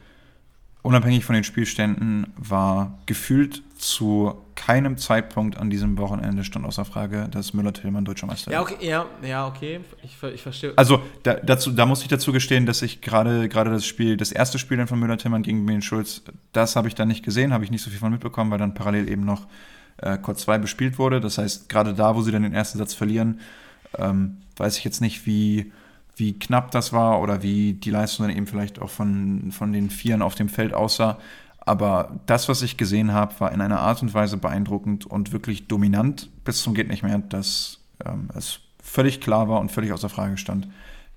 unabhängig 0.83 1.25
von 1.25 1.35
den 1.35 1.43
Spielständen 1.43 2.33
war 2.37 2.99
gefühlt 3.05 3.61
zu 3.77 4.35
keinem 4.55 4.97
Zeitpunkt 4.97 5.57
an 5.57 5.69
diesem 5.69 5.97
Wochenende 5.97 6.43
stand 6.43 6.65
außer 6.65 6.85
Frage, 6.85 7.27
dass 7.29 7.53
Müller-Tillmann 7.53 8.05
deutscher 8.05 8.27
Meister 8.27 8.51
Ja, 8.51 8.61
okay, 8.61 8.75
ja, 8.79 9.05
ja, 9.23 9.47
okay. 9.47 9.81
Ich, 10.03 10.17
ich 10.23 10.41
verstehe. 10.41 10.73
Also 10.75 11.01
da, 11.23 11.33
dazu, 11.35 11.71
da 11.71 11.85
muss 11.85 12.01
ich 12.03 12.07
dazu 12.07 12.31
gestehen, 12.31 12.65
dass 12.65 12.81
ich 12.81 13.01
gerade 13.01 13.49
gerade 13.49 13.71
das 13.71 13.85
Spiel, 13.85 14.17
das 14.17 14.31
erste 14.31 14.59
Spiel 14.59 14.77
dann 14.77 14.87
von 14.87 14.99
Müller-Tillmann 14.99 15.43
gegen 15.43 15.65
Ben 15.65 15.81
Schulz, 15.81 16.21
das 16.53 16.75
habe 16.75 16.87
ich 16.87 16.95
dann 16.95 17.07
nicht 17.07 17.23
gesehen, 17.23 17.53
habe 17.53 17.63
ich 17.63 17.71
nicht 17.71 17.81
so 17.81 17.89
viel 17.89 17.99
von 17.99 18.11
mitbekommen, 18.11 18.51
weil 18.51 18.59
dann 18.59 18.73
parallel 18.73 19.09
eben 19.09 19.25
noch 19.25 19.47
äh, 20.01 20.17
Court 20.17 20.39
2 20.39 20.57
bespielt 20.57 20.99
wurde. 20.99 21.19
Das 21.19 21.37
heißt, 21.37 21.69
gerade 21.69 21.93
da, 21.93 22.15
wo 22.15 22.21
sie 22.21 22.31
dann 22.31 22.43
den 22.43 22.53
ersten 22.53 22.77
Satz 22.77 22.93
verlieren, 22.93 23.39
ähm, 23.97 24.37
weiß 24.57 24.77
ich 24.77 24.83
jetzt 24.83 25.01
nicht, 25.01 25.25
wie, 25.25 25.71
wie 26.15 26.37
knapp 26.37 26.71
das 26.71 26.93
war 26.93 27.21
oder 27.21 27.43
wie 27.43 27.73
die 27.73 27.89
Leistung 27.89 28.27
dann 28.27 28.35
eben 28.35 28.47
vielleicht 28.47 28.79
auch 28.79 28.89
von, 28.89 29.51
von 29.51 29.73
den 29.73 29.89
Vieren 29.89 30.21
auf 30.21 30.35
dem 30.35 30.49
Feld 30.49 30.73
aussah. 30.73 31.17
Aber 31.59 32.19
das, 32.25 32.49
was 32.49 32.63
ich 32.63 32.77
gesehen 32.77 33.13
habe, 33.13 33.39
war 33.39 33.51
in 33.51 33.61
einer 33.61 33.79
Art 33.79 34.01
und 34.01 34.13
Weise 34.13 34.37
beeindruckend 34.37 35.05
und 35.05 35.31
wirklich 35.31 35.67
dominant 35.67 36.29
bis 36.43 36.63
zum 36.63 36.73
geht 36.73 36.87
nicht 36.87 37.03
mehr, 37.03 37.19
dass 37.19 37.79
ähm, 38.03 38.29
es 38.35 38.59
völlig 38.81 39.21
klar 39.21 39.47
war 39.47 39.59
und 39.59 39.71
völlig 39.71 39.93
außer 39.93 40.09
Frage 40.09 40.37
stand, 40.37 40.67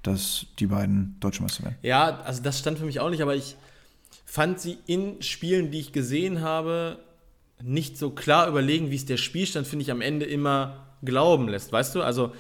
dass 0.03 0.47
die 0.59 0.67
beiden 0.67 1.17
Deutsche 1.21 1.43
Meister 1.43 1.65
werden. 1.65 1.77
Ja, 1.83 2.21
also 2.21 2.43
das 2.43 2.59
stand 2.59 2.79
für 2.79 2.85
mich 2.85 3.01
auch 3.01 3.09
nicht, 3.09 3.23
aber 3.23 3.35
ich 3.35 3.57
fand 4.27 4.61
sie 4.61 4.79
in 4.87 5.23
Spielen, 5.23 5.71
die 5.71 5.81
ich 5.81 5.93
gesehen 5.93 6.43
habe, 6.43 6.99
nicht 7.65 7.97
so 7.97 8.11
klar 8.11 8.47
überlegen, 8.47 8.91
wie 8.91 8.97
es 8.97 9.07
der 9.07 9.17
Spielstand, 9.17 9.67
finde 9.67 9.85
ich, 9.85 9.91
am 9.91 10.03
Ende 10.03 10.27
immer 10.27 10.87
glauben 11.03 11.49
lässt. 11.49 11.73
Weißt 11.73 11.95
du, 11.95 12.03
also 12.03 12.33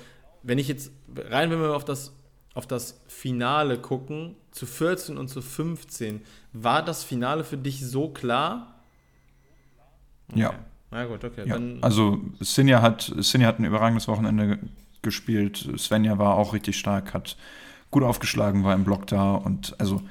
wenn 0.43 0.59
ich 0.59 0.68
jetzt 0.68 0.93
rein, 1.16 1.51
wenn 1.51 1.61
wir 1.61 1.75
auf 1.75 1.85
das, 1.85 2.14
auf 2.53 2.66
das 2.66 3.01
Finale 3.09 3.79
gucken, 3.79 4.37
zu 4.51 4.66
14 4.66 5.16
und 5.16 5.29
zu 5.29 5.41
15, 5.41 6.20
war 6.53 6.85
das 6.85 7.05
Finale 7.05 7.43
für 7.43 7.57
dich 7.57 7.85
so 7.85 8.11
klar? 8.11 8.83
Okay. 10.31 10.41
Ja. 10.41 10.55
Na 10.91 11.07
gut, 11.07 11.25
okay. 11.25 11.49
Ja. 11.49 11.59
also 11.81 12.20
Sinja 12.41 12.83
hat, 12.83 13.12
Sinja 13.18 13.49
hat 13.49 13.59
ein 13.59 13.64
überragendes 13.64 14.07
Wochenende 14.07 14.59
gespielt. 15.03 15.68
Svenja 15.79 16.18
war 16.18 16.37
auch 16.37 16.53
richtig 16.53 16.79
stark, 16.79 17.14
hat 17.14 17.37
gut 17.91 18.03
aufgeschlagen, 18.03 18.62
war 18.62 18.75
im 18.75 18.85
Block 18.85 19.07
da 19.07 19.35
und 19.35 19.75
also 19.81 20.03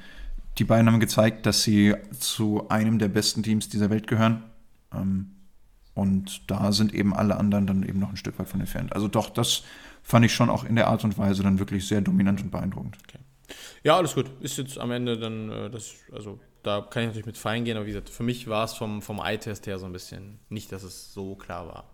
die 0.58 0.64
beiden 0.64 0.90
haben 0.90 1.00
gezeigt, 1.00 1.46
dass 1.46 1.62
sie 1.62 1.94
zu 2.18 2.68
einem 2.68 2.98
der 2.98 3.08
besten 3.08 3.42
Teams 3.42 3.68
dieser 3.68 3.90
Welt 3.90 4.06
gehören. 4.06 4.42
Ähm, 4.94 5.30
und 5.94 6.50
da 6.50 6.72
sind 6.72 6.92
eben 6.92 7.14
alle 7.14 7.36
anderen 7.36 7.66
dann 7.66 7.82
eben 7.84 8.00
noch 8.00 8.10
ein 8.10 8.16
Stück 8.16 8.38
weit 8.38 8.48
von 8.48 8.60
entfernt. 8.60 8.92
Also 8.92 9.06
doch, 9.06 9.30
das 9.30 9.62
fand 10.02 10.26
ich 10.26 10.34
schon 10.34 10.50
auch 10.50 10.64
in 10.64 10.76
der 10.76 10.88
Art 10.88 11.04
und 11.04 11.16
Weise 11.18 11.42
dann 11.42 11.58
wirklich 11.58 11.86
sehr 11.86 12.00
dominant 12.00 12.42
und 12.42 12.50
beeindruckend. 12.50 12.98
Okay. 13.04 13.20
Ja, 13.82 13.96
alles 13.96 14.14
gut. 14.14 14.30
Ist 14.40 14.58
jetzt 14.58 14.78
am 14.78 14.90
Ende 14.90 15.18
dann, 15.18 15.50
äh, 15.50 15.70
das, 15.70 15.92
also 16.12 16.40
da 16.62 16.80
kann 16.80 17.02
ich 17.02 17.08
natürlich 17.08 17.26
mit 17.26 17.38
fein 17.38 17.64
gehen, 17.64 17.76
aber 17.76 17.86
wie 17.86 17.90
gesagt, 17.90 18.10
für 18.10 18.22
mich 18.22 18.48
war 18.48 18.64
es 18.64 18.72
vom, 18.72 19.02
vom 19.02 19.20
Eye-Test 19.20 19.66
her 19.66 19.78
so 19.78 19.86
ein 19.86 19.92
bisschen 19.92 20.38
nicht, 20.48 20.72
dass 20.72 20.82
es 20.82 21.12
so 21.12 21.34
klar 21.36 21.66
war. 21.66 21.84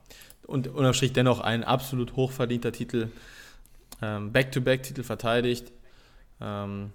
Und 0.46 0.68
unterm 0.68 0.94
Strich 0.94 1.12
dennoch 1.12 1.40
ein 1.40 1.64
absolut 1.64 2.16
hochverdienter 2.16 2.72
Titel. 2.72 3.08
Ähm, 4.00 4.32
Back-to-Back-Titel 4.32 5.02
verteidigt. 5.02 5.72
Ähm, 6.40 6.92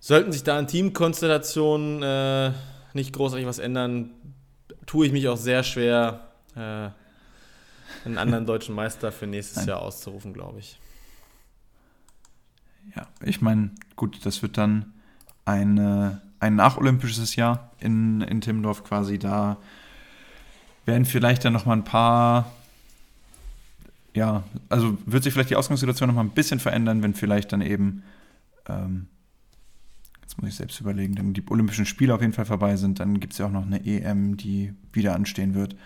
sollten 0.00 0.32
sich 0.32 0.42
da 0.42 0.58
an 0.58 0.66
Teamkonstellationen 0.66 2.02
äh, 2.02 2.52
nicht 2.94 3.12
großartig 3.12 3.46
was 3.46 3.58
ändern, 3.58 4.10
tue 4.86 5.06
ich 5.06 5.12
mich 5.12 5.28
auch 5.28 5.36
sehr 5.36 5.62
schwer, 5.62 6.28
äh, 6.54 6.88
einen 8.04 8.18
anderen 8.18 8.46
deutschen 8.46 8.74
Meister 8.74 9.12
für 9.12 9.26
nächstes 9.26 9.58
Nein. 9.58 9.68
Jahr 9.68 9.82
auszurufen, 9.82 10.32
glaube 10.32 10.60
ich. 10.60 10.78
Ja, 12.94 13.06
ich 13.20 13.40
meine, 13.40 13.70
gut, 13.96 14.24
das 14.24 14.42
wird 14.42 14.56
dann 14.56 14.94
eine, 15.44 16.22
ein 16.40 16.54
nacholympisches 16.54 17.36
Jahr 17.36 17.72
in, 17.80 18.20
in 18.20 18.40
Timmendorf 18.40 18.84
quasi. 18.84 19.18
Da 19.18 19.56
werden 20.84 21.04
vielleicht 21.04 21.44
dann 21.44 21.52
noch 21.52 21.66
mal 21.66 21.74
ein 21.74 21.84
paar, 21.84 22.52
ja, 24.14 24.44
also 24.68 24.96
wird 25.04 25.24
sich 25.24 25.32
vielleicht 25.32 25.50
die 25.50 25.56
Ausgangssituation 25.56 26.08
noch 26.08 26.14
mal 26.14 26.22
ein 26.22 26.30
bisschen 26.30 26.60
verändern, 26.60 27.02
wenn 27.02 27.14
vielleicht 27.14 27.52
dann 27.52 27.60
eben, 27.60 28.02
ähm, 28.68 29.08
jetzt 30.26 30.42
muss 30.42 30.50
ich 30.50 30.56
selbst 30.56 30.80
überlegen, 30.80 31.14
dann 31.14 31.32
die 31.34 31.44
Olympischen 31.48 31.86
Spiele 31.86 32.12
auf 32.12 32.20
jeden 32.20 32.32
Fall 32.32 32.46
vorbei 32.46 32.74
sind. 32.74 32.98
Dann 32.98 33.20
gibt 33.20 33.32
es 33.32 33.38
ja 33.38 33.46
auch 33.46 33.52
noch 33.52 33.64
eine 33.64 33.86
EM, 33.86 34.36
die 34.36 34.74
wieder 34.92 35.14
anstehen 35.14 35.54
wird. 35.54 35.76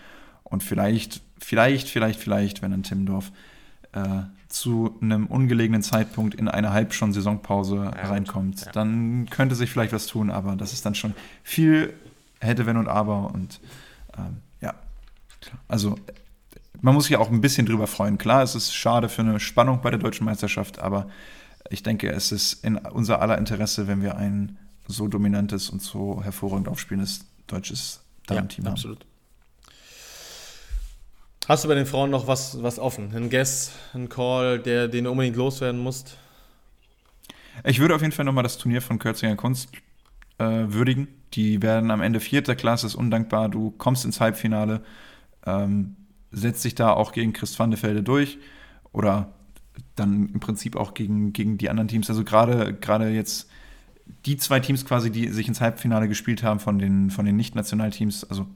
Und 0.44 0.62
vielleicht, 0.62 1.20
vielleicht, 1.38 1.88
vielleicht, 1.88 2.18
vielleicht, 2.18 2.62
wenn 2.62 2.70
dann 2.70 2.82
Timmendorf 2.82 3.32
äh, 3.92 4.22
zu 4.48 4.96
einem 5.02 5.26
ungelegenen 5.26 5.82
Zeitpunkt 5.82 6.34
in 6.34 6.48
eine 6.48 6.72
halb 6.72 6.94
schon 6.94 7.12
Saisonpause 7.12 7.76
ja, 7.76 7.90
reinkommt, 7.90 8.64
ja. 8.64 8.72
dann 8.72 9.28
könnte 9.28 9.54
sich 9.54 9.70
vielleicht 9.70 9.92
was 9.92 10.06
tun, 10.06 10.30
aber 10.30 10.56
das 10.56 10.72
ist 10.72 10.86
dann 10.86 10.94
schon 10.94 11.14
viel 11.42 11.92
hätte, 12.40 12.64
wenn 12.64 12.78
und 12.78 12.88
aber 12.88 13.34
und 13.34 13.60
ähm, 14.16 14.38
ja, 14.62 14.74
also 15.68 15.96
man 16.80 16.94
muss 16.94 17.04
sich 17.04 17.16
auch 17.16 17.30
ein 17.30 17.42
bisschen 17.42 17.66
drüber 17.66 17.86
freuen. 17.86 18.16
Klar, 18.16 18.42
es 18.42 18.54
ist 18.54 18.74
schade 18.74 19.10
für 19.10 19.20
eine 19.20 19.38
Spannung 19.38 19.82
bei 19.82 19.90
der 19.90 19.98
deutschen 19.98 20.24
Meisterschaft, 20.24 20.78
aber 20.78 21.10
ich 21.70 21.82
denke, 21.82 22.10
es 22.10 22.32
ist 22.32 22.64
in 22.64 22.76
unser 22.76 23.22
aller 23.22 23.38
Interesse, 23.38 23.86
wenn 23.86 24.02
wir 24.02 24.16
ein 24.16 24.58
so 24.86 25.06
dominantes 25.06 25.70
und 25.70 25.80
so 25.80 26.22
hervorragend 26.22 26.68
aufspielendes 26.68 27.24
deutsches 27.46 28.02
Damenteam 28.26 28.64
ja, 28.64 28.72
absolut. 28.72 29.00
haben. 29.00 29.10
Hast 31.48 31.64
du 31.64 31.68
bei 31.68 31.74
den 31.74 31.86
Frauen 31.86 32.10
noch 32.10 32.26
was, 32.26 32.62
was 32.62 32.78
offen? 32.78 33.14
Ein 33.14 33.30
Guess, 33.30 33.72
ein 33.94 34.08
Call, 34.08 34.58
der, 34.58 34.88
den 34.88 35.04
du 35.04 35.10
unbedingt 35.10 35.36
loswerden 35.36 35.80
musst? 35.80 36.16
Ich 37.64 37.78
würde 37.78 37.94
auf 37.94 38.02
jeden 38.02 38.12
Fall 38.12 38.24
nochmal 38.24 38.42
das 38.42 38.58
Turnier 38.58 38.82
von 38.82 38.98
Kürzinger 38.98 39.36
Kunst 39.36 39.70
äh, 40.38 40.44
würdigen. 40.44 41.08
Die 41.34 41.62
werden 41.62 41.90
am 41.90 42.02
Ende 42.02 42.18
vierter 42.20 42.56
Klasse, 42.56 42.86
ist 42.86 42.94
undankbar. 42.96 43.48
Du 43.48 43.70
kommst 43.70 44.04
ins 44.04 44.20
Halbfinale, 44.20 44.82
ähm, 45.46 45.96
setzt 46.32 46.64
dich 46.64 46.74
da 46.74 46.92
auch 46.92 47.12
gegen 47.12 47.32
Chris 47.32 47.58
van 47.58 47.70
de 47.70 47.80
Velde 47.80 48.02
durch 48.02 48.38
oder 48.92 49.32
dann 49.96 50.28
im 50.28 50.40
Prinzip 50.40 50.76
auch 50.76 50.94
gegen, 50.94 51.32
gegen 51.32 51.58
die 51.58 51.70
anderen 51.70 51.88
Teams. 51.88 52.08
Also 52.08 52.24
gerade 52.24 53.10
jetzt 53.10 53.48
die 54.26 54.36
zwei 54.36 54.60
Teams 54.60 54.84
quasi, 54.84 55.10
die 55.10 55.28
sich 55.28 55.48
ins 55.48 55.60
Halbfinale 55.60 56.08
gespielt 56.08 56.42
haben 56.42 56.60
von 56.60 56.78
den, 56.78 57.10
von 57.10 57.24
den 57.24 57.36
Nicht-Nationalteams. 57.36 58.24
Also 58.24 58.46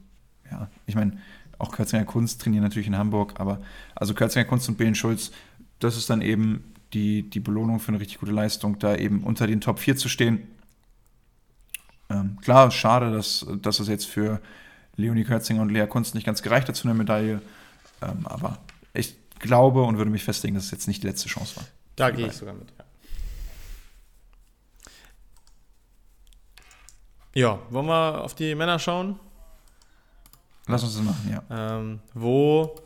ja, 0.51 0.69
ich 0.87 0.95
meine, 0.95 1.19
auch 1.59 1.73
Kürzinger 1.73 2.05
Kunst 2.05 2.43
trainieren 2.43 2.65
natürlich 2.65 2.89
in 2.89 2.99
Hamburg, 2.99 3.35
aber 3.39 3.61
also 3.95 4.15
Kürzinger 4.15 4.45
Kunst 4.45 4.69
und 4.69 4.77
Belen 4.77 4.95
Schulz, 4.95 5.31
das 5.79 5.97
ist 5.97 6.11
dann 6.11 6.23
eben 6.23 6.75
die, 6.93 7.29
die 7.29 7.41
Belohnung 7.41 7.81
für 7.81 7.89
eine 7.89 8.01
richtig 8.01 8.19
gute 8.19 8.33
Leistung, 8.33 8.79
da 8.79 8.97
eben 8.97 9.23
unter 9.25 9.47
den 9.47 9.61
Top 9.61 9.79
4 9.79 9.97
zu 9.97 10.09
stehen. 10.09 10.47
Ähm, 12.11 12.39
klar, 12.43 12.71
schade, 12.71 13.11
dass, 13.11 13.47
dass 13.63 13.81
es 13.81 13.89
jetzt 13.89 14.07
für 14.07 14.41
Leonie 14.97 15.25
Kürzinger 15.25 15.63
und 15.63 15.71
Lea 15.71 15.87
Kunst 15.87 16.15
nicht 16.15 16.25
ganz 16.25 16.43
gereicht 16.43 16.69
hat 16.69 16.77
zu 16.77 16.87
einer 16.87 16.95
Medaille, 16.95 17.41
ähm, 18.03 18.27
aber 18.27 18.59
ich 18.93 19.17
glaube 19.41 19.83
und 19.83 19.99
würde 19.99 20.11
mich 20.11 20.25
festlegen, 20.25 20.55
dass 20.55 20.65
es 20.65 20.71
jetzt 20.71 20.89
nicht 20.89 21.03
die 21.03 21.07
letzte 21.07 21.29
Chance 21.29 21.57
war. 21.57 21.65
Da 21.97 22.11
gehe 22.11 22.27
ich 22.27 22.33
sogar 22.33 22.55
mit, 22.55 22.69
ja. 22.79 22.85
Ja, 27.37 27.59
wollen 27.71 27.87
wir 27.87 28.23
auf 28.23 28.35
die 28.35 28.55
Männer 28.55 28.79
schauen? 28.79 29.19
Lass 30.69 30.85
uns 30.85 30.95
das 30.95 31.03
machen, 31.03 31.31
ja. 31.31 31.79
Ähm, 31.79 32.01
wo 32.15 32.77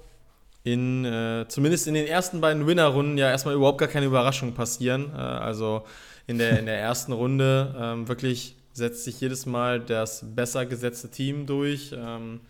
in, 0.65 1.05
äh, 1.05 1.47
zumindest 1.49 1.87
in 1.87 1.95
den 1.95 2.07
ersten 2.07 2.41
beiden 2.41 2.67
Winnerrunden 2.67 3.19
ja 3.19 3.31
erstmal 3.31 3.55
überhaupt 3.55 3.79
gar 3.79 3.89
keine 3.89 4.07
Überraschungen 4.07 4.55
passieren. 4.55 5.13
Äh, 5.15 5.19
also 5.19 5.85
in 6.27 6.39
der, 6.39 6.59
in 6.59 6.67
der 6.67 6.79
ersten 6.79 7.13
Runde 7.13 7.75
ähm, 7.79 8.09
wirklich 8.09 8.57
setzt 8.73 9.05
sich 9.05 9.21
jedes 9.21 9.47
Mal 9.47 9.81
das 9.81 10.25
besser 10.35 10.67
gesetzte 10.67 11.11
Team 11.11 11.47
durch. 11.47 11.95
Ähm, 11.97 12.41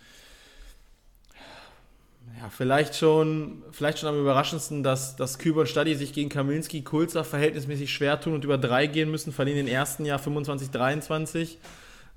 ja, 2.40 2.48
vielleicht 2.50 2.94
schon, 2.96 3.62
vielleicht 3.72 3.98
schon 3.98 4.08
am 4.08 4.20
überraschendsten, 4.20 4.82
dass, 4.82 5.16
dass 5.16 5.38
Küber 5.38 5.60
und 5.60 5.68
Stadi 5.68 5.94
sich 5.94 6.12
gegen 6.12 6.28
Kaminski 6.28 6.82
Kulzer 6.82 7.24
verhältnismäßig 7.24 7.92
schwer 7.92 8.20
tun 8.20 8.34
und 8.34 8.44
über 8.44 8.58
drei 8.58 8.86
gehen 8.86 9.10
müssen, 9.10 9.32
verlieren 9.32 9.58
den 9.58 9.68
ersten 9.68 10.04
Jahr 10.04 10.20
25-23. 10.20 11.56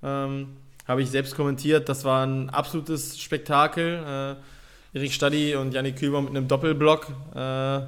Ähm, 0.04 0.58
habe 0.88 1.02
ich 1.02 1.10
selbst 1.10 1.36
kommentiert. 1.36 1.90
Das 1.90 2.04
war 2.04 2.26
ein 2.26 2.50
absolutes 2.50 3.20
Spektakel. 3.20 4.38
Äh, 4.94 4.98
Erik 4.98 5.14
Stadi 5.14 5.56
und 5.56 5.74
Janik 5.74 5.98
Küber 5.98 6.22
mit 6.22 6.32
einem 6.32 6.48
Doppelblock. 6.48 7.08
Äh, 7.34 7.82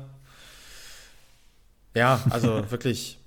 ja, 1.95 2.21
also 2.29 2.63
wirklich, 2.71 3.17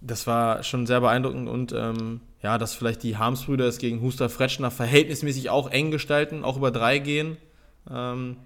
das 0.00 0.26
war 0.26 0.62
schon 0.62 0.86
sehr 0.86 1.00
beeindruckend 1.00 1.48
und 1.48 1.72
ähm, 1.72 2.20
ja, 2.42 2.58
dass 2.58 2.74
vielleicht 2.74 3.02
die 3.02 3.16
Harmsbrüder 3.16 3.64
es 3.64 3.78
gegen 3.78 4.02
Huster 4.02 4.28
Fretschner 4.28 4.70
verhältnismäßig 4.70 5.48
auch 5.48 5.70
eng 5.70 5.90
gestalten, 5.90 6.44
auch 6.44 6.58
über 6.58 6.70
drei 6.70 6.98
gehen. 6.98 7.38
Ähm, 7.90 8.36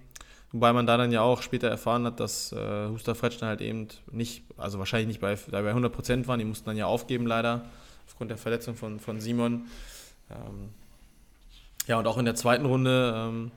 wobei 0.51 0.73
man 0.73 0.85
da 0.85 0.97
dann 0.97 1.11
ja 1.11 1.21
auch 1.21 1.41
später 1.41 1.67
erfahren 1.67 2.05
hat, 2.05 2.19
dass 2.19 2.51
äh, 2.51 2.87
Huster 2.89 3.15
Fretschner 3.15 3.47
halt 3.47 3.61
eben 3.61 3.87
nicht, 4.11 4.43
also 4.57 4.79
wahrscheinlich 4.79 5.07
nicht 5.07 5.21
bei, 5.21 5.35
bei 5.51 5.73
100% 5.73 6.27
waren, 6.27 6.39
die 6.39 6.45
mussten 6.45 6.65
dann 6.65 6.77
ja 6.77 6.85
aufgeben 6.85 7.25
leider, 7.27 7.65
aufgrund 8.07 8.31
der 8.31 8.37
Verletzung 8.37 8.75
von, 8.75 8.99
von 8.99 9.19
Simon. 9.19 9.67
Ähm, 10.29 10.69
ja, 11.87 11.97
und 11.97 12.07
auch 12.07 12.17
in 12.17 12.25
der 12.25 12.35
zweiten 12.35 12.65
Runde 12.65 13.13
ähm, 13.15 13.51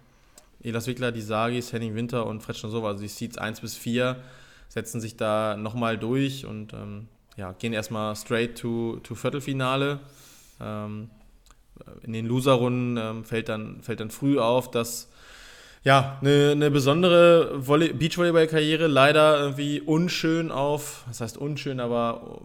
Elas 0.62 0.86
Wickler, 0.86 1.12
die 1.12 1.20
Sagis, 1.20 1.72
Henning 1.72 1.94
Winter 1.94 2.26
und 2.26 2.42
Fretschner 2.42 2.70
Sova, 2.70 2.88
also 2.88 3.02
die 3.02 3.08
Seeds 3.08 3.36
1 3.36 3.60
bis 3.60 3.76
4, 3.76 4.16
setzen 4.68 5.00
sich 5.00 5.16
da 5.16 5.56
nochmal 5.56 5.98
durch 5.98 6.46
und 6.46 6.72
ähm, 6.72 7.08
ja, 7.36 7.52
gehen 7.52 7.72
erstmal 7.72 8.14
straight 8.16 8.56
to, 8.56 8.98
to 9.02 9.14
Viertelfinale. 9.14 10.00
Ähm, 10.60 11.10
in 12.02 12.12
den 12.12 12.26
Loser-Runden 12.26 12.96
ähm, 12.96 13.24
fällt, 13.24 13.48
dann, 13.48 13.82
fällt 13.82 14.00
dann 14.00 14.10
früh 14.10 14.38
auf, 14.38 14.70
dass 14.70 15.08
ja, 15.84 16.18
eine, 16.20 16.52
eine 16.52 16.70
besondere 16.70 17.58
Beachvolleyball-Karriere 17.58 18.86
leider 18.86 19.40
irgendwie 19.40 19.80
unschön 19.80 20.52
auf, 20.52 21.04
das 21.08 21.20
heißt 21.20 21.36
unschön, 21.36 21.80
aber 21.80 22.40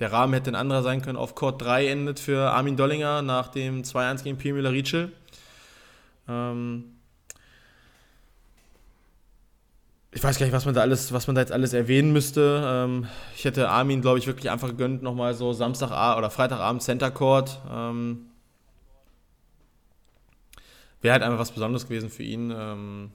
der 0.00 0.12
Rahmen 0.12 0.34
hätte 0.34 0.50
ein 0.50 0.56
anderer 0.56 0.82
sein 0.82 1.00
können, 1.00 1.16
auf 1.16 1.34
Court 1.34 1.62
3 1.62 1.88
endet 1.88 2.18
für 2.18 2.50
Armin 2.50 2.76
Dollinger 2.76 3.22
nach 3.22 3.48
dem 3.48 3.82
2-1 3.82 4.24
gegen 4.24 4.36
Pierre 4.36 4.56
Müller-Rietschel. 4.56 5.12
Ähm 6.28 6.84
ich 10.10 10.24
weiß 10.24 10.38
gar 10.38 10.46
nicht, 10.46 10.54
was 10.54 10.64
man 10.64 10.74
da 10.74 10.80
alles, 10.80 11.12
was 11.12 11.26
man 11.26 11.36
da 11.36 11.42
jetzt 11.42 11.52
alles 11.52 11.72
erwähnen 11.72 12.12
müsste. 12.12 12.62
Ähm 12.64 13.06
ich 13.36 13.44
hätte 13.44 13.68
Armin, 13.68 14.00
glaube 14.00 14.18
ich, 14.18 14.26
wirklich 14.26 14.50
einfach 14.50 14.68
gegönnt, 14.68 15.02
nochmal 15.02 15.34
so 15.34 15.52
Samstag 15.52 15.90
oder 16.18 16.30
Freitagabend 16.30 16.82
Center 16.82 17.10
Court. 17.10 17.60
Ähm 17.70 18.30
Wäre 21.02 21.12
halt 21.12 21.22
einfach 21.22 21.38
was 21.38 21.52
Besonderes 21.52 21.84
gewesen 21.84 22.10
für 22.10 22.22
ihn. 22.22 22.52
Ähm 22.56 23.10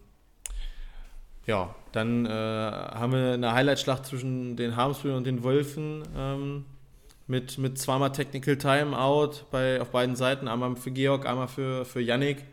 ja, 1.47 1.73
dann 1.91 2.25
äh, 2.25 2.29
haben 2.29 3.13
wir 3.13 3.33
eine 3.33 3.53
Highlight-Schlacht 3.53 4.05
zwischen 4.05 4.55
den 4.55 4.75
Harmsbrüdern 4.75 5.17
und 5.17 5.25
den 5.25 5.43
Wölfen 5.43 6.03
ähm, 6.15 6.65
mit, 7.27 7.57
mit 7.57 7.79
zweimal 7.79 8.11
Technical 8.11 8.57
Timeout 8.57 9.45
bei, 9.49 9.81
auf 9.81 9.89
beiden 9.89 10.15
Seiten. 10.15 10.47
Einmal 10.47 10.75
für 10.75 10.91
Georg, 10.91 11.25
einmal 11.25 11.47
für, 11.47 11.85
für 11.85 11.99
Yannick. 11.99 12.43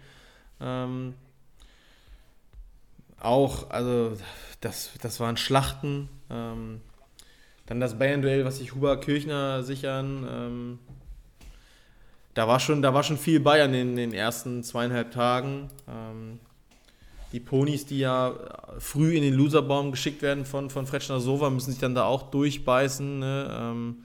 Ähm, 0.60 1.14
auch, 3.20 3.70
also 3.70 4.16
das, 4.60 4.92
das 5.02 5.20
waren 5.20 5.36
Schlachten. 5.36 6.08
Ähm, 6.30 6.80
dann 7.66 7.80
das 7.80 7.98
Bayern-Duell, 7.98 8.46
was 8.46 8.58
sich 8.58 8.74
Huber 8.74 8.98
Kirchner 8.98 9.62
sichern. 9.62 10.78
Da, 12.38 12.46
war 12.46 12.60
schon, 12.60 12.82
da 12.82 12.94
war 12.94 13.02
schon 13.02 13.18
viel 13.18 13.40
bei 13.40 13.64
an 13.64 13.72
den, 13.72 14.12
ersten 14.12 14.62
zweieinhalb 14.62 15.10
Tagen. 15.10 15.66
Ähm, 15.88 16.38
die 17.32 17.40
Ponys, 17.40 17.84
die 17.84 17.98
ja 17.98 18.32
früh 18.78 19.16
in 19.16 19.24
den 19.24 19.34
Loserbaum 19.34 19.90
geschickt 19.90 20.22
werden 20.22 20.44
von, 20.44 20.70
von 20.70 20.86
Fretschner 20.86 21.18
Sova, 21.18 21.50
müssen 21.50 21.72
sich 21.72 21.80
dann 21.80 21.96
da 21.96 22.04
auch 22.04 22.30
durchbeißen. 22.30 23.18
Ne? 23.18 23.58
Ähm, 23.60 23.96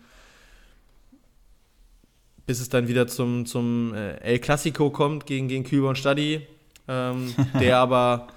bis 2.48 2.60
es 2.60 2.70
dann 2.70 2.88
wieder 2.88 3.06
zum, 3.06 3.46
zum 3.46 3.94
äh, 3.94 4.16
El 4.16 4.40
Clasico 4.40 4.90
kommt 4.90 5.28
gegen, 5.28 5.48
gegen 5.48 5.64
Kühlber 5.64 5.90
und 5.90 6.00
Stadi, 6.00 6.48
ähm, 6.88 7.36
der 7.60 7.78
aber 7.78 8.30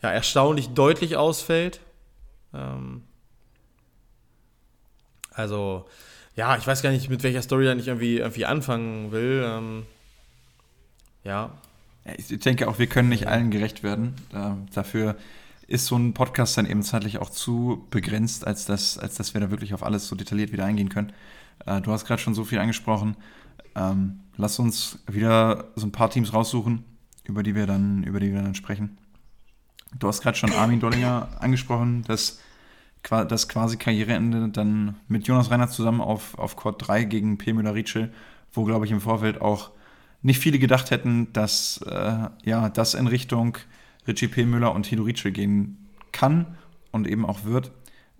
ja, 0.00 0.12
erstaunlich 0.12 0.68
deutlich 0.74 1.16
ausfällt. 1.16 1.80
Ähm, 2.54 3.02
also, 5.32 5.86
ja, 6.36 6.56
ich 6.56 6.66
weiß 6.66 6.82
gar 6.82 6.90
nicht, 6.90 7.10
mit 7.10 7.22
welcher 7.22 7.42
Story 7.42 7.70
ich 7.78 7.88
irgendwie, 7.88 8.18
irgendwie 8.18 8.46
anfangen 8.46 9.12
will. 9.12 9.44
Ähm, 9.44 9.86
ja, 11.24 11.50
ich 12.16 12.38
denke 12.38 12.68
auch, 12.68 12.78
wir 12.78 12.86
können 12.86 13.10
nicht 13.10 13.28
allen 13.28 13.50
gerecht 13.50 13.82
werden. 13.82 14.14
dafür 14.72 15.16
ist 15.70 15.86
so 15.86 15.96
ein 15.96 16.14
Podcast 16.14 16.58
dann 16.58 16.66
eben 16.66 16.82
zeitlich 16.82 17.18
auch 17.18 17.30
zu 17.30 17.86
begrenzt, 17.90 18.44
als 18.44 18.64
dass, 18.64 18.98
als 18.98 19.14
dass 19.14 19.34
wir 19.34 19.40
da 19.40 19.50
wirklich 19.50 19.72
auf 19.72 19.84
alles 19.84 20.08
so 20.08 20.16
detailliert 20.16 20.50
wieder 20.50 20.64
eingehen 20.64 20.88
können. 20.88 21.12
Äh, 21.64 21.80
du 21.80 21.92
hast 21.92 22.06
gerade 22.06 22.20
schon 22.20 22.34
so 22.34 22.44
viel 22.44 22.58
angesprochen. 22.58 23.16
Ähm, 23.76 24.20
lass 24.36 24.58
uns 24.58 24.98
wieder 25.06 25.70
so 25.76 25.86
ein 25.86 25.92
paar 25.92 26.10
Teams 26.10 26.32
raussuchen, 26.32 26.84
über 27.24 27.44
die 27.44 27.54
wir 27.54 27.66
dann, 27.66 28.02
über 28.02 28.18
die 28.18 28.32
wir 28.32 28.42
dann 28.42 28.56
sprechen. 28.56 28.98
Du 29.96 30.08
hast 30.08 30.22
gerade 30.22 30.36
schon 30.36 30.52
Armin 30.52 30.80
Dollinger 30.80 31.28
angesprochen, 31.38 32.02
dass 32.02 32.40
das 33.02 33.48
quasi 33.48 33.76
Karriereende 33.76 34.48
dann 34.48 34.96
mit 35.08 35.26
Jonas 35.26 35.50
Reinhardt 35.50 35.72
zusammen 35.72 36.00
auf, 36.00 36.38
auf 36.38 36.56
Court 36.56 36.86
3 36.86 37.04
gegen 37.04 37.38
P. 37.38 37.52
Müller-Rietschel, 37.52 38.12
wo, 38.52 38.64
glaube 38.64 38.84
ich, 38.84 38.92
im 38.92 39.00
Vorfeld 39.00 39.40
auch 39.40 39.70
nicht 40.22 40.38
viele 40.38 40.58
gedacht 40.58 40.90
hätten, 40.90 41.32
dass 41.32 41.78
äh, 41.86 42.28
ja, 42.44 42.68
das 42.68 42.94
in 42.94 43.06
Richtung 43.06 43.56
Richie 44.06 44.28
P. 44.28 44.44
Müller 44.44 44.74
und 44.74 44.86
Hilo 44.86 45.04
Rietschel 45.04 45.32
gehen 45.32 45.88
kann 46.12 46.58
und 46.90 47.08
eben 47.08 47.24
auch 47.24 47.44
wird. 47.44 47.70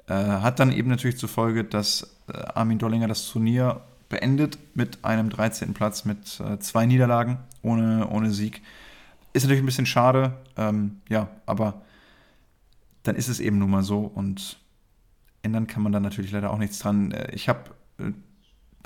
Äh, 0.06 0.14
hat 0.14 0.60
dann 0.60 0.72
eben 0.72 0.88
natürlich 0.88 1.18
zur 1.18 1.28
Folge, 1.28 1.64
dass 1.64 2.16
äh, 2.28 2.38
Armin 2.54 2.78
Dollinger 2.78 3.08
das 3.08 3.28
Turnier 3.28 3.82
beendet 4.08 4.58
mit 4.74 5.04
einem 5.04 5.30
13. 5.30 5.74
Platz 5.74 6.04
mit 6.04 6.40
äh, 6.40 6.58
zwei 6.58 6.86
Niederlagen 6.86 7.38
ohne, 7.62 8.08
ohne 8.08 8.30
Sieg. 8.30 8.62
Ist 9.32 9.44
natürlich 9.44 9.62
ein 9.62 9.66
bisschen 9.66 9.86
schade, 9.86 10.36
ähm, 10.56 11.00
ja, 11.08 11.28
aber 11.46 11.82
dann 13.04 13.14
ist 13.14 13.28
es 13.28 13.40
eben 13.40 13.58
nun 13.58 13.70
mal 13.70 13.82
so 13.82 14.00
und 14.00 14.58
ändern 15.42 15.66
kann 15.66 15.82
man 15.82 15.92
dann 15.92 16.02
natürlich 16.02 16.32
leider 16.32 16.50
auch 16.50 16.58
nichts 16.58 16.78
dran. 16.78 17.12
Äh, 17.12 17.34
ich 17.34 17.48
habe 17.48 17.70
äh, 17.98 18.12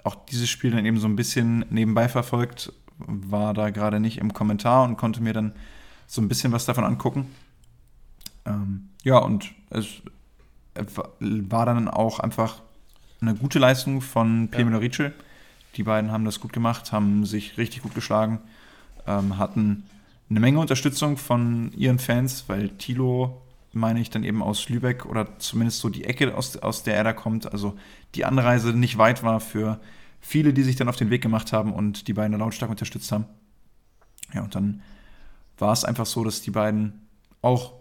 auch 0.02 0.14
dieses 0.26 0.48
Spiel 0.48 0.70
dann 0.70 0.84
eben 0.84 0.98
so 0.98 1.06
ein 1.06 1.16
bisschen 1.16 1.64
nebenbei 1.70 2.08
verfolgt 2.08 2.72
war 2.98 3.54
da 3.54 3.70
gerade 3.70 4.00
nicht 4.00 4.18
im 4.18 4.32
Kommentar 4.32 4.84
und 4.84 4.96
konnte 4.96 5.22
mir 5.22 5.32
dann 5.32 5.52
so 6.06 6.20
ein 6.20 6.28
bisschen 6.28 6.52
was 6.52 6.64
davon 6.64 6.84
angucken. 6.84 7.26
Ähm, 8.44 8.88
ja, 9.02 9.18
und 9.18 9.52
es 9.70 10.02
war 11.20 11.66
dann 11.66 11.88
auch 11.88 12.20
einfach 12.20 12.62
eine 13.20 13.34
gute 13.34 13.58
Leistung 13.58 14.00
von 14.00 14.48
Pemelo 14.50 14.80
ja. 14.82 15.12
Die 15.76 15.82
beiden 15.82 16.12
haben 16.12 16.24
das 16.24 16.40
gut 16.40 16.52
gemacht, 16.52 16.92
haben 16.92 17.26
sich 17.26 17.58
richtig 17.58 17.82
gut 17.82 17.94
geschlagen, 17.94 18.40
ähm, 19.06 19.38
hatten 19.38 19.84
eine 20.30 20.40
Menge 20.40 20.58
Unterstützung 20.58 21.16
von 21.16 21.72
ihren 21.72 21.98
Fans, 21.98 22.44
weil 22.48 22.70
Tilo, 22.70 23.42
meine 23.74 24.00
ich, 24.00 24.10
dann 24.10 24.24
eben 24.24 24.42
aus 24.42 24.68
Lübeck 24.68 25.06
oder 25.06 25.38
zumindest 25.38 25.80
so 25.80 25.88
die 25.88 26.04
Ecke, 26.04 26.36
aus, 26.36 26.56
aus 26.56 26.82
der 26.82 26.96
er 26.96 27.04
da 27.04 27.12
kommt, 27.12 27.50
also 27.52 27.76
die 28.14 28.24
Anreise 28.24 28.72
nicht 28.72 28.98
weit 28.98 29.22
war 29.22 29.40
für 29.40 29.80
viele, 30.20 30.52
die 30.52 30.62
sich 30.62 30.76
dann 30.76 30.88
auf 30.88 30.96
den 30.96 31.10
Weg 31.10 31.22
gemacht 31.22 31.52
haben 31.52 31.72
und 31.72 32.08
die 32.08 32.14
beiden 32.14 32.38
lautstark 32.38 32.70
unterstützt 32.70 33.12
haben. 33.12 33.26
Ja, 34.32 34.42
und 34.42 34.54
dann 34.54 34.82
war 35.58 35.72
es 35.72 35.84
einfach 35.84 36.06
so, 36.06 36.24
dass 36.24 36.40
die 36.40 36.50
beiden 36.50 37.08
auch, 37.42 37.74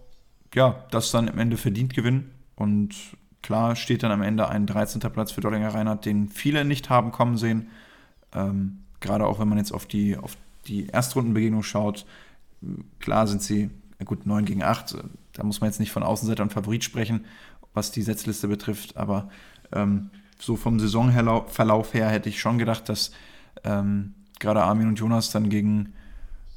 ja, 0.53 0.85
das 0.91 1.11
dann 1.11 1.29
am 1.29 1.39
Ende 1.39 1.57
verdient 1.57 1.93
gewinnen. 1.93 2.31
Und 2.55 2.95
klar 3.41 3.75
steht 3.75 4.03
dann 4.03 4.11
am 4.11 4.21
Ende 4.21 4.49
ein 4.49 4.67
13. 4.67 4.99
Platz 4.99 5.31
für 5.31 5.41
Dollinger 5.41 5.73
Reinhardt, 5.73 6.05
den 6.05 6.29
viele 6.29 6.65
nicht 6.65 6.89
haben 6.89 7.11
kommen 7.11 7.37
sehen. 7.37 7.69
Ähm, 8.33 8.79
gerade 8.99 9.25
auch 9.25 9.39
wenn 9.39 9.47
man 9.47 9.57
jetzt 9.57 9.73
auf 9.73 9.85
die, 9.85 10.17
auf 10.17 10.37
die 10.67 10.87
Erstrundenbegegnung 10.87 11.63
schaut. 11.63 12.05
Klar 12.99 13.27
sind 13.27 13.41
sie, 13.41 13.69
gut, 14.05 14.25
9 14.25 14.45
gegen 14.45 14.63
8. 14.63 14.97
Da 15.33 15.43
muss 15.43 15.61
man 15.61 15.69
jetzt 15.69 15.79
nicht 15.79 15.91
von 15.91 16.03
Außenseiter 16.03 16.43
und 16.43 16.53
Favorit 16.53 16.83
sprechen, 16.83 17.25
was 17.73 17.91
die 17.91 18.01
Setzliste 18.01 18.47
betrifft. 18.47 18.97
Aber 18.97 19.29
ähm, 19.71 20.09
so 20.39 20.55
vom 20.55 20.79
Saisonverlauf 20.79 21.93
her 21.93 22.09
hätte 22.09 22.29
ich 22.29 22.39
schon 22.39 22.57
gedacht, 22.57 22.87
dass 22.89 23.11
ähm, 23.63 24.13
gerade 24.39 24.63
Armin 24.63 24.87
und 24.87 24.99
Jonas 24.99 25.31
dann 25.31 25.49
gegen 25.49 25.93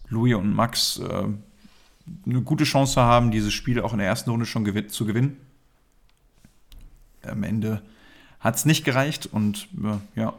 Louis 0.09 0.35
und 0.35 0.55
Max 0.55 0.99
äh, 0.99 1.29
eine 2.27 2.43
gute 2.43 2.65
Chance 2.65 3.01
haben, 3.01 3.31
dieses 3.31 3.53
Spiel 3.53 3.81
auch 3.81 3.93
in 3.93 3.99
der 3.99 4.09
ersten 4.09 4.31
Runde 4.31 4.47
schon 4.47 4.65
gewin 4.65 4.89
zu 4.89 5.07
gewinnen. 5.07 5.37
Am 7.23 7.43
Ende 7.43 7.83
hat 8.41 8.57
es 8.57 8.65
nicht 8.65 8.85
gereicht 8.85 9.27
und 9.27 9.69
äh, 9.83 10.21
ja, 10.21 10.35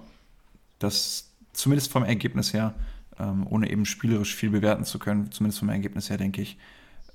das 0.80 1.32
zumindest 1.54 1.92
vom 1.92 2.04
Ergebnis 2.04 2.54
her, 2.54 2.74
ähm, 3.20 3.46
ohne 3.50 3.70
eben 3.70 3.86
spielerisch 3.86 4.36
viel 4.36 4.52
bewerten 4.52 4.86
zu 4.86 5.00
können, 5.00 5.32
zumindest 5.32 5.60
vom 5.60 5.70
Ergebnis 5.70 6.10
her, 6.10 6.18
denke 6.18 6.42
ich, 6.42 6.58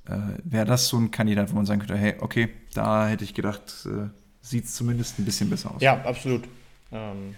äh, 0.07 0.17
wäre 0.45 0.67
das 0.67 0.89
so 0.89 0.99
ein 0.99 1.11
Kandidat, 1.11 1.51
wo 1.51 1.57
man 1.57 1.67
sagen 1.67 1.81
könnte, 1.81 1.97
hey, 1.97 2.17
okay, 2.21 2.49
da 2.75 3.09
hätte 3.09 3.25
ich 3.25 3.35
gedacht, 3.35 3.87
äh, 3.87 4.09
sieht 4.41 4.65
es 4.65 4.75
zumindest 4.75 5.19
ein 5.19 5.25
bisschen 5.25 5.49
besser 5.49 5.75
aus. 5.75 5.81
Ja, 5.83 6.03
absolut. 6.05 6.43
Ähm, 6.91 7.35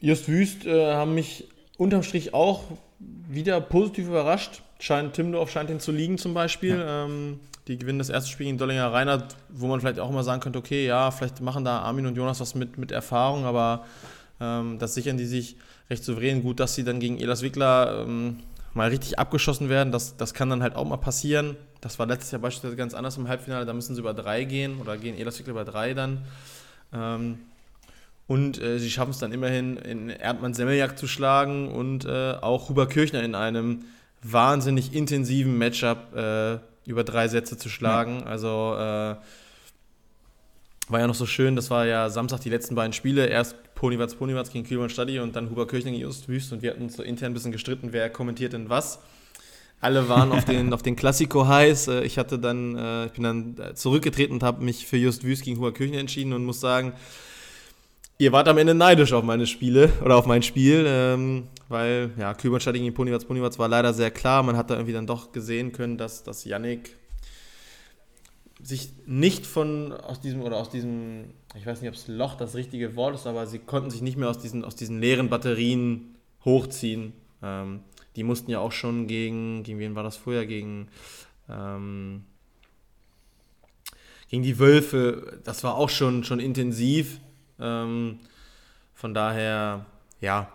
Just 0.00 0.28
Wüst 0.28 0.66
äh, 0.66 0.94
haben 0.94 1.14
mich 1.14 1.48
unterm 1.78 2.02
Strich 2.02 2.34
auch 2.34 2.64
wieder 2.98 3.60
positiv 3.60 4.08
überrascht. 4.08 4.62
Scheint 4.80 5.14
Timdorf 5.14 5.50
scheint 5.50 5.70
ihn 5.70 5.78
zu 5.78 5.92
liegen 5.92 6.18
zum 6.18 6.34
Beispiel. 6.34 6.76
Ja. 6.76 7.04
Ähm, 7.04 7.38
die 7.68 7.78
gewinnen 7.78 8.00
das 8.00 8.08
erste 8.08 8.28
Spiel 8.28 8.46
gegen 8.46 8.58
Dollinger 8.58 8.92
Reinhardt, 8.92 9.36
wo 9.48 9.68
man 9.68 9.80
vielleicht 9.80 10.00
auch 10.00 10.10
mal 10.10 10.24
sagen 10.24 10.40
könnte, 10.40 10.58
okay, 10.58 10.84
ja, 10.84 11.12
vielleicht 11.12 11.40
machen 11.40 11.64
da 11.64 11.78
Armin 11.78 12.06
und 12.06 12.16
Jonas 12.16 12.40
was 12.40 12.56
mit, 12.56 12.76
mit 12.76 12.90
Erfahrung, 12.90 13.44
aber 13.44 13.84
ähm, 14.40 14.80
das 14.80 14.94
sichern 14.94 15.16
die 15.16 15.26
sich 15.26 15.56
recht 15.88 16.02
souverän. 16.02 16.42
Gut, 16.42 16.58
dass 16.58 16.74
sie 16.74 16.82
dann 16.82 16.98
gegen 16.98 17.18
Elas 17.18 17.42
Wickler 17.42 18.04
ähm, 18.04 18.38
mal 18.74 18.88
richtig 18.88 19.18
abgeschossen 19.18 19.68
werden, 19.68 19.92
das, 19.92 20.16
das 20.16 20.34
kann 20.34 20.50
dann 20.50 20.62
halt 20.62 20.76
auch 20.76 20.84
mal 20.86 20.96
passieren. 20.96 21.56
Das 21.80 21.98
war 21.98 22.06
letztes 22.06 22.30
Jahr 22.30 22.40
beispielsweise 22.40 22.76
ganz 22.76 22.94
anders 22.94 23.16
im 23.16 23.28
Halbfinale, 23.28 23.66
da 23.66 23.72
müssen 23.72 23.94
sie 23.94 24.00
über 24.00 24.14
drei 24.14 24.44
gehen 24.44 24.80
oder 24.80 24.96
gehen 24.96 25.16
Elastikler 25.16 25.52
über 25.52 25.64
drei 25.64 25.94
dann. 25.94 26.24
Ähm, 26.92 27.38
und 28.26 28.62
äh, 28.62 28.78
sie 28.78 28.90
schaffen 28.90 29.10
es 29.10 29.18
dann 29.18 29.32
immerhin, 29.32 29.76
in 29.76 30.08
Erdmann 30.08 30.54
Semmeljak 30.54 30.96
zu 30.96 31.06
schlagen 31.06 31.68
und 31.68 32.04
äh, 32.04 32.34
auch 32.40 32.68
Huber 32.68 32.86
Kirchner 32.86 33.22
in 33.22 33.34
einem 33.34 33.84
wahnsinnig 34.22 34.94
intensiven 34.94 35.58
Matchup 35.58 36.14
äh, 36.14 36.58
über 36.86 37.04
drei 37.04 37.28
Sätze 37.28 37.58
zu 37.58 37.68
schlagen. 37.68 38.20
Ja. 38.20 38.26
Also 38.26 38.76
äh, 38.78 39.16
war 40.92 41.00
ja 41.00 41.06
noch 41.06 41.14
so 41.14 41.26
schön, 41.26 41.56
das 41.56 41.70
war 41.70 41.86
ja 41.86 42.10
Samstag 42.10 42.40
die 42.40 42.50
letzten 42.50 42.74
beiden 42.74 42.92
Spiele. 42.92 43.26
Erst 43.26 43.56
Ponywatz 43.74 44.14
Ponywatz 44.14 44.50
gegen 44.50 44.64
Kühlmann 44.66 44.90
Stadi 44.90 45.18
und 45.18 45.34
dann 45.34 45.50
Huber 45.50 45.66
Kirchner 45.66 45.90
gegen 45.90 46.02
Just 46.02 46.28
Wüst 46.28 46.52
und 46.52 46.62
wir 46.62 46.70
hatten 46.70 46.82
uns 46.82 46.96
so 46.96 47.02
intern 47.02 47.32
ein 47.32 47.34
bisschen 47.34 47.52
gestritten, 47.52 47.88
wer 47.92 48.10
kommentiert 48.10 48.52
denn 48.52 48.68
was. 48.68 49.00
Alle 49.80 50.08
waren 50.08 50.30
auf 50.30 50.44
den, 50.44 50.72
auf 50.74 50.82
den 50.82 50.94
Klassiko 50.94 51.48
heiß. 51.48 51.88
Äh, 51.88 52.04
ich 52.04 52.18
hatte 52.18 52.38
dann, 52.38 52.76
äh, 52.76 53.06
ich 53.06 53.12
bin 53.12 53.24
dann 53.24 53.56
zurückgetreten 53.74 54.34
und 54.34 54.42
habe 54.42 54.62
mich 54.62 54.86
für 54.86 54.96
Just 54.96 55.24
Wüst 55.24 55.42
gegen 55.42 55.58
Huber 55.58 55.72
Kirchner 55.72 55.98
entschieden 55.98 56.32
und 56.32 56.44
muss 56.44 56.60
sagen, 56.60 56.92
ihr 58.18 58.30
wart 58.30 58.46
am 58.46 58.58
Ende 58.58 58.74
neidisch 58.74 59.12
auf 59.12 59.24
meine 59.24 59.46
Spiele 59.48 59.90
oder 60.04 60.16
auf 60.16 60.26
mein 60.26 60.42
Spiel, 60.42 60.84
ähm, 60.86 61.48
weil 61.68 62.10
ja, 62.18 62.34
Kübernstadt 62.34 62.74
gegen 62.74 62.94
Ponywatz, 62.94 63.24
Ponywatz 63.24 63.58
war 63.58 63.68
leider 63.68 63.92
sehr 63.92 64.12
klar. 64.12 64.44
Man 64.44 64.56
hat 64.56 64.70
da 64.70 64.74
irgendwie 64.74 64.92
dann 64.92 65.06
doch 65.06 65.32
gesehen 65.32 65.72
können, 65.72 65.98
dass, 65.98 66.22
dass 66.22 66.44
Yannick 66.44 66.96
sich 68.62 68.92
nicht 69.06 69.46
von 69.46 69.92
aus 69.92 70.20
diesem 70.20 70.42
oder 70.42 70.56
aus 70.56 70.70
diesem, 70.70 71.34
ich 71.54 71.66
weiß 71.66 71.80
nicht, 71.80 71.88
ob 71.88 71.94
es 71.94 72.08
Loch 72.08 72.34
das 72.36 72.54
richtige 72.54 72.96
Wort 72.96 73.14
ist, 73.14 73.26
aber 73.26 73.46
sie 73.46 73.58
konnten 73.58 73.90
sich 73.90 74.02
nicht 74.02 74.16
mehr 74.16 74.28
aus 74.28 74.38
diesen, 74.38 74.64
aus 74.64 74.76
diesen 74.76 75.00
leeren 75.00 75.28
Batterien 75.28 76.16
hochziehen. 76.44 77.12
Ähm, 77.42 77.80
die 78.16 78.24
mussten 78.24 78.50
ja 78.50 78.60
auch 78.60 78.72
schon 78.72 79.06
gegen, 79.06 79.62
gegen 79.62 79.78
wen 79.78 79.94
war 79.94 80.02
das 80.02 80.16
vorher? 80.16 80.46
Gegen, 80.46 80.88
ähm, 81.48 82.24
gegen 84.28 84.42
die 84.42 84.58
Wölfe. 84.58 85.40
Das 85.44 85.64
war 85.64 85.76
auch 85.76 85.88
schon, 85.88 86.24
schon 86.24 86.40
intensiv. 86.40 87.20
Ähm, 87.58 88.20
von 88.94 89.14
daher, 89.14 89.86
ja, 90.20 90.52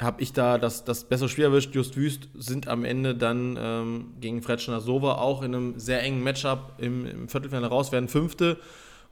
habe 0.00 0.22
ich 0.22 0.32
da 0.32 0.58
das, 0.58 0.84
das 0.84 1.04
bessere 1.04 1.28
Spiel 1.28 1.44
erwischt. 1.44 1.74
Just 1.74 1.96
Wüst 1.96 2.28
sind 2.34 2.68
am 2.68 2.84
Ende 2.84 3.14
dann 3.14 3.58
ähm, 3.60 4.14
gegen 4.20 4.42
Fretschner 4.42 4.80
Sova 4.80 5.16
auch 5.16 5.42
in 5.42 5.54
einem 5.54 5.78
sehr 5.78 6.02
engen 6.02 6.22
Matchup 6.22 6.74
im, 6.78 7.06
im 7.06 7.28
Viertelfinale 7.28 7.66
raus, 7.66 7.92
werden 7.92 8.08
Fünfte 8.08 8.58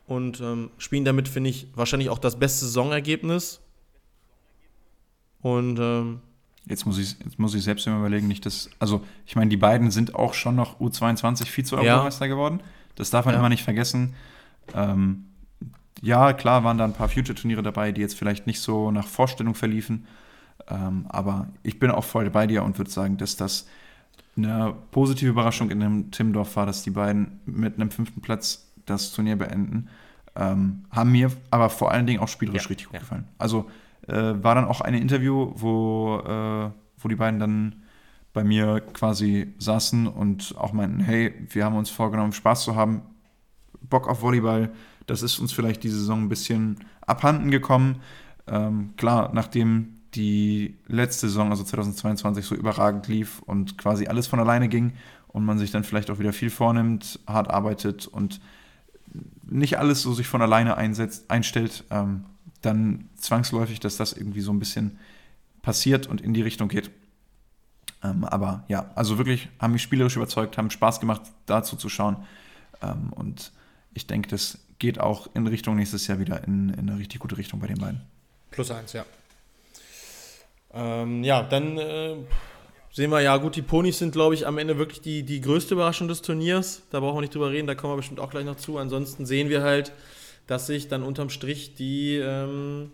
und 0.07 0.41
ähm, 0.41 0.71
spielen 0.79 1.05
damit, 1.05 1.29
finde 1.29 1.51
ich, 1.51 1.69
wahrscheinlich 1.75 2.09
auch 2.09 2.19
das 2.19 2.39
beste 2.39 2.65
Saisonergebnis. 2.65 3.61
Und 5.43 5.79
ähm, 5.79 6.21
jetzt, 6.65 6.87
muss 6.87 6.99
ich, 6.99 7.17
jetzt 7.25 7.39
muss 7.39 7.55
ich 7.55 7.63
selbst 7.63 7.87
immer 7.87 7.99
überlegen, 7.99 8.27
nicht 8.27 8.47
dass, 8.47 8.71
also 8.79 9.05
ich 9.27 9.37
meine, 9.37 9.51
die 9.51 9.57
beiden 9.57 9.91
sind 9.91 10.15
auch 10.15 10.33
schon 10.33 10.57
noch 10.57 10.81
U22 10.81 11.45
Vize-Europameister 11.47 12.25
ja. 12.25 12.33
geworden. 12.33 12.61
Das 12.95 13.11
darf 13.11 13.27
man 13.27 13.35
ja. 13.35 13.41
immer 13.41 13.51
nicht 13.51 13.63
vergessen. 13.63 14.15
Ähm, 14.75 15.27
ja, 16.01 16.33
klar 16.33 16.65
waren 16.65 16.79
da 16.79 16.85
ein 16.85 16.95
paar 16.95 17.09
Future-Turniere 17.09 17.63
dabei, 17.63 17.93
die 17.93 18.01
jetzt 18.01 18.17
vielleicht 18.17 18.47
nicht 18.47 18.61
so 18.61 18.91
nach 18.91 19.07
Vorstellung 19.07 19.55
verliefen. 19.55 20.07
Ähm, 20.69 21.07
aber 21.09 21.49
ich 21.63 21.79
bin 21.79 21.91
auch 21.91 22.05
voll 22.05 22.31
bei 22.31 22.47
dir 22.47 22.63
und 22.65 22.79
würde 22.79 22.91
sagen, 22.91 23.17
dass 23.17 23.37
das 23.37 23.67
eine 24.37 24.75
positive 24.91 25.31
Überraschung 25.31 25.71
in 25.71 25.81
dem 25.81 26.11
Timdorf 26.11 26.57
war, 26.57 26.67
dass 26.67 26.83
die 26.83 26.91
beiden 26.91 27.41
mit 27.45 27.77
einem 27.77 27.91
fünften 27.91 28.21
Platz 28.21 28.71
das 28.87 29.13
Turnier 29.13 29.37
beenden. 29.37 29.89
Ähm, 30.37 30.85
haben 30.91 31.13
mir 31.13 31.33
aber 31.51 31.69
vor 31.71 31.91
allen 31.91 32.07
Dingen 32.07 32.21
auch 32.21 32.29
spielerisch 32.29 32.65
ja, 32.65 32.69
richtig 32.69 32.87
gut 32.87 32.95
ja. 32.95 33.01
gefallen. 33.01 33.27
Also 33.39 33.69
äh, 34.07 34.15
war 34.15 34.55
dann 34.55 34.65
auch 34.65 34.81
ein 34.81 34.95
Interview, 34.95 35.53
wo, 35.55 36.21
äh, 36.21 36.71
wo 36.99 37.09
die 37.09 37.17
beiden 37.17 37.41
dann 37.41 37.83
bei 38.33 38.45
mir 38.45 38.81
quasi 38.81 39.53
saßen 39.59 40.07
und 40.07 40.55
auch 40.57 40.73
meinten, 40.73 41.01
hey, 41.01 41.35
wir 41.51 41.65
haben 41.65 41.77
uns 41.77 41.91
vorgenommen, 41.91 42.33
Spaß 42.33 42.63
zu 42.63 42.77
haben, 42.77 43.03
Bock 43.81 44.09
auf 44.09 44.23
Volleyball. 44.23 44.71
Das 45.07 45.23
ist 45.23 45.39
uns 45.39 45.53
vielleicht 45.53 45.83
diese 45.83 45.99
Saison 45.99 46.23
ein 46.23 46.29
bisschen 46.29 46.79
abhanden 47.01 47.51
gekommen. 47.51 47.97
Ähm, 48.47 48.95
klar, 48.97 49.31
nachdem 49.33 49.98
die 50.15 50.77
letzte 50.87 51.29
Saison, 51.29 51.51
also 51.51 51.65
2022, 51.65 52.47
so 52.47 52.55
überragend 52.55 53.09
lief 53.09 53.41
und 53.41 53.79
quasi 53.79 54.07
alles 54.07 54.27
von 54.27 54.41
alleine 54.41 54.69
ging 54.69 54.95
und 55.29 55.45
man 55.45 55.59
sich 55.59 55.71
dann 55.71 55.85
vielleicht 55.85 56.11
auch 56.11 56.19
wieder 56.19 56.33
viel 56.33 56.51
vornimmt, 56.51 57.21
hart 57.27 57.51
arbeitet 57.51 58.07
und 58.07 58.41
nicht 59.51 59.79
alles 59.79 60.03
so 60.03 60.13
sich 60.13 60.27
von 60.27 60.43
alleine 60.43 60.77
einsetzt, 60.77 61.31
einstellt, 61.31 61.85
ähm, 61.91 62.25
dann 62.63 63.09
zwangsläufig, 63.17 63.81
dass 63.81 63.97
das 63.97 64.13
irgendwie 64.13 64.41
so 64.41 64.53
ein 64.53 64.59
bisschen 64.59 64.99
passiert 65.63 66.07
und 66.07 66.21
in 66.21 66.35
die 66.35 66.43
Richtung 66.43 66.69
geht. 66.69 66.91
Ähm, 68.03 68.25
aber 68.25 68.65
ja, 68.69 68.91
also 68.95 69.19
wirklich 69.19 69.49
haben 69.59 69.73
mich 69.73 69.83
spielerisch 69.83 70.17
überzeugt, 70.17 70.57
haben 70.59 70.71
Spaß 70.71 71.01
gemacht, 71.01 71.23
dazu 71.47 71.77
zu 71.77 71.89
schauen. 71.89 72.17
Ähm, 72.83 73.13
und 73.13 73.53
ich 73.95 74.07
denke, 74.07 74.29
das 74.29 74.59
geht 74.79 75.01
auch 75.01 75.29
in 75.35 75.47
Richtung 75.47 75.77
nächstes 75.77 76.07
Jahr 76.07 76.19
wieder 76.19 76.45
in, 76.45 76.71
in 76.71 76.89
eine 76.89 76.99
richtig 76.99 77.21
gute 77.21 77.37
Richtung 77.37 77.61
bei 77.61 77.67
den 77.67 77.79
beiden. 77.79 78.01
Plus 78.51 78.71
eins, 78.71 78.93
ja. 78.93 79.05
Ähm, 80.73 81.25
ja, 81.25 81.43
dann 81.43 81.79
äh, 81.79 82.17
sehen 82.93 83.11
wir, 83.11 83.21
ja 83.21 83.37
gut, 83.37 83.57
die 83.57 83.63
Ponys 83.63 83.99
sind, 83.99 84.13
glaube 84.13 84.35
ich, 84.35 84.47
am 84.47 84.59
Ende 84.59 84.79
wirklich 84.79 85.01
die, 85.01 85.23
die 85.23 85.41
größte 85.41 85.75
Überraschung 85.75 86.09
des 86.09 86.23
Turniers. 86.23 86.83
Da 86.91 87.01
brauchen 87.01 87.17
wir 87.17 87.21
nicht 87.23 87.35
drüber 87.35 87.51
reden, 87.51 87.67
da 87.67 87.75
kommen 87.75 87.93
wir 87.93 87.99
bestimmt 87.99 88.21
auch 88.21 88.31
gleich 88.31 88.45
noch 88.45 88.57
zu. 88.57 88.79
Ansonsten 88.79 89.27
sehen 89.27 89.49
wir 89.49 89.63
halt, 89.63 89.93
dass 90.47 90.67
sich 90.67 90.89
dann 90.89 91.03
unterm 91.03 91.31
Strich 91.31 91.75
die 91.75 92.17
ähm, 92.17 92.91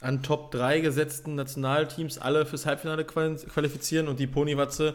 an 0.00 0.22
Top 0.22 0.50
3 0.50 0.80
gesetzten 0.80 1.34
Nationalteams 1.34 2.18
alle 2.18 2.46
fürs 2.46 2.66
Halbfinale 2.66 3.04
qualifizieren 3.04 4.08
und 4.08 4.20
die 4.20 4.26
Ponywatze 4.26 4.94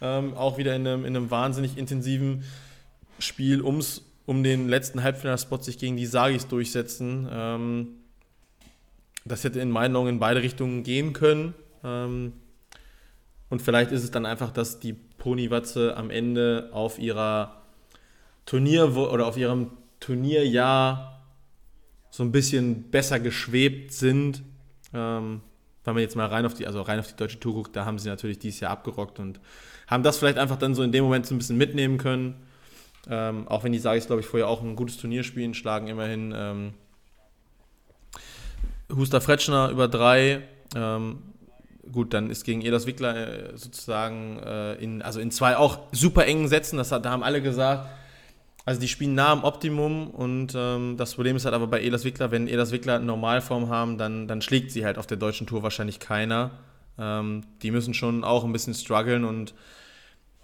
ähm, 0.00 0.34
auch 0.34 0.58
wieder 0.58 0.74
in 0.74 0.86
einem, 0.86 1.04
in 1.04 1.16
einem 1.16 1.30
wahnsinnig 1.30 1.78
intensiven 1.78 2.44
Spiel 3.18 3.62
ums, 3.62 4.02
um 4.26 4.42
den 4.42 4.68
letzten 4.68 5.02
Halbfinalspot 5.02 5.64
sich 5.64 5.78
gegen 5.78 5.96
die 5.96 6.06
Sagis 6.06 6.48
durchsetzen. 6.48 7.28
Ähm, 7.30 7.88
das 9.24 9.44
hätte 9.44 9.60
in 9.60 9.70
meinen 9.70 9.94
Augen 9.96 10.08
in 10.08 10.18
beide 10.18 10.42
Richtungen 10.42 10.82
gehen 10.82 11.12
können. 11.12 11.54
Ähm, 11.84 12.32
und 13.50 13.62
vielleicht 13.62 13.92
ist 13.92 14.02
es 14.02 14.10
dann 14.10 14.26
einfach, 14.26 14.50
dass 14.50 14.80
die 14.80 14.94
Ponywatze 14.94 15.96
am 15.96 16.10
Ende 16.10 16.70
auf 16.72 16.98
ihrer 16.98 17.62
Turnier 18.46 18.96
oder 18.96 19.26
auf 19.26 19.36
ihrem 19.36 19.70
Turnierjahr 20.00 21.22
so 22.10 22.22
ein 22.22 22.32
bisschen 22.32 22.90
besser 22.90 23.20
geschwebt 23.20 23.92
sind. 23.92 24.42
Ähm, 24.92 25.42
wenn 25.84 25.94
man 25.94 26.02
jetzt 26.02 26.16
mal 26.16 26.26
rein 26.26 26.46
auf 26.46 26.54
die, 26.54 26.66
also 26.66 26.80
rein 26.82 26.98
auf 26.98 27.08
die 27.08 27.16
deutsche 27.16 27.40
Tour 27.40 27.54
guckt, 27.54 27.76
da 27.76 27.84
haben 27.84 27.98
sie 27.98 28.08
natürlich 28.08 28.38
dieses 28.38 28.60
Jahr 28.60 28.72
abgerockt 28.72 29.18
und 29.18 29.40
haben 29.86 30.02
das 30.02 30.18
vielleicht 30.18 30.38
einfach 30.38 30.58
dann 30.58 30.74
so 30.74 30.82
in 30.82 30.92
dem 30.92 31.04
Moment 31.04 31.26
so 31.26 31.34
ein 31.34 31.38
bisschen 31.38 31.56
mitnehmen 31.56 31.98
können. 31.98 32.34
Ähm, 33.08 33.48
auch 33.48 33.64
wenn 33.64 33.72
die 33.72 33.78
sage 33.78 33.98
ich 33.98 34.06
glaube 34.06 34.20
ich 34.20 34.26
vorher 34.26 34.48
auch 34.48 34.62
ein 34.62 34.76
gutes 34.76 34.96
Turnier 34.96 35.24
spielen, 35.24 35.54
schlagen 35.54 35.88
immerhin 35.88 36.32
ähm, 36.36 36.74
Huster 38.94 39.20
Fretschner 39.20 39.70
über 39.70 39.88
drei. 39.88 40.42
Ähm, 40.74 41.18
gut, 41.90 42.14
dann 42.14 42.30
ist 42.30 42.44
gegen 42.44 42.62
Elas 42.62 42.86
Wickler 42.86 43.16
äh, 43.16 43.56
sozusagen 43.56 44.38
äh, 44.38 44.74
in, 44.74 45.02
also 45.02 45.20
in 45.20 45.30
zwei 45.30 45.56
auch 45.56 45.78
super 45.92 46.26
engen 46.26 46.48
Sätzen, 46.48 46.76
das 46.76 46.92
hat, 46.92 47.04
da 47.04 47.10
haben 47.10 47.22
alle 47.22 47.42
gesagt, 47.42 47.88
also 48.64 48.80
die 48.80 48.88
spielen 48.88 49.14
nah 49.14 49.32
am 49.32 49.44
Optimum 49.44 50.08
und 50.10 50.54
ähm, 50.54 50.96
das 50.96 51.14
Problem 51.14 51.36
ist 51.36 51.44
halt 51.44 51.54
aber 51.54 51.66
bei 51.66 51.82
Elas 51.82 52.04
Wickler, 52.04 52.30
wenn 52.30 52.46
Elas 52.46 52.70
Wickler 52.70 53.00
Normalform 53.00 53.68
haben, 53.68 53.98
dann, 53.98 54.28
dann 54.28 54.40
schlägt 54.40 54.70
sie 54.70 54.84
halt 54.84 54.98
auf 54.98 55.06
der 55.06 55.16
deutschen 55.16 55.46
Tour 55.46 55.62
wahrscheinlich 55.62 55.98
keiner. 55.98 56.52
Ähm, 56.98 57.42
die 57.62 57.72
müssen 57.72 57.94
schon 57.94 58.22
auch 58.22 58.44
ein 58.44 58.52
bisschen 58.52 58.74
strugglen 58.74 59.24
und 59.24 59.54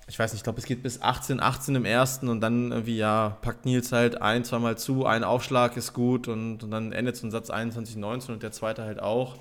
ich 0.08 0.18
weiß 0.18 0.32
nicht, 0.32 0.40
ich 0.40 0.44
glaube, 0.44 0.58
es 0.58 0.64
geht 0.64 0.82
bis 0.82 1.02
18, 1.02 1.38
18 1.38 1.74
im 1.74 1.84
ersten 1.84 2.28
und 2.28 2.40
dann 2.40 2.72
irgendwie, 2.72 2.96
ja, 2.96 3.36
packt 3.42 3.66
Nils 3.66 3.92
halt 3.92 4.22
ein, 4.22 4.42
zweimal 4.42 4.78
zu, 4.78 5.04
ein 5.04 5.22
Aufschlag 5.22 5.76
ist 5.76 5.92
gut 5.92 6.28
und, 6.28 6.62
und 6.62 6.70
dann 6.70 6.92
endet 6.92 7.16
so 7.16 7.26
ein 7.26 7.30
Satz 7.30 7.50
21, 7.50 7.96
19 7.96 8.34
und 8.34 8.42
der 8.42 8.50
zweite 8.50 8.84
halt 8.84 9.00
auch. 9.00 9.36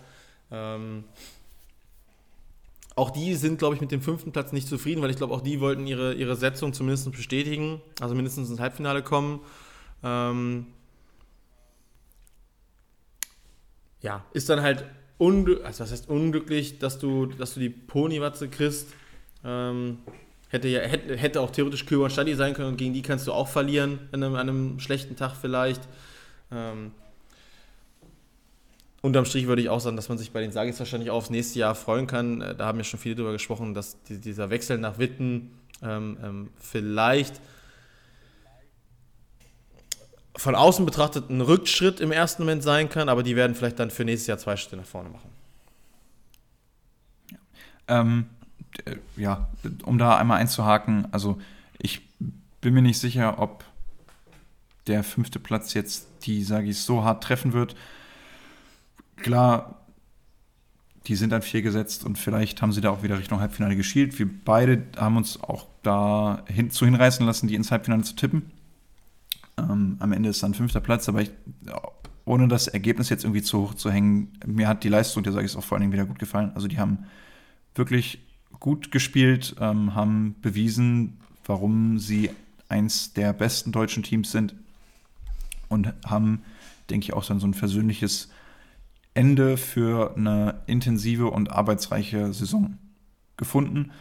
Ähm, 0.51 1.05
auch 2.95 3.11
die 3.11 3.36
sind, 3.36 3.59
glaube 3.59 3.76
ich, 3.76 3.82
mit 3.82 3.91
dem 3.91 4.01
fünften 4.01 4.34
Platz 4.34 4.51
nicht 4.51 4.68
zufrieden, 4.68 5.01
weil 5.01 5.09
ich 5.09 5.15
glaube, 5.15 5.34
auch 5.34 5.41
die 5.41 5.61
wollten 5.61 5.88
ihre, 5.88 6.13
ihre 6.15 6.36
Setzung 6.36 6.74
zumindest 6.74 7.09
bestätigen, 7.11 7.82
also 8.01 8.13
mindestens 8.13 8.49
ins 8.49 8.59
Halbfinale 8.59 9.03
kommen. 9.03 9.39
Ähm, 10.03 10.68
ja, 14.01 14.26
ist 14.34 14.49
dann 14.49 14.61
halt 14.61 14.86
unglücklich, 15.18 15.65
also 15.65 15.84
was 15.86 15.91
heißt 15.91 16.09
unglücklich, 16.09 16.78
dass 16.80 16.99
du, 16.99 17.28
dass 17.28 17.53
du 17.53 17.61
die 17.61 17.70
Ponywatze 17.70 18.49
kriegst. 18.49 18.89
Ähm, 19.45 19.99
Hätte, 20.49 20.67
ja, 20.67 20.79
hätte, 20.79 21.17
hätte 21.17 21.41
auch 21.41 21.51
theoretisch 21.51 21.85
und 21.91 22.11
Stadi 22.11 22.33
sein 22.35 22.53
können 22.53 22.69
und 22.69 22.77
gegen 22.77 22.93
die 22.93 23.01
kannst 23.01 23.27
du 23.27 23.33
auch 23.33 23.47
verlieren 23.47 23.99
an 24.11 24.23
einem, 24.23 24.35
einem 24.35 24.79
schlechten 24.79 25.15
Tag 25.15 25.33
vielleicht. 25.35 25.81
Ähm, 26.51 26.91
unterm 29.01 29.25
Strich 29.25 29.47
würde 29.47 29.61
ich 29.61 29.69
auch 29.69 29.81
sagen, 29.81 29.97
dass 29.97 30.07
man 30.07 30.17
sich 30.17 30.31
bei 30.31 30.41
den 30.41 30.51
Sagis 30.51 30.79
wahrscheinlich 30.79 31.09
auch 31.11 31.17
aufs 31.17 31.29
nächste 31.29 31.59
Jahr 31.59 31.75
freuen 31.75 32.07
kann. 32.07 32.41
Äh, 32.41 32.55
da 32.55 32.65
haben 32.65 32.77
ja 32.77 32.85
schon 32.85 32.99
viele 32.99 33.15
darüber 33.15 33.33
gesprochen, 33.33 33.73
dass 33.73 34.01
die, 34.03 34.19
dieser 34.19 34.49
Wechsel 34.49 34.77
nach 34.77 34.97
Witten 34.99 35.51
ähm, 35.83 36.17
ähm, 36.23 36.49
vielleicht 36.57 37.41
von 40.37 40.55
außen 40.55 40.85
betrachtet 40.85 41.29
ein 41.29 41.41
Rückschritt 41.41 41.99
im 41.99 42.11
ersten 42.11 42.43
Moment 42.43 42.63
sein 42.63 42.89
kann, 42.89 43.09
aber 43.09 43.23
die 43.23 43.35
werden 43.35 43.55
vielleicht 43.55 43.79
dann 43.79 43.89
für 43.89 44.05
nächstes 44.05 44.27
Jahr 44.27 44.37
zwei 44.37 44.55
Schritte 44.55 44.77
nach 44.77 44.85
vorne 44.85 45.09
machen. 45.09 45.29
Ja. 47.31 47.37
Ähm, 47.87 48.27
äh, 48.29 48.36
ja, 49.15 49.47
um 49.84 49.97
da 49.97 50.17
einmal 50.17 50.39
einzuhaken, 50.39 51.07
also 51.11 51.39
ich 51.78 52.01
bin 52.61 52.73
mir 52.73 52.82
nicht 52.82 52.99
sicher, 52.99 53.39
ob 53.39 53.63
der 54.88 55.03
fünfte 55.03 55.39
Platz 55.39 55.73
jetzt 55.73 56.07
die 56.23 56.43
Sagis 56.43 56.86
so 56.86 57.03
hart 57.03 57.23
treffen 57.23 57.53
wird. 57.53 57.75
Klar, 59.17 59.86
die 61.07 61.15
sind 61.15 61.34
an 61.34 61.41
vier 61.41 61.61
gesetzt 61.61 62.03
und 62.03 62.17
vielleicht 62.17 62.61
haben 62.61 62.71
sie 62.71 62.82
da 62.82 62.89
auch 62.89 63.03
wieder 63.03 63.17
Richtung 63.17 63.39
Halbfinale 63.39 63.75
geschielt. 63.75 64.17
Wir 64.19 64.30
beide 64.43 64.84
haben 64.97 65.17
uns 65.17 65.41
auch 65.41 65.67
da 65.84 66.43
hin, 66.47 66.69
zu 66.69 66.86
hinreißen 66.86 67.25
lassen, 67.25 67.47
die 67.47 67.55
ins 67.55 67.71
Halbfinale 67.71 68.03
zu 68.03 68.15
tippen. 68.15 68.51
Ähm, 69.57 69.97
am 69.99 70.11
Ende 70.11 70.30
ist 70.30 70.43
dann 70.43 70.53
fünfter 70.53 70.82
Platz, 70.82 71.07
aber 71.07 71.21
ich, 71.21 71.32
ohne 72.25 72.47
das 72.47 72.67
Ergebnis 72.67 73.09
jetzt 73.09 73.23
irgendwie 73.23 73.41
zu 73.41 73.61
hoch 73.61 73.73
zu 73.73 73.89
hängen, 73.89 74.34
mir 74.45 74.67
hat 74.67 74.84
die 74.84 74.89
Leistung 74.89 75.23
der 75.23 75.34
Sagis 75.34 75.55
auch 75.55 75.63
vor 75.63 75.78
allen 75.78 75.84
Dingen 75.84 75.93
wieder 75.93 76.05
gut 76.05 76.19
gefallen. 76.19 76.51
Also 76.55 76.67
die 76.67 76.78
haben 76.78 77.05
wirklich 77.73 78.26
gut 78.60 78.91
gespielt, 78.91 79.55
ähm, 79.60 79.95
haben 79.95 80.36
bewiesen, 80.41 81.20
warum 81.45 81.99
sie 81.99 82.30
eins 82.70 83.14
der 83.14 83.34
besten 83.34 83.72
deutschen 83.72 84.03
Teams 84.03 84.32
sind 84.32 84.55
und 85.70 85.93
haben 86.05 86.41
denke 86.89 87.05
ich, 87.05 87.14
auch 87.14 87.26
dann 87.26 87.39
so 87.39 87.47
ein 87.47 87.53
versöhnliches 87.53 88.30
Ende 89.14 89.58
für 89.58 90.16
eine 90.16 90.62
intensive 90.68 91.28
und 91.28 91.51
arbeitsreiche 91.51 92.34
Saison 92.34 92.78
gefunden. 93.36 93.91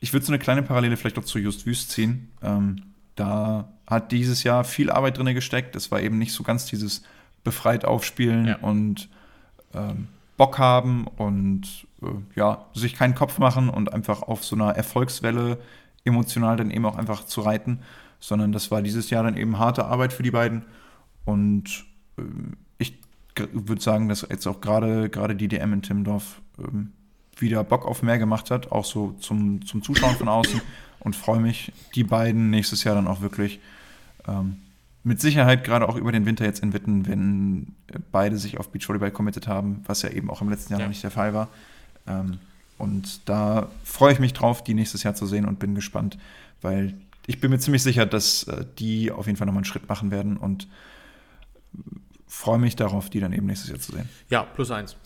Ich 0.00 0.12
würde 0.12 0.24
so 0.24 0.32
eine 0.32 0.38
kleine 0.38 0.62
Parallele 0.62 0.96
vielleicht 0.96 1.18
auch 1.18 1.24
zu 1.24 1.38
Just 1.38 1.66
Wüst 1.66 1.90
ziehen. 1.90 2.30
Ähm, 2.42 2.82
da 3.14 3.68
hat 3.86 4.12
dieses 4.12 4.44
Jahr 4.44 4.64
viel 4.64 4.90
Arbeit 4.90 5.18
drin 5.18 5.34
gesteckt. 5.34 5.76
Es 5.76 5.90
war 5.90 6.00
eben 6.00 6.18
nicht 6.18 6.32
so 6.32 6.42
ganz 6.42 6.66
dieses 6.66 7.02
befreit 7.44 7.84
aufspielen 7.84 8.46
ja. 8.46 8.56
und 8.58 9.08
ähm, 9.74 10.08
Bock 10.36 10.58
haben 10.58 11.06
und 11.06 11.86
ja, 12.34 12.66
sich 12.74 12.94
keinen 12.94 13.14
Kopf 13.14 13.38
machen 13.38 13.68
und 13.68 13.92
einfach 13.92 14.22
auf 14.22 14.44
so 14.44 14.56
einer 14.56 14.70
Erfolgswelle 14.70 15.58
emotional 16.04 16.56
dann 16.56 16.70
eben 16.70 16.86
auch 16.86 16.96
einfach 16.96 17.24
zu 17.24 17.40
reiten, 17.40 17.80
sondern 18.20 18.52
das 18.52 18.70
war 18.70 18.82
dieses 18.82 19.10
Jahr 19.10 19.24
dann 19.24 19.36
eben 19.36 19.58
harte 19.58 19.84
Arbeit 19.84 20.12
für 20.12 20.22
die 20.22 20.30
beiden. 20.30 20.64
Und 21.24 21.84
äh, 22.16 22.22
ich 22.78 22.98
würde 23.52 23.82
sagen, 23.82 24.08
dass 24.08 24.26
jetzt 24.28 24.46
auch 24.46 24.60
gerade 24.60 25.10
gerade 25.10 25.34
die 25.34 25.48
DM 25.48 25.72
in 25.72 25.82
Timmendorf 25.82 26.40
ähm, 26.58 26.92
wieder 27.36 27.62
Bock 27.64 27.86
auf 27.86 28.02
mehr 28.02 28.18
gemacht 28.18 28.50
hat, 28.50 28.72
auch 28.72 28.84
so 28.84 29.12
zum, 29.20 29.64
zum 29.64 29.82
Zuschauen 29.82 30.16
von 30.16 30.28
außen 30.28 30.60
und 31.00 31.14
freue 31.14 31.40
mich, 31.40 31.72
die 31.94 32.04
beiden 32.04 32.50
nächstes 32.50 32.84
Jahr 32.84 32.94
dann 32.94 33.06
auch 33.06 33.20
wirklich 33.20 33.60
ähm, 34.26 34.56
mit 35.04 35.20
Sicherheit 35.20 35.64
gerade 35.64 35.88
auch 35.88 35.96
über 35.96 36.12
den 36.12 36.26
Winter 36.26 36.44
jetzt 36.44 36.62
in 36.62 36.72
Witten, 36.72 37.06
wenn 37.06 37.74
beide 38.10 38.36
sich 38.36 38.58
auf 38.58 38.70
Beachvolleyball 38.70 39.10
committed 39.10 39.46
haben, 39.46 39.82
was 39.86 40.02
ja 40.02 40.10
eben 40.10 40.30
auch 40.30 40.42
im 40.42 40.50
letzten 40.50 40.72
Jahr 40.72 40.80
ja. 40.80 40.86
noch 40.86 40.90
nicht 40.90 41.02
der 41.02 41.10
Fall 41.10 41.32
war. 41.34 41.48
Ähm, 42.08 42.38
und 42.78 43.28
da 43.28 43.68
freue 43.84 44.12
ich 44.12 44.18
mich 44.18 44.32
drauf, 44.32 44.62
die 44.62 44.74
nächstes 44.74 45.02
Jahr 45.02 45.14
zu 45.14 45.26
sehen 45.26 45.44
und 45.46 45.58
bin 45.58 45.74
gespannt, 45.74 46.16
weil 46.62 46.94
ich 47.26 47.40
bin 47.40 47.50
mir 47.50 47.58
ziemlich 47.58 47.82
sicher, 47.82 48.06
dass 48.06 48.44
äh, 48.44 48.64
die 48.78 49.10
auf 49.10 49.26
jeden 49.26 49.36
Fall 49.36 49.46
nochmal 49.46 49.60
einen 49.60 49.64
Schritt 49.64 49.88
machen 49.88 50.10
werden 50.10 50.36
und 50.36 50.68
freue 52.26 52.58
mich 52.58 52.76
darauf, 52.76 53.10
die 53.10 53.20
dann 53.20 53.32
eben 53.32 53.46
nächstes 53.46 53.70
Jahr 53.70 53.80
zu 53.80 53.92
sehen. 53.92 54.08
Ja, 54.30 54.42
plus 54.42 54.70
eins. 54.70 54.96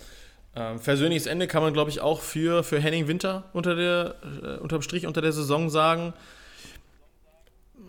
Ähm, 0.54 0.78
versöhnliches 0.78 1.26
Ende 1.26 1.46
kann 1.46 1.62
man, 1.62 1.72
glaube 1.72 1.90
ich, 1.90 2.00
auch 2.00 2.20
für, 2.20 2.62
für 2.62 2.78
Henning 2.78 3.08
Winter 3.08 3.44
unter 3.54 3.74
der, 3.74 4.16
äh, 4.42 4.58
unterm 4.58 4.82
Strich 4.82 5.06
unter 5.06 5.22
der 5.22 5.32
Saison 5.32 5.70
sagen 5.70 6.12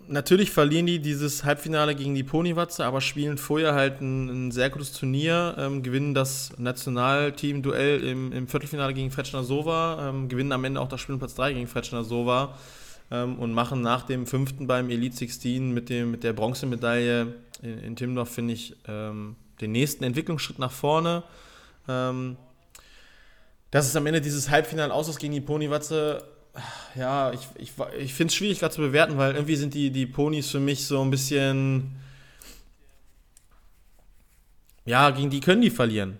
natürlich 0.08 0.52
verlieren 0.52 0.86
die 0.86 1.00
dieses 1.00 1.44
Halbfinale 1.44 1.96
gegen 1.96 2.16
die 2.16 2.24
Ponywatze, 2.24 2.86
aber 2.86 3.02
spielen 3.02 3.38
vorher 3.38 3.74
halt 3.74 4.02
ein, 4.02 4.48
ein 4.48 4.52
sehr 4.52 4.70
gutes 4.70 4.94
Turnier, 4.94 5.56
ähm, 5.58 5.84
gewinnen 5.84 6.14
das 6.14 6.54
Nationalteam-Duell 6.58 8.04
im, 8.04 8.32
im, 8.32 8.48
Viertelfinale 8.48 8.94
gegen 8.94 9.12
Fretschner 9.12 9.44
Sova, 9.44 10.10
ähm, 10.10 10.30
gewinnen 10.30 10.52
am 10.52 10.64
Ende 10.64 10.82
auch 10.82 10.88
das 10.88 11.02
Spiel 11.02 11.18
Platz 11.18 11.36
3 11.36 11.54
gegen 11.54 11.68
Fretschner 11.68 12.04
Sova 12.04 12.58
ähm, 13.12 13.40
und 13.40 13.54
machen 13.54 13.82
nach 13.82 14.04
dem 14.04 14.26
fünften 14.26 14.68
beim 14.68 14.90
Elite 14.90 15.18
16 15.18 15.74
mit, 15.74 15.90
dem, 15.90 16.12
mit 16.12 16.24
der 16.24 16.34
Bronzemedaille 16.34 17.34
in, 17.62 17.80
in 17.80 17.96
Timdorf, 17.96 18.30
finde 18.30 18.54
ich, 18.54 18.76
ähm, 18.88 19.36
den 19.62 19.72
nächsten 19.72 20.04
Entwicklungsschritt 20.04 20.60
nach 20.60 20.72
vorne. 20.72 21.24
Ähm, 21.88 22.38
dass 23.72 23.88
es 23.88 23.96
am 23.96 24.06
Ende 24.06 24.22
dieses 24.22 24.52
Halbfinale 24.52 24.94
aus 24.94 25.18
gegen 25.18 25.34
die 25.34 25.42
Ponywatze 25.42 26.24
ja, 26.96 27.32
ich, 27.34 27.48
ich, 27.58 27.72
ich 27.98 28.14
finde 28.14 28.32
es 28.32 28.36
schwierig 28.36 28.60
gerade 28.60 28.74
zu 28.74 28.82
bewerten, 28.82 29.18
weil 29.18 29.34
irgendwie 29.34 29.56
sind 29.56 29.74
die, 29.74 29.90
die 29.90 30.06
Ponys 30.06 30.50
für 30.50 30.60
mich 30.60 30.86
so 30.86 31.02
ein 31.02 31.10
bisschen. 31.10 31.96
Ja, 34.86 35.10
gegen 35.12 35.30
die 35.30 35.40
können 35.40 35.62
die 35.62 35.70
verlieren. 35.70 36.20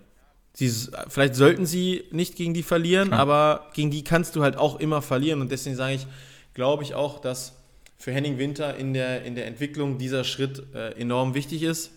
Sie, 0.54 0.72
vielleicht 1.08 1.34
sollten 1.34 1.66
sie 1.66 2.04
nicht 2.12 2.36
gegen 2.36 2.54
die 2.54 2.62
verlieren, 2.62 3.08
Klar. 3.08 3.20
aber 3.20 3.70
gegen 3.74 3.90
die 3.90 4.04
kannst 4.04 4.36
du 4.36 4.42
halt 4.42 4.56
auch 4.56 4.78
immer 4.80 5.02
verlieren. 5.02 5.40
Und 5.40 5.50
deswegen 5.50 5.76
sage 5.76 5.94
ich, 5.94 6.06
glaube 6.54 6.84
ich 6.84 6.94
auch, 6.94 7.20
dass 7.20 7.54
für 7.98 8.12
Henning 8.12 8.38
Winter 8.38 8.76
in 8.76 8.94
der, 8.94 9.24
in 9.24 9.34
der 9.34 9.46
Entwicklung 9.46 9.98
dieser 9.98 10.24
Schritt 10.24 10.62
äh, 10.74 10.92
enorm 10.92 11.34
wichtig 11.34 11.62
ist. 11.62 11.90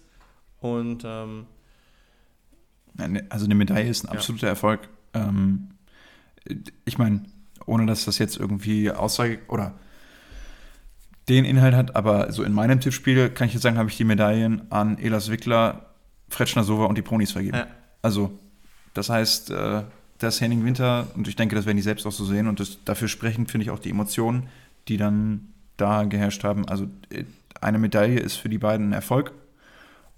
Und 0.60 1.04
ähm, 1.06 1.46
ne, 2.96 3.26
also 3.30 3.46
eine 3.46 3.56
Medaille 3.56 3.90
ist 3.90 4.06
ein 4.06 4.16
absoluter 4.16 4.48
ja. 4.48 4.52
Erfolg. 4.54 4.90
Ähm, 5.14 5.70
ich 6.86 6.98
meine, 6.98 7.24
ohne 7.68 7.86
dass 7.86 8.06
das 8.06 8.18
jetzt 8.18 8.38
irgendwie 8.38 8.90
Aussage 8.92 9.40
oder 9.48 9.74
den 11.30 11.46
Inhalt 11.46 11.76
hat, 11.76 11.96
aber 11.96 12.32
so 12.32 12.44
in 12.44 12.54
meinem 12.54 12.80
Tippspiel 12.80 13.30
kann 13.30 13.48
ich 13.48 13.54
jetzt 13.54 13.64
sagen, 13.64 13.78
habe 13.78 13.90
ich 13.90 13.98
die 13.98 14.06
Medaillen 14.06 14.72
an 14.72 14.98
Elas 14.98 15.30
Wickler, 15.30 15.88
Fretschner 16.30 16.64
Sova 16.64 16.86
und 16.86 16.98
die 16.98 17.02
Ponis 17.02 17.32
vergeben. 17.32 17.58
Ja. 17.58 17.68
Also, 18.02 18.32
das 18.94 19.10
heißt, 19.10 19.52
äh, 19.52 19.84
das 20.20 20.42
Henning 20.42 20.64
Winter, 20.64 21.08
und 21.16 21.28
ich 21.28 21.36
denke, 21.36 21.56
das 21.56 21.66
werden 21.66 21.78
die 21.78 21.84
selbst 21.84 22.08
auch 22.08 22.12
so 22.12 22.26
sehen, 22.26 22.48
und 22.48 22.60
das, 22.60 22.84
dafür 22.86 23.10
sprechen, 23.10 23.48
finde 23.48 23.66
ich, 23.66 23.72
auch 23.72 23.80
die 23.80 23.90
Emotionen, 23.90 24.48
die 24.88 24.98
dann 24.98 25.50
da 25.76 26.06
geherrscht 26.06 26.44
haben. 26.44 26.68
Also, 26.68 26.86
äh, 27.10 27.26
eine 27.60 27.78
Medaille 27.78 28.20
ist 28.20 28.36
für 28.36 28.50
die 28.50 28.58
beiden 28.58 28.90
ein 28.90 28.94
Erfolg. 28.94 29.34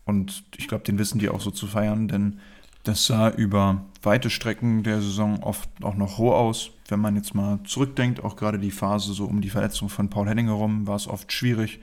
Und 0.05 0.43
ich 0.57 0.67
glaube, 0.67 0.83
den 0.83 0.97
wissen 0.99 1.19
die 1.19 1.29
auch 1.29 1.41
so 1.41 1.51
zu 1.51 1.67
feiern, 1.67 2.07
denn 2.07 2.39
das 2.83 3.05
sah 3.05 3.29
über 3.29 3.85
weite 4.01 4.29
Strecken 4.29 4.83
der 4.83 5.01
Saison 5.01 5.43
oft 5.43 5.69
auch 5.83 5.95
noch 5.95 6.17
roh 6.17 6.33
aus. 6.33 6.71
Wenn 6.89 6.99
man 6.99 7.15
jetzt 7.15 7.35
mal 7.35 7.59
zurückdenkt, 7.63 8.23
auch 8.23 8.35
gerade 8.35 8.59
die 8.59 8.71
Phase 8.71 9.13
so 9.13 9.25
um 9.25 9.41
die 9.41 9.49
Verletzung 9.49 9.89
von 9.89 10.09
Paul 10.09 10.27
Henning 10.27 10.47
herum, 10.47 10.87
war 10.87 10.95
es 10.95 11.07
oft 11.07 11.31
schwierig. 11.31 11.79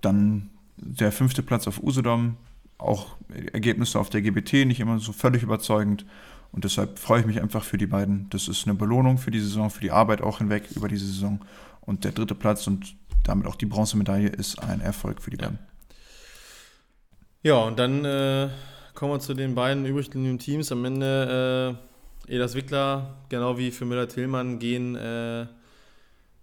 Dann 0.00 0.50
der 0.76 1.12
fünfte 1.12 1.42
Platz 1.42 1.66
auf 1.66 1.82
Usedom, 1.82 2.36
auch 2.78 3.16
Ergebnisse 3.52 3.98
auf 3.98 4.10
der 4.10 4.22
GBT 4.22 4.66
nicht 4.66 4.80
immer 4.80 4.98
so 4.98 5.12
völlig 5.12 5.42
überzeugend. 5.42 6.04
Und 6.52 6.64
deshalb 6.64 6.98
freue 6.98 7.20
ich 7.20 7.26
mich 7.26 7.40
einfach 7.40 7.64
für 7.64 7.78
die 7.78 7.86
beiden. 7.86 8.28
Das 8.30 8.48
ist 8.48 8.66
eine 8.66 8.74
Belohnung 8.74 9.18
für 9.18 9.30
die 9.30 9.40
Saison, 9.40 9.70
für 9.70 9.80
die 9.80 9.90
Arbeit 9.90 10.20
auch 10.20 10.38
hinweg 10.38 10.64
über 10.74 10.88
diese 10.88 11.06
Saison. 11.06 11.40
Und 11.80 12.04
der 12.04 12.12
dritte 12.12 12.34
Platz 12.34 12.66
und 12.66 12.94
damit 13.24 13.46
auch 13.46 13.56
die 13.56 13.66
Bronzemedaille 13.66 14.28
ist 14.28 14.62
ein 14.62 14.80
Erfolg 14.80 15.22
für 15.22 15.30
die 15.30 15.36
beiden. 15.36 15.58
Ja, 17.42 17.56
und 17.56 17.78
dann 17.78 18.04
äh, 18.04 18.48
kommen 18.94 19.12
wir 19.12 19.20
zu 19.20 19.34
den 19.34 19.54
beiden 19.54 19.86
übrigen 19.86 20.38
Teams. 20.38 20.70
Am 20.70 20.84
Ende 20.84 21.76
äh, 21.80 21.91
Elas 22.28 22.54
Wickler, 22.54 23.16
genau 23.28 23.58
wie 23.58 23.70
für 23.70 23.84
Müller-Tillmann, 23.84 24.58
gehen 24.58 24.94
äh, 24.96 25.46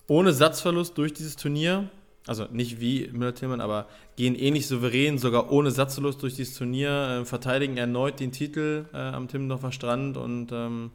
ohne 0.07 0.33
Satzverlust 0.33 0.97
durch 0.97 1.13
dieses 1.13 1.35
Turnier. 1.35 1.89
Also 2.27 2.45
nicht 2.51 2.79
wie 2.79 3.07
Müller-Tillmann, 3.11 3.61
aber 3.61 3.87
gehen 4.15 4.35
ähnlich 4.35 4.67
souverän, 4.67 5.17
sogar 5.17 5.51
ohne 5.51 5.71
Satzverlust 5.71 6.21
durch 6.21 6.35
dieses 6.35 6.55
Turnier, 6.55 7.21
äh, 7.21 7.25
verteidigen 7.25 7.77
erneut 7.77 8.19
den 8.19 8.31
Titel 8.31 8.85
äh, 8.93 8.97
am 8.97 9.27
Timmendorfer 9.27 9.71
Strand 9.71 10.17
und 10.17 10.51
ähm, 10.51 10.91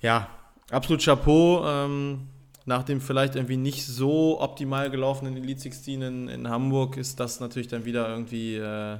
ja, 0.00 0.28
absolut 0.70 1.02
Chapeau. 1.02 1.64
Ähm, 1.66 2.28
nach 2.64 2.84
dem 2.84 3.00
vielleicht 3.00 3.34
irgendwie 3.34 3.56
nicht 3.56 3.86
so 3.86 4.40
optimal 4.40 4.90
gelaufenen 4.90 5.36
Elite 5.36 5.60
16 5.60 6.02
in, 6.02 6.28
in 6.28 6.48
Hamburg 6.48 6.96
ist 6.96 7.18
das 7.18 7.40
natürlich 7.40 7.68
dann 7.68 7.84
wieder 7.84 8.08
irgendwie 8.08 8.56
äh, 8.56 8.98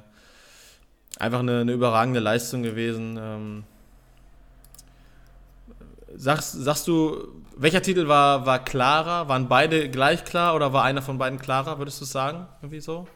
einfach 1.18 1.40
eine, 1.40 1.60
eine 1.60 1.72
überragende 1.72 2.20
Leistung 2.20 2.62
gewesen. 2.62 3.18
Ähm, 3.20 3.64
sagst, 6.16 6.52
sagst 6.52 6.88
du, 6.88 7.42
welcher 7.56 7.82
Titel 7.82 8.08
war, 8.08 8.46
war 8.46 8.58
klarer? 8.58 9.28
Waren 9.28 9.48
beide 9.48 9.90
gleich 9.90 10.24
klar 10.24 10.54
oder 10.54 10.72
war 10.72 10.84
einer 10.84 11.02
von 11.02 11.18
beiden 11.18 11.38
klarer, 11.38 11.78
würdest 11.78 12.00
du 12.00 12.04
sagen? 12.04 12.46
Irgendwie 12.60 12.80
so? 12.80 13.06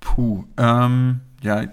Puh, 0.00 0.44
ähm, 0.56 1.20
ja, 1.42 1.64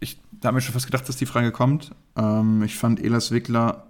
ich, 0.00 0.20
da 0.32 0.48
habe 0.48 0.56
mir 0.56 0.60
schon 0.60 0.74
fast 0.74 0.86
gedacht, 0.86 1.08
dass 1.08 1.16
die 1.16 1.26
Frage 1.26 1.52
kommt. 1.52 1.92
Ähm, 2.16 2.62
ich 2.62 2.76
fand 2.76 3.02
Elas 3.02 3.30
Wickler 3.30 3.86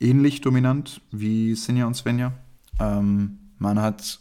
ähnlich 0.00 0.40
dominant 0.40 1.00
wie 1.10 1.54
Sinja 1.54 1.86
und 1.86 1.94
Svenja. 1.94 2.32
Ähm, 2.78 3.38
man 3.58 3.80
hat 3.80 4.20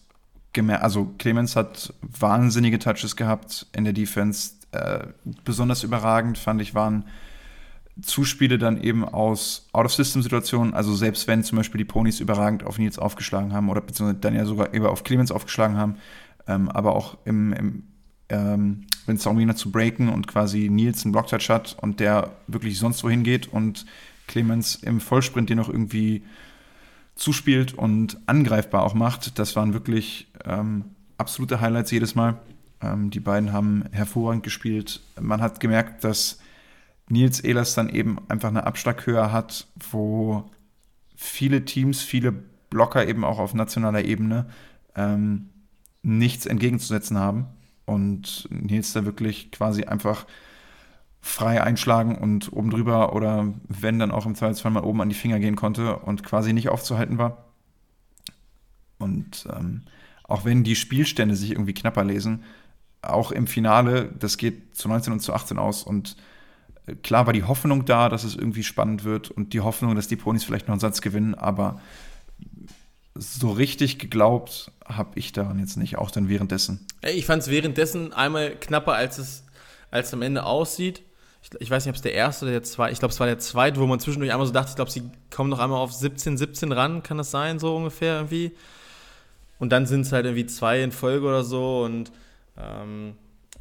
gemerkt, 0.53 0.83
also 0.83 1.13
Clemens 1.17 1.55
hat 1.55 1.93
wahnsinnige 2.01 2.79
Touches 2.79 3.15
gehabt 3.15 3.67
in 3.73 3.83
der 3.83 3.93
Defense. 3.93 4.53
Äh, 4.71 5.07
besonders 5.43 5.83
überragend 5.83 6.37
fand 6.37 6.61
ich 6.61 6.73
waren 6.75 7.05
Zuspiele 8.01 8.57
dann 8.57 8.81
eben 8.81 9.03
aus 9.03 9.67
Out-of-System-Situationen, 9.73 10.73
also 10.73 10.95
selbst 10.95 11.27
wenn 11.27 11.43
zum 11.43 11.57
Beispiel 11.57 11.79
die 11.79 11.85
Ponys 11.85 12.19
überragend 12.19 12.63
auf 12.63 12.77
Nils 12.77 12.99
aufgeschlagen 12.99 13.53
haben 13.53 13.69
oder 13.69 13.81
beziehungsweise 13.81 14.19
dann 14.19 14.35
ja 14.35 14.45
sogar 14.45 14.73
eben 14.73 14.85
auf 14.85 15.03
Clemens 15.03 15.31
aufgeschlagen 15.31 15.77
haben, 15.77 15.95
ähm, 16.47 16.69
aber 16.69 16.95
auch 16.95 17.17
im, 17.25 17.53
im 17.53 17.83
ähm, 18.29 18.85
wenn 19.05 19.17
es 19.17 19.23
darum 19.23 19.37
ging, 19.37 19.55
zu 19.55 19.71
breaken 19.71 20.09
und 20.09 20.27
quasi 20.27 20.69
Nils 20.69 21.03
einen 21.03 21.11
Blocktouch 21.11 21.49
hat 21.49 21.75
und 21.81 21.99
der 21.99 22.31
wirklich 22.47 22.79
sonst 22.79 23.03
wohin 23.03 23.23
geht 23.23 23.51
und 23.51 23.85
Clemens 24.27 24.75
im 24.75 25.01
Vollsprint 25.01 25.49
den 25.49 25.57
noch 25.57 25.69
irgendwie 25.69 26.23
zuspielt 27.15 27.73
und 27.73 28.17
angreifbar 28.25 28.83
auch 28.83 28.93
macht. 28.93 29.37
Das 29.37 29.55
waren 29.55 29.73
wirklich 29.73 30.27
ähm, 30.45 30.85
absolute 31.17 31.59
Highlights 31.61 31.91
jedes 31.91 32.15
Mal. 32.15 32.39
Ähm, 32.81 33.09
die 33.09 33.19
beiden 33.19 33.51
haben 33.51 33.83
hervorragend 33.91 34.43
gespielt. 34.43 35.01
Man 35.19 35.41
hat 35.41 35.59
gemerkt, 35.59 36.03
dass 36.03 36.39
Nils 37.11 37.39
Ehlers 37.39 37.75
dann 37.75 37.89
eben 37.89 38.17
einfach 38.29 38.49
eine 38.49 38.65
Abschlaghöhe 38.65 39.31
hat, 39.31 39.67
wo 39.91 40.49
viele 41.15 41.65
Teams, 41.65 42.01
viele 42.01 42.31
Blocker 42.69 43.07
eben 43.07 43.23
auch 43.23 43.39
auf 43.39 43.53
nationaler 43.53 44.03
Ebene 44.05 44.47
ähm, 44.95 45.49
nichts 46.01 46.45
entgegenzusetzen 46.45 47.17
haben. 47.17 47.47
Und 47.85 48.47
Nils 48.49 48.93
da 48.93 49.05
wirklich 49.05 49.51
quasi 49.51 49.83
einfach 49.83 50.25
frei 51.19 51.61
einschlagen 51.61 52.17
und 52.17 52.51
oben 52.51 52.71
drüber 52.71 53.13
oder 53.13 53.53
wenn 53.67 53.99
dann 53.99 54.11
auch 54.11 54.25
im 54.25 54.35
Zweifelsfall 54.35 54.71
mal 54.71 54.83
oben 54.83 55.01
an 55.01 55.09
die 55.09 55.15
Finger 55.15 55.39
gehen 55.39 55.55
konnte 55.55 55.97
und 55.99 56.23
quasi 56.23 56.53
nicht 56.53 56.69
aufzuhalten 56.69 57.17
war. 57.17 57.45
Und 58.97 59.47
ähm, 59.55 59.83
auch 60.23 60.45
wenn 60.45 60.63
die 60.63 60.75
Spielstände 60.75 61.35
sich 61.35 61.51
irgendwie 61.51 61.73
knapper 61.73 62.03
lesen, 62.03 62.43
auch 63.01 63.31
im 63.31 63.47
Finale, 63.47 64.11
das 64.17 64.37
geht 64.37 64.75
zu 64.75 64.87
19 64.87 65.13
und 65.13 65.19
zu 65.19 65.33
18 65.33 65.59
aus 65.59 65.83
und 65.83 66.15
klar 67.03 67.25
war 67.25 67.33
die 67.33 67.43
Hoffnung 67.43 67.85
da, 67.85 68.09
dass 68.09 68.23
es 68.23 68.35
irgendwie 68.35 68.63
spannend 68.63 69.03
wird 69.03 69.31
und 69.31 69.53
die 69.53 69.61
Hoffnung, 69.61 69.95
dass 69.95 70.07
die 70.07 70.15
Ponys 70.15 70.43
vielleicht 70.43 70.67
noch 70.67 70.73
einen 70.73 70.79
Satz 70.79 71.01
gewinnen, 71.01 71.35
aber 71.35 71.79
so 73.15 73.51
richtig 73.51 73.99
geglaubt 73.99 74.71
habe 74.85 75.11
ich 75.19 75.31
daran 75.31 75.59
jetzt 75.59 75.77
nicht, 75.77 75.97
auch 75.97 76.11
dann 76.11 76.29
währenddessen. 76.29 76.85
Ich 77.03 77.25
fand 77.25 77.43
es 77.43 77.49
währenddessen 77.49 78.13
einmal 78.13 78.51
knapper, 78.51 78.93
als 78.93 79.17
es, 79.17 79.43
als 79.91 80.13
am 80.13 80.21
Ende 80.21 80.43
aussieht. 80.43 81.03
Ich, 81.43 81.49
ich 81.59 81.69
weiß 81.69 81.85
nicht, 81.85 81.91
ob 81.91 81.95
es 81.95 82.01
der 82.01 82.13
erste 82.13 82.45
oder 82.45 82.53
der 82.53 82.63
zweite, 82.63 82.93
ich 82.93 82.99
glaube, 82.99 83.13
es 83.13 83.19
war 83.19 83.27
der 83.27 83.39
zweite, 83.39 83.79
wo 83.79 83.85
man 83.85 83.99
zwischendurch 83.99 84.31
einmal 84.31 84.47
so 84.47 84.53
dachte, 84.53 84.69
ich 84.69 84.75
glaube, 84.75 84.91
sie 84.91 85.03
kommen 85.29 85.49
noch 85.49 85.59
einmal 85.59 85.79
auf 85.79 85.91
17, 85.91 86.37
17 86.37 86.71
ran, 86.71 87.03
kann 87.03 87.17
das 87.17 87.31
sein, 87.31 87.59
so 87.59 87.75
ungefähr 87.75 88.15
irgendwie. 88.15 88.51
Und 89.59 89.71
dann 89.71 89.85
sind 89.85 90.01
es 90.01 90.11
halt 90.11 90.25
irgendwie 90.25 90.45
zwei 90.45 90.81
in 90.81 90.91
Folge 90.91 91.27
oder 91.27 91.43
so 91.43 91.83
und 91.83 92.11
ähm, 92.57 93.13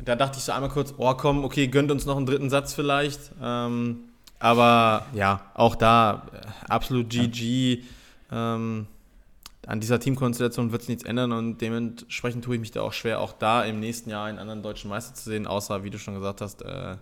da 0.04 0.16
dachte 0.16 0.38
ich 0.38 0.44
so 0.44 0.52
einmal 0.52 0.70
kurz, 0.70 0.94
oh 0.96 1.14
komm, 1.14 1.44
okay, 1.44 1.68
gönnt 1.68 1.90
uns 1.90 2.06
noch 2.06 2.16
einen 2.16 2.26
dritten 2.26 2.50
Satz 2.50 2.74
vielleicht. 2.74 3.20
Ähm, 3.42 4.10
aber 4.38 5.06
ja, 5.12 5.42
auch 5.54 5.76
da 5.76 6.26
äh, 6.32 6.70
absolut 6.70 7.10
GG. 7.10 7.82
Ähm, 8.32 8.86
an 9.66 9.80
dieser 9.80 10.00
Teamkonstellation 10.00 10.72
wird 10.72 10.82
es 10.82 10.88
nichts 10.88 11.04
ändern 11.04 11.32
und 11.32 11.58
dementsprechend 11.58 12.44
tue 12.44 12.54
ich 12.54 12.60
mich 12.60 12.70
da 12.70 12.80
auch 12.80 12.92
schwer, 12.92 13.20
auch 13.20 13.32
da 13.32 13.62
im 13.62 13.78
nächsten 13.78 14.10
Jahr 14.10 14.26
einen 14.26 14.38
anderen 14.38 14.62
deutschen 14.62 14.88
Meister 14.88 15.14
zu 15.14 15.28
sehen, 15.28 15.46
außer, 15.46 15.84
wie 15.84 15.90
du 15.90 15.98
schon 15.98 16.14
gesagt 16.14 16.40
hast, 16.40 16.62
äh, 16.62 16.96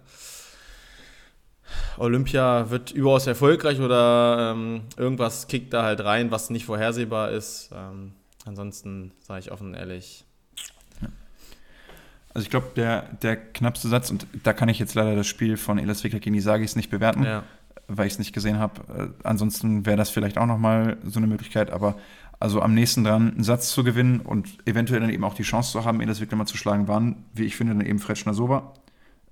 Olympia 1.98 2.70
wird 2.70 2.90
überaus 2.92 3.26
erfolgreich 3.26 3.80
oder 3.80 4.52
ähm, 4.52 4.82
irgendwas 4.96 5.46
kickt 5.48 5.72
da 5.72 5.82
halt 5.82 6.02
rein, 6.04 6.30
was 6.30 6.50
nicht 6.50 6.64
vorhersehbar 6.64 7.30
ist. 7.30 7.70
Ähm, 7.74 8.12
ansonsten 8.44 9.12
sage 9.20 9.40
ich 9.40 9.52
offen 9.52 9.68
und 9.68 9.74
ehrlich. 9.74 10.24
Also 12.34 12.44
ich 12.44 12.50
glaube, 12.50 12.68
der, 12.76 13.02
der 13.22 13.36
knappste 13.36 13.88
Satz, 13.88 14.10
und 14.10 14.26
da 14.42 14.52
kann 14.52 14.68
ich 14.68 14.78
jetzt 14.78 14.94
leider 14.94 15.16
das 15.16 15.26
Spiel 15.26 15.56
von 15.56 15.78
Elas 15.78 16.04
Wickler 16.04 16.20
gegen 16.20 16.36
Isagis 16.36 16.76
nicht 16.76 16.90
bewerten, 16.90 17.24
ja. 17.24 17.42
weil 17.88 18.06
ich 18.06 18.14
es 18.14 18.18
nicht 18.18 18.32
gesehen 18.32 18.58
habe. 18.58 19.12
Äh, 19.22 19.26
ansonsten 19.26 19.86
wäre 19.86 19.96
das 19.96 20.10
vielleicht 20.10 20.38
auch 20.38 20.46
nochmal 20.46 20.98
so 21.04 21.18
eine 21.18 21.26
Möglichkeit, 21.26 21.70
aber 21.70 21.96
also 22.40 22.62
am 22.62 22.74
nächsten 22.74 23.02
dran, 23.02 23.32
einen 23.32 23.42
Satz 23.42 23.70
zu 23.70 23.82
gewinnen 23.82 24.20
und 24.20 24.48
eventuell 24.66 25.00
dann 25.00 25.10
eben 25.10 25.24
auch 25.24 25.34
die 25.34 25.42
Chance 25.42 25.72
zu 25.72 25.84
haben, 25.84 26.00
Elas 26.00 26.20
Wickler 26.20 26.38
mal 26.38 26.46
zu 26.46 26.56
schlagen, 26.56 26.86
waren, 26.86 27.24
wie 27.34 27.44
ich 27.44 27.56
finde, 27.56 27.74
dann 27.74 27.84
eben 27.84 27.98
Fred 27.98 28.18
Schnasova. 28.18 28.74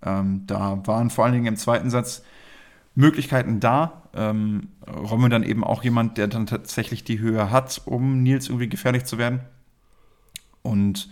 Ähm, 0.02 0.42
da 0.46 0.80
waren 0.86 1.10
vor 1.10 1.24
allen 1.24 1.34
Dingen 1.34 1.46
im 1.46 1.56
zweiten 1.56 1.90
Satz 1.90 2.22
Möglichkeiten 2.96 3.60
da. 3.60 4.02
Ähm, 4.14 4.68
Rommel 4.88 5.28
dann 5.28 5.42
eben 5.42 5.62
auch 5.62 5.84
jemand, 5.84 6.18
der 6.18 6.26
dann 6.26 6.46
tatsächlich 6.46 7.04
die 7.04 7.20
Höhe 7.20 7.50
hat, 7.50 7.82
um 7.84 8.22
Nils 8.22 8.48
irgendwie 8.48 8.68
gefährlich 8.68 9.04
zu 9.04 9.18
werden. 9.18 9.40
Und 10.62 11.10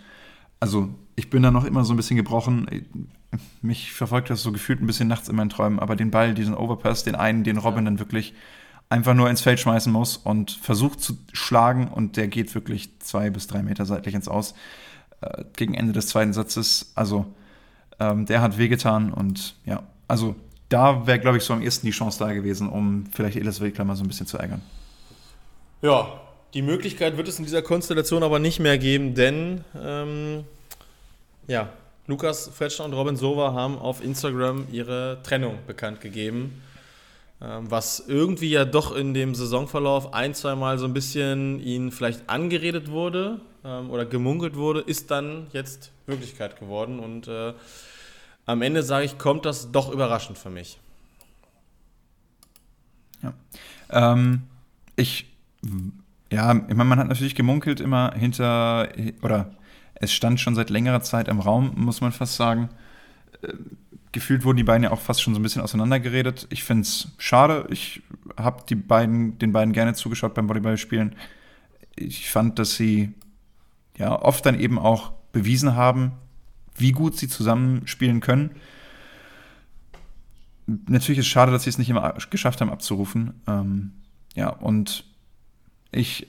also 0.59 0.89
ich 1.15 1.29
bin 1.29 1.43
da 1.43 1.51
noch 1.51 1.65
immer 1.65 1.83
so 1.83 1.93
ein 1.93 1.97
bisschen 1.97 2.17
gebrochen. 2.17 2.67
Mich 3.61 3.93
verfolgt 3.93 4.29
das 4.29 4.43
so 4.43 4.51
gefühlt 4.51 4.81
ein 4.81 4.87
bisschen 4.87 5.07
nachts 5.07 5.29
in 5.29 5.35
meinen 5.35 5.49
Träumen, 5.49 5.79
aber 5.79 5.95
den 5.95 6.11
Ball, 6.11 6.33
diesen 6.33 6.55
Overpass, 6.55 7.03
den 7.03 7.15
einen, 7.15 7.43
den 7.43 7.57
Robin 7.57 7.85
ja. 7.85 7.91
dann 7.91 7.99
wirklich 7.99 8.33
einfach 8.89 9.13
nur 9.13 9.29
ins 9.29 9.41
Feld 9.41 9.59
schmeißen 9.59 9.91
muss 9.91 10.17
und 10.17 10.51
versucht 10.51 11.01
zu 11.01 11.17
schlagen 11.33 11.87
und 11.87 12.17
der 12.17 12.27
geht 12.27 12.53
wirklich 12.53 12.99
zwei 12.99 13.29
bis 13.29 13.47
drei 13.47 13.63
Meter 13.63 13.85
seitlich 13.85 14.13
ins 14.13 14.27
Aus. 14.27 14.53
Äh, 15.21 15.45
gegen 15.55 15.73
Ende 15.73 15.93
des 15.93 16.07
zweiten 16.07 16.33
Satzes, 16.33 16.91
also 16.95 17.25
ähm, 17.99 18.25
der 18.25 18.41
hat 18.41 18.57
wehgetan 18.57 19.13
und 19.13 19.55
ja, 19.65 19.83
also 20.07 20.35
da 20.69 21.07
wäre, 21.07 21.19
glaube 21.19 21.37
ich, 21.37 21.43
so 21.43 21.53
am 21.53 21.61
ehesten 21.61 21.85
die 21.85 21.91
Chance 21.91 22.19
da 22.19 22.33
gewesen, 22.33 22.69
um 22.69 23.05
vielleicht 23.11 23.37
Elis 23.37 23.61
Wegler 23.61 23.85
mal 23.85 23.95
so 23.95 24.03
ein 24.03 24.07
bisschen 24.07 24.27
zu 24.27 24.37
ärgern. 24.37 24.61
Ja, 25.81 26.19
die 26.53 26.61
Möglichkeit 26.61 27.17
wird 27.17 27.27
es 27.27 27.37
in 27.37 27.45
dieser 27.45 27.61
Konstellation 27.61 28.23
aber 28.23 28.39
nicht 28.39 28.59
mehr 28.59 28.77
geben, 28.77 29.13
denn 29.13 29.63
ähm, 29.79 30.43
ja, 31.47 31.69
Lukas 32.07 32.49
Fletcher 32.53 32.85
und 32.85 32.93
Robin 32.93 33.15
Sova 33.15 33.53
haben 33.53 33.77
auf 33.77 34.03
Instagram 34.03 34.67
ihre 34.71 35.19
Trennung 35.23 35.57
bekannt 35.65 36.01
gegeben. 36.01 36.61
Ähm, 37.41 37.69
was 37.69 37.99
irgendwie 38.07 38.49
ja 38.49 38.63
doch 38.63 38.95
in 38.95 39.13
dem 39.13 39.35
Saisonverlauf 39.35 40.13
ein, 40.13 40.33
zweimal 40.33 40.77
so 40.77 40.85
ein 40.85 40.93
bisschen 40.93 41.59
ihnen 41.59 41.91
vielleicht 41.91 42.29
angeredet 42.29 42.89
wurde 42.89 43.41
ähm, 43.63 43.89
oder 43.89 44.05
gemunkelt 44.05 44.55
wurde, 44.55 44.79
ist 44.79 45.11
dann 45.11 45.47
jetzt 45.51 45.91
Wirklichkeit 46.05 46.59
geworden. 46.59 46.99
Und 46.99 47.27
äh, 47.27 47.53
am 48.45 48.61
Ende 48.61 48.83
sage 48.83 49.05
ich, 49.05 49.17
kommt 49.17 49.45
das 49.45 49.71
doch 49.71 49.91
überraschend 49.91 50.37
für 50.37 50.49
mich. 50.49 50.79
Ja. 53.21 53.33
Ähm, 53.89 54.43
ich, 54.95 55.25
ja, 56.31 56.53
ich 56.53 56.75
meine, 56.75 56.85
man 56.85 56.99
hat 56.99 57.07
natürlich 57.07 57.35
gemunkelt 57.35 57.79
immer 57.79 58.13
hinter, 58.15 58.89
oder 59.21 59.51
es 59.95 60.13
stand 60.13 60.39
schon 60.39 60.55
seit 60.55 60.69
längerer 60.69 61.01
Zeit 61.01 61.27
im 61.27 61.39
Raum, 61.39 61.73
muss 61.75 62.01
man 62.01 62.11
fast 62.11 62.35
sagen. 62.35 62.69
Äh, 63.41 63.53
gefühlt 64.11 64.45
wurden 64.45 64.57
die 64.57 64.63
beiden 64.63 64.83
ja 64.83 64.91
auch 64.91 65.01
fast 65.01 65.21
schon 65.21 65.33
so 65.33 65.39
ein 65.39 65.43
bisschen 65.43 65.61
auseinandergeredet. 65.61 66.47
Ich 66.49 66.63
finde 66.63 66.83
es 66.83 67.09
schade. 67.17 67.67
Ich 67.69 68.01
habe 68.37 68.75
beiden, 68.75 69.37
den 69.39 69.51
beiden 69.51 69.73
gerne 69.73 69.93
zugeschaut 69.93 70.33
beim 70.33 70.47
Volleyballspielen. 70.47 71.15
Ich 71.95 72.29
fand, 72.29 72.59
dass 72.59 72.75
sie 72.75 73.13
ja 73.97 74.21
oft 74.21 74.45
dann 74.45 74.59
eben 74.59 74.79
auch 74.79 75.11
bewiesen 75.31 75.75
haben, 75.75 76.13
wie 76.77 76.91
gut 76.91 77.17
sie 77.17 77.27
zusammenspielen 77.27 78.21
können. 78.21 78.51
Natürlich 80.65 81.19
ist 81.19 81.25
es 81.25 81.31
schade, 81.31 81.51
dass 81.51 81.63
sie 81.63 81.69
es 81.69 81.77
nicht 81.77 81.89
immer 81.89 82.15
geschafft 82.29 82.61
haben 82.61 82.71
abzurufen. 82.71 83.33
Ähm, 83.47 83.91
ja, 84.33 84.49
und 84.49 85.05
ich, 85.91 86.27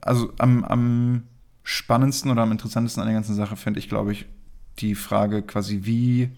also 0.00 0.32
am, 0.38 0.64
am 0.64 1.22
spannendsten 1.62 2.30
oder 2.30 2.42
am 2.42 2.52
interessantesten 2.52 3.02
an 3.02 3.08
der 3.08 3.14
ganzen 3.14 3.34
Sache 3.34 3.56
finde 3.56 3.80
ich, 3.80 3.88
glaube 3.88 4.12
ich, 4.12 4.26
die 4.78 4.94
Frage 4.94 5.42
quasi, 5.42 5.80
wie 5.82 6.30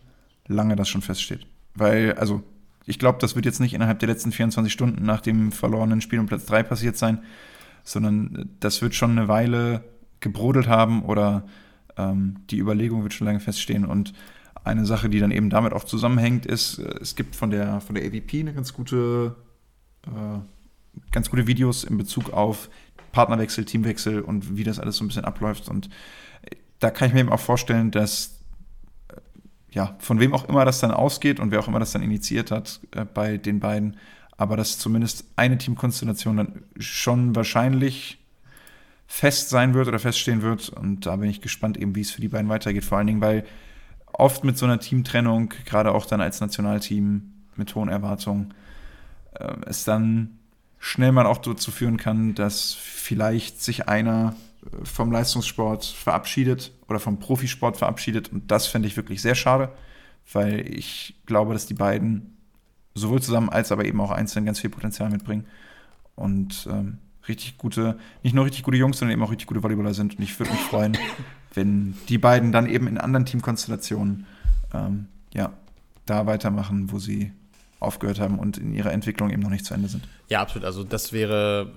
lange 0.46 0.76
das 0.76 0.88
schon 0.88 1.02
feststeht. 1.02 1.46
Weil, 1.74 2.14
also, 2.14 2.42
ich 2.86 2.98
glaube, 2.98 3.18
das 3.20 3.34
wird 3.34 3.46
jetzt 3.46 3.60
nicht 3.60 3.74
innerhalb 3.74 3.98
der 3.98 4.08
letzten 4.08 4.32
24 4.32 4.72
Stunden 4.72 5.04
nach 5.04 5.20
dem 5.20 5.52
verlorenen 5.52 6.00
Spiel 6.00 6.18
um 6.18 6.26
Platz 6.26 6.44
3 6.46 6.62
passiert 6.64 6.96
sein, 6.96 7.22
sondern 7.82 8.50
das 8.60 8.82
wird 8.82 8.94
schon 8.94 9.12
eine 9.12 9.28
Weile 9.28 9.82
gebrodelt 10.20 10.68
haben 10.68 11.02
oder 11.02 11.44
ähm, 11.96 12.36
die 12.50 12.58
Überlegung 12.58 13.02
wird 13.02 13.14
schon 13.14 13.26
lange 13.26 13.40
feststehen. 13.40 13.84
Und 13.84 14.12
eine 14.64 14.86
Sache, 14.86 15.08
die 15.08 15.20
dann 15.20 15.30
eben 15.30 15.50
damit 15.50 15.72
auch 15.72 15.84
zusammenhängt, 15.84 16.46
ist, 16.46 16.78
äh, 16.78 16.98
es 17.00 17.14
gibt 17.14 17.36
von 17.36 17.50
der, 17.50 17.80
von 17.80 17.94
der 17.94 18.04
AVP 18.04 18.40
eine 18.40 18.54
ganz 18.54 18.72
gute, 18.72 19.36
äh, 20.06 20.38
ganz 21.10 21.30
gute 21.30 21.46
Videos 21.46 21.84
in 21.84 21.96
Bezug 21.96 22.32
auf 22.32 22.68
Partnerwechsel, 23.14 23.64
Teamwechsel 23.64 24.20
und 24.20 24.56
wie 24.56 24.64
das 24.64 24.80
alles 24.80 24.96
so 24.96 25.04
ein 25.04 25.06
bisschen 25.06 25.24
abläuft. 25.24 25.68
Und 25.68 25.88
da 26.80 26.90
kann 26.90 27.08
ich 27.08 27.14
mir 27.14 27.20
eben 27.20 27.32
auch 27.32 27.40
vorstellen, 27.40 27.92
dass 27.92 28.40
äh, 29.08 29.14
ja, 29.70 29.94
von 30.00 30.18
wem 30.18 30.34
auch 30.34 30.48
immer 30.48 30.64
das 30.64 30.80
dann 30.80 30.90
ausgeht 30.90 31.38
und 31.38 31.52
wer 31.52 31.60
auch 31.60 31.68
immer 31.68 31.78
das 31.78 31.92
dann 31.92 32.02
initiiert 32.02 32.50
hat 32.50 32.80
äh, 32.90 33.04
bei 33.04 33.38
den 33.38 33.60
beiden, 33.60 33.96
aber 34.36 34.56
dass 34.56 34.78
zumindest 34.78 35.26
eine 35.36 35.56
Teamkonstellation 35.58 36.36
dann 36.36 36.64
schon 36.78 37.36
wahrscheinlich 37.36 38.18
fest 39.06 39.48
sein 39.48 39.74
wird 39.74 39.86
oder 39.86 40.00
feststehen 40.00 40.42
wird. 40.42 40.70
Und 40.70 41.06
da 41.06 41.14
bin 41.14 41.30
ich 41.30 41.40
gespannt, 41.40 41.76
eben 41.76 41.94
wie 41.94 42.00
es 42.00 42.10
für 42.10 42.20
die 42.20 42.28
beiden 42.28 42.48
weitergeht. 42.48 42.84
Vor 42.84 42.98
allen 42.98 43.06
Dingen, 43.06 43.20
weil 43.20 43.44
oft 44.12 44.42
mit 44.42 44.58
so 44.58 44.66
einer 44.66 44.80
Teamtrennung, 44.80 45.52
gerade 45.66 45.92
auch 45.92 46.06
dann 46.06 46.20
als 46.20 46.40
Nationalteam 46.40 47.32
mit 47.54 47.76
hohen 47.76 47.88
Erwartungen, 47.88 48.54
äh, 49.34 49.54
es 49.66 49.84
dann 49.84 50.40
schnell 50.84 51.12
mal 51.12 51.24
auch 51.24 51.38
dazu 51.38 51.70
führen 51.70 51.96
kann, 51.96 52.34
dass 52.34 52.74
vielleicht 52.74 53.62
sich 53.62 53.88
einer 53.88 54.36
äh, 54.66 54.84
vom 54.84 55.10
Leistungssport 55.10 55.82
verabschiedet 55.86 56.72
oder 56.88 57.00
vom 57.00 57.18
Profisport 57.18 57.78
verabschiedet. 57.78 58.30
Und 58.30 58.50
das 58.50 58.66
fände 58.66 58.86
ich 58.86 58.96
wirklich 58.96 59.22
sehr 59.22 59.34
schade, 59.34 59.72
weil 60.30 60.60
ich 60.68 61.16
glaube, 61.24 61.54
dass 61.54 61.64
die 61.64 61.74
beiden 61.74 62.36
sowohl 62.94 63.22
zusammen 63.22 63.48
als 63.48 63.72
aber 63.72 63.86
eben 63.86 63.98
auch 64.02 64.10
einzeln 64.10 64.44
ganz 64.44 64.60
viel 64.60 64.68
Potenzial 64.68 65.08
mitbringen. 65.08 65.46
Und 66.16 66.68
ähm, 66.70 66.98
richtig 67.28 67.56
gute, 67.56 67.98
nicht 68.22 68.34
nur 68.34 68.44
richtig 68.44 68.62
gute 68.62 68.76
Jungs, 68.76 68.98
sondern 68.98 69.14
eben 69.14 69.22
auch 69.24 69.30
richtig 69.30 69.46
gute 69.46 69.62
Volleyballer 69.62 69.94
sind. 69.94 70.18
Und 70.18 70.22
ich 70.22 70.38
würde 70.38 70.52
mich 70.52 70.60
freuen, 70.60 70.98
wenn 71.54 71.96
die 72.10 72.18
beiden 72.18 72.52
dann 72.52 72.68
eben 72.68 72.88
in 72.88 72.98
anderen 72.98 73.24
Teamkonstellationen 73.24 74.26
ähm, 74.74 75.06
ja, 75.32 75.54
da 76.04 76.26
weitermachen, 76.26 76.92
wo 76.92 76.98
sie 76.98 77.32
aufgehört 77.84 78.20
haben 78.20 78.38
und 78.38 78.58
in 78.58 78.74
ihrer 78.74 78.92
Entwicklung 78.92 79.30
eben 79.30 79.42
noch 79.42 79.50
nicht 79.50 79.64
zu 79.64 79.74
Ende 79.74 79.88
sind. 79.88 80.04
Ja, 80.28 80.40
absolut. 80.40 80.64
Also 80.64 80.84
das 80.84 81.12
wäre 81.12 81.72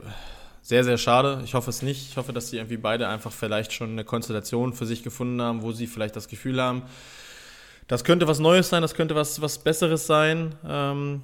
sehr, 0.61 0.83
sehr 0.83 0.97
schade. 0.97 1.41
Ich 1.45 1.53
hoffe 1.53 1.69
es 1.69 1.81
nicht. 1.81 2.09
Ich 2.09 2.17
hoffe, 2.17 2.33
dass 2.33 2.49
sie 2.49 2.57
irgendwie 2.57 2.77
beide 2.77 3.07
einfach 3.07 3.31
vielleicht 3.31 3.71
schon 3.71 3.91
eine 3.91 4.03
Konstellation 4.03 4.73
für 4.73 4.85
sich 4.85 5.03
gefunden 5.03 5.41
haben, 5.41 5.61
wo 5.61 5.71
sie 5.71 5.87
vielleicht 5.87 6.15
das 6.15 6.27
Gefühl 6.27 6.61
haben, 6.61 6.83
das 7.87 8.03
könnte 8.03 8.27
was 8.27 8.39
Neues 8.39 8.67
sein, 8.67 8.81
das 8.81 8.93
könnte 8.93 9.15
was, 9.15 9.41
was 9.41 9.59
Besseres 9.59 10.07
sein. 10.07 10.55
Ähm, 10.65 11.21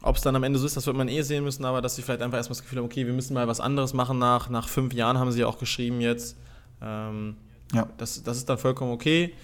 ob 0.00 0.14
es 0.14 0.22
dann 0.22 0.36
am 0.36 0.44
Ende 0.44 0.58
so 0.58 0.66
ist, 0.66 0.76
das 0.76 0.86
wird 0.86 0.96
man 0.96 1.08
eh 1.08 1.22
sehen 1.22 1.42
müssen, 1.42 1.64
aber 1.64 1.82
dass 1.82 1.96
sie 1.96 2.02
vielleicht 2.02 2.22
einfach 2.22 2.38
erstmal 2.38 2.54
das 2.54 2.62
Gefühl 2.62 2.78
haben, 2.78 2.84
okay, 2.84 3.04
wir 3.04 3.12
müssen 3.12 3.34
mal 3.34 3.48
was 3.48 3.58
anderes 3.58 3.94
machen 3.94 4.18
nach, 4.18 4.48
nach 4.48 4.68
fünf 4.68 4.94
Jahren, 4.94 5.18
haben 5.18 5.32
sie 5.32 5.44
auch 5.44 5.58
geschrieben 5.58 6.00
jetzt. 6.00 6.36
Ähm, 6.80 7.36
ja. 7.72 7.88
das, 7.96 8.22
das 8.22 8.36
ist 8.36 8.48
dann 8.48 8.58
vollkommen 8.58 8.92
okay. 8.92 9.34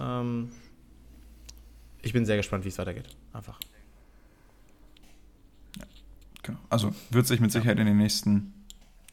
Ähm, 0.00 0.50
ich 2.02 2.12
bin 2.12 2.26
sehr 2.26 2.36
gespannt, 2.36 2.64
wie 2.64 2.68
es 2.68 2.78
weitergeht. 2.78 3.08
Einfach. 3.32 3.60
Genau. 6.42 6.58
Also 6.70 6.92
wird 7.10 7.26
sich 7.26 7.40
mit 7.40 7.52
Sicherheit 7.52 7.78
in 7.78 7.86
den 7.86 7.98
nächsten 7.98 8.52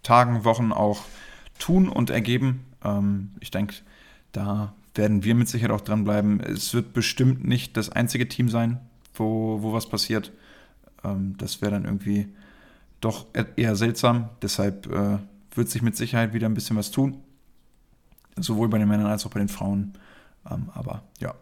Tagen, 0.03 0.43
Wochen 0.43 0.71
auch 0.71 1.01
tun 1.59 1.89
und 1.89 2.09
ergeben. 2.09 2.65
Ähm, 2.84 3.32
ich 3.39 3.51
denke, 3.51 3.75
da 4.32 4.73
werden 4.95 5.23
wir 5.23 5.36
mit 5.36 5.47
Sicherheit 5.47 5.71
auch 5.71 5.82
dranbleiben. 5.82 6.39
Es 6.39 6.73
wird 6.73 6.93
bestimmt 6.93 7.45
nicht 7.45 7.77
das 7.77 7.89
einzige 7.89 8.27
Team 8.27 8.49
sein, 8.49 8.80
wo, 9.13 9.61
wo 9.61 9.73
was 9.73 9.88
passiert. 9.88 10.32
Ähm, 11.03 11.36
das 11.38 11.61
wäre 11.61 11.71
dann 11.71 11.86
irgendwie 11.86 12.27
doch 13.01 13.27
eher 13.55 13.75
seltsam. 13.75 14.30
Deshalb 14.41 14.88
äh, 14.88 15.19
wird 15.53 15.69
sich 15.69 15.82
mit 15.82 15.95
Sicherheit 15.95 16.34
wieder 16.34 16.47
ein 16.47 16.53
bisschen 16.53 16.77
was 16.77 16.91
tun. 16.91 17.17
Sowohl 18.38 18.69
bei 18.69 18.77
den 18.77 18.88
Männern 18.88 19.07
als 19.07 19.25
auch 19.25 19.32
bei 19.32 19.39
den 19.39 19.49
Frauen. 19.49 19.93
Ähm, 20.49 20.69
aber 20.73 21.03
ja, 21.19 21.34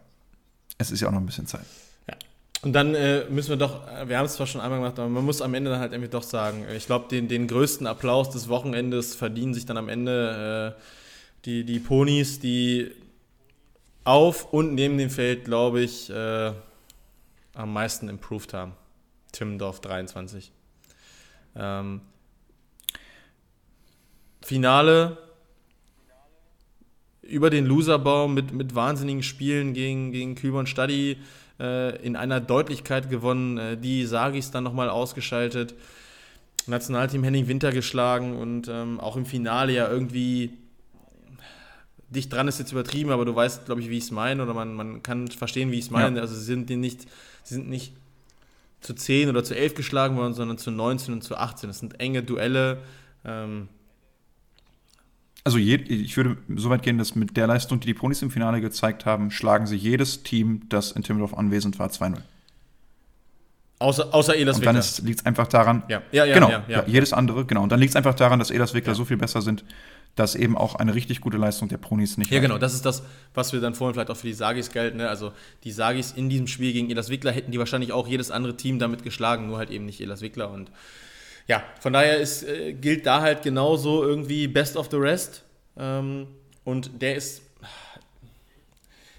es 0.78 0.90
ist 0.90 1.00
ja 1.00 1.08
auch 1.08 1.12
noch 1.12 1.20
ein 1.20 1.26
bisschen 1.26 1.46
Zeit. 1.46 1.66
Und 2.62 2.72
dann 2.72 2.94
äh, 2.94 3.24
müssen 3.30 3.50
wir 3.50 3.56
doch, 3.56 3.86
wir 4.06 4.18
haben 4.18 4.26
es 4.26 4.34
zwar 4.34 4.46
schon 4.46 4.60
einmal 4.60 4.80
gemacht, 4.80 4.98
aber 4.98 5.08
man 5.08 5.24
muss 5.24 5.42
am 5.42 5.54
Ende 5.54 5.70
dann 5.70 5.78
halt 5.78 5.92
irgendwie 5.92 6.10
doch 6.10 6.24
sagen, 6.24 6.66
ich 6.76 6.86
glaube, 6.86 7.06
den, 7.08 7.28
den 7.28 7.46
größten 7.46 7.86
Applaus 7.86 8.30
des 8.30 8.48
Wochenendes 8.48 9.14
verdienen 9.14 9.54
sich 9.54 9.64
dann 9.64 9.76
am 9.76 9.88
Ende 9.88 10.76
äh, 10.76 10.82
die, 11.44 11.64
die 11.64 11.78
Ponys, 11.78 12.40
die 12.40 12.90
auf 14.02 14.52
und 14.52 14.74
neben 14.74 14.98
dem 14.98 15.10
Feld, 15.10 15.44
glaube 15.44 15.82
ich, 15.82 16.10
äh, 16.10 16.52
am 17.54 17.72
meisten 17.72 18.08
improved 18.08 18.52
haben. 18.54 18.72
Timmendorf 19.30 19.80
23. 19.80 20.50
Ähm, 21.54 22.00
Finale 24.40 25.18
über 27.22 27.50
den 27.50 27.66
Loserbaum 27.66 28.34
mit, 28.34 28.52
mit 28.52 28.74
wahnsinnigen 28.74 29.22
Spielen 29.22 29.74
gegen, 29.74 30.12
gegen 30.12 30.34
Kühlmann 30.34 30.66
Stadi 30.66 31.18
äh, 31.60 31.96
in 32.04 32.16
einer 32.16 32.40
Deutlichkeit 32.40 33.10
gewonnen. 33.10 33.58
Äh, 33.58 33.76
die 33.76 34.04
Sagis 34.06 34.50
dann 34.50 34.64
nochmal 34.64 34.88
ausgeschaltet. 34.88 35.74
Nationalteam 36.66 37.24
Henning 37.24 37.48
Winter 37.48 37.72
geschlagen 37.72 38.36
und 38.36 38.68
ähm, 38.68 39.00
auch 39.00 39.16
im 39.16 39.24
Finale 39.24 39.72
ja 39.72 39.88
irgendwie 39.88 40.58
dicht 42.10 42.32
dran 42.32 42.48
ist 42.48 42.58
jetzt 42.58 42.72
übertrieben, 42.72 43.10
aber 43.10 43.24
du 43.24 43.34
weißt, 43.34 43.66
glaube 43.66 43.80
ich, 43.80 43.90
wie 43.90 43.98
ich 43.98 44.04
es 44.04 44.10
meine 44.10 44.42
oder 44.42 44.54
man, 44.54 44.74
man 44.74 45.02
kann 45.02 45.28
verstehen, 45.28 45.70
wie 45.70 45.78
ich 45.78 45.86
es 45.86 45.90
meine. 45.90 46.16
Ja. 46.16 46.22
Also 46.22 46.34
sie 46.34 46.44
sind 46.44 46.70
nicht, 46.70 47.02
sie 47.42 47.54
sind 47.54 47.68
nicht 47.68 47.94
zu 48.80 48.94
10 48.94 49.28
oder 49.28 49.44
zu 49.44 49.56
11 49.56 49.74
geschlagen 49.74 50.16
worden, 50.16 50.34
sondern 50.34 50.58
zu 50.58 50.70
19 50.70 51.14
und 51.14 51.22
zu 51.22 51.36
18. 51.36 51.68
Das 51.68 51.78
sind 51.78 52.00
enge 52.00 52.22
Duelle. 52.22 52.78
Ähm, 53.24 53.68
also 55.48 55.56
je, 55.56 55.76
ich 55.76 56.14
würde 56.18 56.36
so 56.56 56.68
weit 56.68 56.82
gehen, 56.82 56.98
dass 56.98 57.14
mit 57.14 57.34
der 57.38 57.46
Leistung, 57.46 57.80
die 57.80 57.86
die 57.86 57.94
Ponys 57.94 58.20
im 58.20 58.30
Finale 58.30 58.60
gezeigt 58.60 59.06
haben, 59.06 59.30
schlagen 59.30 59.66
sie 59.66 59.76
jedes 59.76 60.22
Team, 60.22 60.60
das 60.68 60.92
in 60.92 61.02
Timmendorf 61.02 61.32
anwesend 61.32 61.78
war, 61.78 61.88
2-0. 61.88 62.18
Außer, 63.78 64.14
außer 64.14 64.36
Elas 64.36 64.58
Wickler. 64.58 64.72
Und 64.72 64.98
dann 64.98 65.06
liegt 65.06 65.20
es 65.20 65.24
einfach 65.24 65.46
daran, 65.46 65.84
ja. 65.88 66.02
Ja, 66.12 66.26
ja, 66.26 66.34
genau, 66.34 66.50
ja, 66.50 66.64
ja, 66.68 66.84
jedes 66.86 67.14
andere, 67.14 67.46
genau. 67.46 67.62
Und 67.62 67.72
dann 67.72 67.80
liegt 67.80 67.88
es 67.88 67.96
einfach 67.96 68.12
daran, 68.12 68.38
dass 68.38 68.50
Elas 68.50 68.74
Wickler 68.74 68.94
so 68.94 69.06
viel 69.06 69.16
besser 69.16 69.40
sind, 69.40 69.64
dass 70.16 70.34
eben 70.34 70.54
auch 70.54 70.74
eine 70.74 70.94
richtig 70.94 71.22
gute 71.22 71.38
Leistung 71.38 71.70
der 71.70 71.78
Ponys 71.78 72.18
nicht 72.18 72.30
Ja, 72.30 72.40
genau, 72.40 72.58
das 72.58 72.74
ist 72.74 72.84
das, 72.84 73.02
was 73.32 73.54
wir 73.54 73.62
dann 73.62 73.74
vorhin 73.74 73.94
vielleicht 73.94 74.10
auch 74.10 74.18
für 74.18 74.26
die 74.26 74.34
Sagis 74.34 74.70
gelten. 74.70 74.98
Ne? 74.98 75.08
Also 75.08 75.32
die 75.64 75.70
Sagis 75.70 76.12
in 76.12 76.28
diesem 76.28 76.46
Spiel 76.46 76.74
gegen 76.74 76.90
Elas 76.90 77.08
Wickler 77.08 77.32
hätten 77.32 77.52
die 77.52 77.58
wahrscheinlich 77.58 77.92
auch 77.92 78.06
jedes 78.06 78.30
andere 78.30 78.54
Team 78.54 78.78
damit 78.78 79.02
geschlagen, 79.02 79.46
nur 79.46 79.56
halt 79.56 79.70
eben 79.70 79.86
nicht 79.86 80.02
Elas 80.02 80.20
Wickler. 80.20 80.50
Und 80.50 80.70
ja, 81.48 81.64
von 81.80 81.94
daher 81.94 82.18
ist, 82.18 82.42
äh, 82.44 82.74
gilt 82.74 83.06
da 83.06 83.22
halt 83.22 83.42
genauso 83.42 84.04
irgendwie 84.04 84.46
Best 84.46 84.76
of 84.76 84.88
the 84.90 84.98
Rest. 84.98 85.42
Ähm, 85.78 86.28
und 86.62 87.00
der 87.00 87.16
ist, 87.16 87.40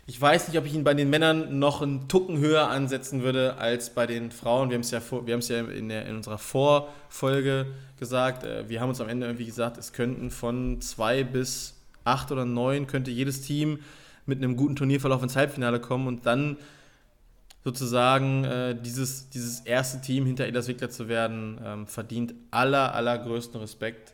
ich 0.06 0.22
weiß 0.22 0.48
nicht, 0.48 0.58
ob 0.58 0.66
ich 0.66 0.76
ihn 0.76 0.84
bei 0.84 0.94
den 0.94 1.10
Männern 1.10 1.58
noch 1.58 1.82
einen 1.82 2.08
Tucken 2.08 2.38
höher 2.38 2.70
ansetzen 2.70 3.24
würde 3.24 3.56
als 3.58 3.90
bei 3.90 4.06
den 4.06 4.30
Frauen. 4.30 4.70
Wir 4.70 4.76
haben 4.76 4.82
es 4.82 4.92
ja, 4.92 5.02
wir 5.26 5.40
ja 5.40 5.60
in, 5.72 5.90
der, 5.90 6.06
in 6.06 6.18
unserer 6.18 6.38
Vorfolge 6.38 7.66
gesagt. 8.00 8.44
Äh, 8.44 8.70
wir 8.70 8.80
haben 8.80 8.90
uns 8.90 9.02
am 9.02 9.10
Ende 9.10 9.26
irgendwie 9.26 9.46
gesagt, 9.46 9.78
es 9.80 9.92
könnten 9.92 10.30
von 10.30 10.82
zwei 10.82 11.24
bis 11.24 11.74
acht 12.04 12.32
oder 12.32 12.46
neun 12.46 12.86
könnte 12.86 13.10
jedes 13.10 13.42
Team 13.42 13.80
mit 14.28 14.38
einem 14.38 14.56
guten 14.56 14.76
Turnierverlauf 14.76 15.24
ins 15.24 15.36
Halbfinale 15.36 15.80
kommen 15.80 16.08
und 16.08 16.28
dann 16.28 16.58
sozusagen 17.64 18.45
äh, 18.45 18.80
dieses, 18.80 19.30
dieses 19.30 19.62
erste 19.62 20.01
Team 20.01 20.26
hinter 20.26 20.45
Elas 20.45 20.68
Wickler 20.68 20.89
zu 20.89 21.07
werden, 21.07 21.60
ähm, 21.64 21.88
verdient 21.88 22.34
aller, 22.51 22.93
allergrößten 22.95 23.60
Respekt. 23.60 24.14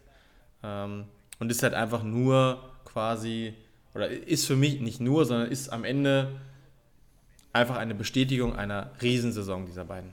Ähm, 0.63 1.05
und 1.39 1.51
ist 1.51 1.63
halt 1.63 1.73
einfach 1.73 2.03
nur 2.03 2.61
quasi, 2.85 3.53
oder 3.93 4.09
ist 4.09 4.45
für 4.45 4.55
mich 4.55 4.79
nicht 4.79 4.99
nur, 4.99 5.25
sondern 5.25 5.51
ist 5.51 5.69
am 5.69 5.83
Ende 5.83 6.39
einfach 7.53 7.77
eine 7.77 7.95
Bestätigung 7.95 8.55
einer 8.55 8.91
Riesensaison 9.01 9.65
dieser 9.65 9.85
beiden. 9.85 10.11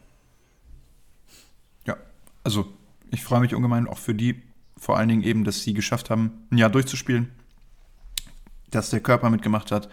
Ja, 1.87 1.97
also 2.45 2.73
ich 3.11 3.23
freue 3.23 3.41
mich 3.41 3.55
ungemein 3.55 3.87
auch 3.89 3.99
für 3.99 4.15
die, 4.15 4.43
vor 4.77 4.99
allen 4.99 5.09
Dingen 5.09 5.23
eben, 5.23 5.45
dass 5.45 5.63
sie 5.63 5.75
geschafft 5.75 6.11
haben, 6.11 6.47
ein 6.51 6.59
Jahr 6.59 6.71
durchzuspielen, 6.71 7.31
dass 8.71 8.91
der 8.91 9.01
Körper 9.01 9.31
mitgemacht 9.31 9.71
hat. 9.71 9.89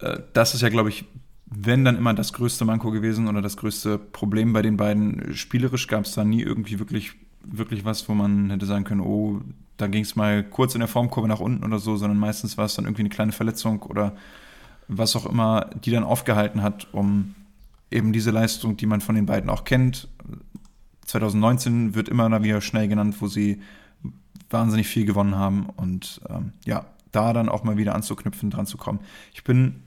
Äh, 0.00 0.20
das 0.32 0.54
ist 0.54 0.60
ja, 0.60 0.68
glaube 0.68 0.90
ich, 0.90 1.04
wenn 1.50 1.84
dann 1.84 1.96
immer 1.96 2.14
das 2.14 2.32
größte 2.32 2.64
Manko 2.64 2.90
gewesen 2.90 3.28
oder 3.28 3.40
das 3.40 3.56
größte 3.56 3.98
Problem 3.98 4.52
bei 4.52 4.62
den 4.62 4.76
beiden. 4.76 5.34
Spielerisch 5.34 5.86
gab 5.86 6.04
es 6.04 6.12
da 6.12 6.24
nie 6.24 6.42
irgendwie 6.42 6.78
wirklich, 6.78 7.12
wirklich 7.42 7.84
was, 7.84 8.08
wo 8.08 8.14
man 8.14 8.50
hätte 8.50 8.66
sagen 8.66 8.84
können, 8.84 9.00
oh, 9.00 9.40
da 9.78 9.86
ging 9.86 10.02
es 10.02 10.16
mal 10.16 10.42
kurz 10.42 10.74
in 10.74 10.80
der 10.80 10.88
Formkurve 10.88 11.28
nach 11.28 11.40
unten 11.40 11.64
oder 11.64 11.78
so, 11.78 11.96
sondern 11.96 12.18
meistens 12.18 12.58
war 12.58 12.66
es 12.66 12.74
dann 12.74 12.84
irgendwie 12.84 13.02
eine 13.02 13.08
kleine 13.08 13.32
Verletzung 13.32 13.82
oder 13.82 14.14
was 14.88 15.16
auch 15.16 15.26
immer, 15.26 15.70
die 15.84 15.90
dann 15.90 16.04
aufgehalten 16.04 16.62
hat, 16.62 16.88
um 16.92 17.34
eben 17.90 18.12
diese 18.12 18.30
Leistung, 18.30 18.76
die 18.76 18.86
man 18.86 19.00
von 19.00 19.14
den 19.14 19.26
beiden 19.26 19.48
auch 19.48 19.64
kennt. 19.64 20.08
2019 21.06 21.94
wird 21.94 22.08
immer 22.08 22.42
wieder 22.42 22.60
schnell 22.60 22.88
genannt, 22.88 23.16
wo 23.20 23.28
sie 23.28 23.62
wahnsinnig 24.50 24.86
viel 24.86 25.06
gewonnen 25.06 25.36
haben 25.36 25.66
und 25.76 26.20
ähm, 26.28 26.52
ja, 26.64 26.84
da 27.12 27.32
dann 27.32 27.48
auch 27.48 27.64
mal 27.64 27.76
wieder 27.76 27.94
anzuknüpfen, 27.94 28.50
dran 28.50 28.66
zu 28.66 28.76
kommen. 28.76 29.00
Ich 29.32 29.44
bin, 29.44 29.82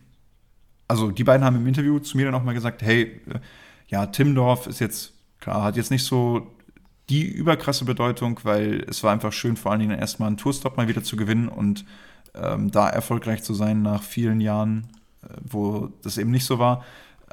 also 0.91 1.09
die 1.09 1.23
beiden 1.23 1.45
haben 1.45 1.55
im 1.55 1.67
Interview 1.67 1.99
zu 1.99 2.17
mir 2.17 2.25
dann 2.25 2.35
auch 2.35 2.43
mal 2.43 2.53
gesagt, 2.53 2.81
hey, 2.81 3.21
äh, 3.29 3.39
ja, 3.87 4.07
Timdorf 4.07 4.67
ist 4.67 4.79
jetzt, 4.79 5.13
klar, 5.39 5.63
hat 5.63 5.77
jetzt 5.77 5.89
nicht 5.89 6.03
so 6.03 6.51
die 7.09 7.23
überkrasse 7.23 7.85
Bedeutung, 7.85 8.41
weil 8.43 8.85
es 8.89 9.01
war 9.01 9.13
einfach 9.13 9.31
schön, 9.31 9.55
vor 9.55 9.71
allen 9.71 9.79
Dingen 9.79 9.97
erstmal 9.97 10.27
einen 10.27 10.35
Tourstop 10.35 10.75
mal 10.75 10.89
wieder 10.89 11.01
zu 11.01 11.15
gewinnen 11.15 11.47
und 11.47 11.85
ähm, 12.35 12.71
da 12.71 12.89
erfolgreich 12.89 13.41
zu 13.41 13.53
sein 13.53 13.81
nach 13.81 14.03
vielen 14.03 14.41
Jahren, 14.41 14.89
äh, 15.23 15.27
wo 15.49 15.93
das 16.01 16.17
eben 16.17 16.31
nicht 16.31 16.43
so 16.43 16.59
war. 16.59 16.83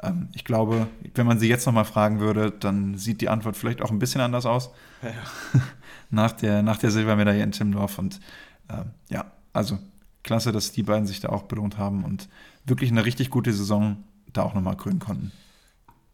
Ähm, 0.01 0.29
ich 0.33 0.45
glaube, 0.45 0.87
wenn 1.15 1.27
man 1.27 1.37
sie 1.37 1.49
jetzt 1.49 1.65
nochmal 1.65 1.83
fragen 1.83 2.21
würde, 2.21 2.51
dann 2.51 2.97
sieht 2.97 3.19
die 3.19 3.27
Antwort 3.27 3.57
vielleicht 3.57 3.81
auch 3.81 3.91
ein 3.91 3.99
bisschen 3.99 4.21
anders 4.21 4.45
aus. 4.45 4.71
Ja. 5.03 5.61
nach, 6.11 6.31
der, 6.31 6.61
nach 6.61 6.77
der 6.77 6.91
Silbermedaille 6.91 7.43
in 7.43 7.51
Timmendorf. 7.51 7.99
Und 7.99 8.21
ähm, 8.69 8.91
ja, 9.09 9.25
also 9.51 9.79
klasse, 10.23 10.53
dass 10.53 10.71
die 10.71 10.83
beiden 10.83 11.07
sich 11.07 11.19
da 11.19 11.27
auch 11.27 11.43
belohnt 11.43 11.77
haben 11.77 12.05
und 12.05 12.29
wirklich 12.65 12.91
eine 12.91 13.05
richtig 13.05 13.29
gute 13.29 13.53
Saison 13.53 14.03
da 14.33 14.43
auch 14.43 14.53
nochmal 14.53 14.77
krönen 14.77 14.99
konnten. 14.99 15.31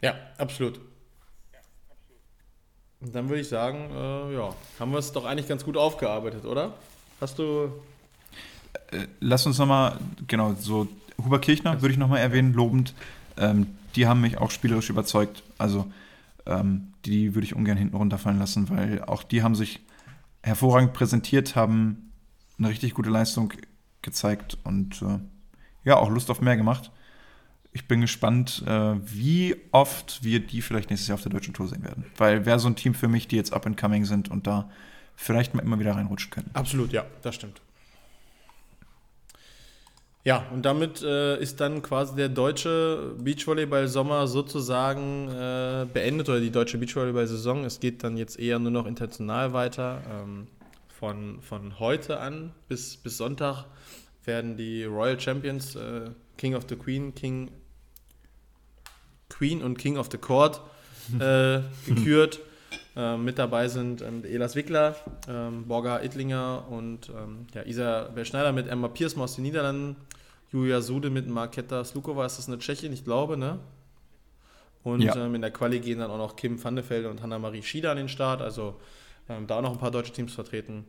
Ja, 0.02 0.16
absolut. 0.38 0.80
Dann 3.02 3.30
würde 3.30 3.42
ich 3.42 3.50
sagen, 3.50 3.90
äh, 3.92 4.34
ja, 4.34 4.54
haben 4.80 4.92
wir 4.92 5.00
es 5.00 5.12
doch 5.12 5.26
eigentlich 5.26 5.48
ganz 5.48 5.64
gut 5.64 5.78
aufgearbeitet, 5.78 6.46
oder? 6.46 6.74
Hast 7.22 7.38
du. 7.38 7.72
Äh, 8.92 9.08
lass 9.20 9.46
uns 9.46 9.58
nochmal, 9.58 10.00
genau, 10.28 10.56
so 10.60 10.88
Huber 11.24 11.40
Kirchner 11.40 11.82
würde 11.82 11.94
ich 11.94 12.00
nochmal 12.00 12.20
erwähnen, 12.20 12.54
lobend. 12.54 12.94
Ähm, 13.38 13.68
die 13.96 14.08
haben 14.08 14.22
mich 14.22 14.38
auch 14.38 14.52
spielerisch 14.52 14.90
überzeugt. 14.90 15.44
Also 15.58 15.92
ähm, 16.46 16.94
die 17.06 17.36
würde 17.36 17.46
ich 17.46 17.56
ungern 17.56 17.78
hinten 17.78 17.96
runterfallen 17.96 18.40
lassen, 18.40 18.70
weil 18.70 19.04
auch 19.04 19.24
die 19.24 19.44
haben 19.44 19.56
sich 19.56 19.82
hervorragend 20.44 20.94
präsentiert, 20.94 21.56
haben 21.56 22.12
eine 22.58 22.70
richtig 22.70 22.94
gute 22.94 23.10
Leistung 23.10 23.54
gezeigt 24.02 24.58
und 24.64 25.02
äh, 25.02 25.20
ja, 25.86 25.96
auch 25.98 26.10
Lust 26.10 26.30
auf 26.30 26.42
mehr 26.42 26.58
gemacht 26.58 26.92
ich 27.76 27.90
bin 27.90 28.00
gespannt, 28.00 28.64
äh, 28.66 28.94
wie 29.04 29.58
oft 29.74 30.24
wir 30.24 30.40
die 30.40 30.62
vielleicht 30.62 30.90
nächstes 30.90 31.10
Jahr 31.10 31.16
auf 31.16 31.24
der 31.24 31.34
deutschen 31.34 31.54
Tour 31.54 31.68
sehen 31.68 31.84
werden. 31.84 32.06
Weil 32.16 32.46
wäre 32.46 32.58
so 32.58 32.70
ein 32.70 32.78
Team 32.78 32.94
für 32.94 33.10
mich, 33.10 33.28
die 33.28 33.36
jetzt 33.36 33.52
up 33.52 33.66
and 33.66 33.76
coming 33.76 34.06
sind 34.06 34.32
und 34.32 34.48
da 34.48 34.70
vielleicht 35.18 35.54
mal 35.54 35.62
immer 35.62 35.78
wieder 35.78 35.94
reinrutschen 35.94 36.32
können. 36.32 36.50
Absolut, 36.54 36.94
ja, 36.94 37.06
das 37.22 37.36
stimmt. 37.36 37.62
Ja, 40.24 40.46
und 40.54 40.66
damit 40.66 41.04
äh, 41.04 41.38
ist 41.38 41.60
dann 41.60 41.82
quasi 41.82 42.16
der 42.16 42.30
deutsche 42.30 43.14
Beachvolleyball-Sommer 43.20 44.28
sozusagen 44.28 45.28
äh, 45.28 45.86
beendet 45.94 46.30
oder 46.30 46.40
die 46.40 46.52
deutsche 46.52 46.78
Beachvolleyball-Saison. 46.78 47.66
Es 47.66 47.82
geht 47.82 48.06
dann 48.06 48.16
jetzt 48.16 48.40
eher 48.40 48.58
nur 48.58 48.72
noch 48.72 48.86
international 48.86 49.52
weiter. 49.52 50.02
Ähm, 50.10 50.48
von, 50.88 51.42
von 51.42 51.78
heute 51.78 52.22
an 52.22 52.54
bis, 52.70 52.96
bis 52.96 53.18
Sonntag 53.18 53.66
werden 54.28 54.58
die 54.58 54.84
Royal 54.84 55.20
Champions, 55.20 55.76
äh, 55.76 56.10
King 56.38 56.56
of 56.56 56.66
the 56.70 56.76
Queen, 56.76 57.14
King 57.14 57.52
Queen 59.30 59.64
und 59.64 59.78
King 59.78 59.98
of 59.98 60.10
the 60.12 60.18
Court 60.18 60.62
äh, 61.20 61.60
gekürt. 61.86 62.40
Ähm, 62.98 63.26
mit 63.26 63.38
dabei 63.38 63.68
sind 63.68 64.02
ähm, 64.02 64.24
Elas 64.24 64.56
Wickler, 64.56 64.96
ähm, 65.28 65.68
Borga 65.68 66.02
Ittlinger 66.02 66.66
und 66.70 67.10
ähm, 67.10 67.46
ja, 67.54 67.64
Isabel 67.64 68.26
Schneider 68.26 68.54
mit 68.54 68.68
Emma 68.68 68.88
Piersma 68.88 69.26
aus 69.26 69.36
den 69.36 69.44
Niederlanden, 69.44 69.98
Julia 70.52 70.80
Sude 70.80 71.10
mit 71.10 71.28
Marketa 71.28 71.84
Slukova, 71.84 72.26
ist 72.26 72.38
das 72.38 72.48
eine 72.48 72.58
Tschechin, 72.58 72.94
ich 72.94 73.04
glaube, 73.04 73.36
ne? 73.36 73.60
Und 74.84 75.02
ja. 75.02 75.16
ähm, 75.16 75.36
in 75.36 75.42
der 75.42 75.52
Quali 75.52 75.80
gehen 75.80 76.00
dann 76.00 76.10
auch 76.10 76.18
noch 76.18 76.38
Kim 76.38 76.64
van 76.64 76.76
de 76.78 76.88
Velde 76.88 77.10
und 77.10 77.22
Hanna-Marie 77.22 77.64
Schieder 77.64 77.92
an 77.92 77.98
den 77.98 78.08
Start, 78.08 78.42
also 78.42 78.80
ähm, 79.28 79.46
da 79.48 79.58
auch 79.58 79.62
noch 79.62 79.74
ein 79.74 79.80
paar 79.80 79.92
deutsche 79.92 80.14
Teams 80.14 80.34
vertreten. 80.34 80.86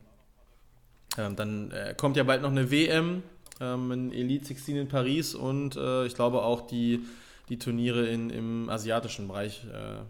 Ähm, 1.19 1.37
dann 1.37 1.71
äh, 1.71 1.95
kommt 1.97 2.17
ja 2.17 2.25
bald 2.25 2.43
noch 2.43 2.51
eine 2.51 2.71
WM 2.71 3.23
ähm, 3.61 3.91
ein 3.91 4.13
Elite 4.13 4.47
16 4.47 4.77
in 4.77 4.89
Paris 4.89 5.35
und 5.35 5.77
äh, 5.77 6.07
ich 6.07 6.15
glaube 6.15 6.43
auch 6.43 6.67
die, 6.67 7.01
die 7.49 7.59
Turniere 7.59 8.07
in, 8.07 8.31
im 8.31 8.69
asiatischen 8.69 9.29
Bereich 9.29 9.65
äh, 9.65 10.03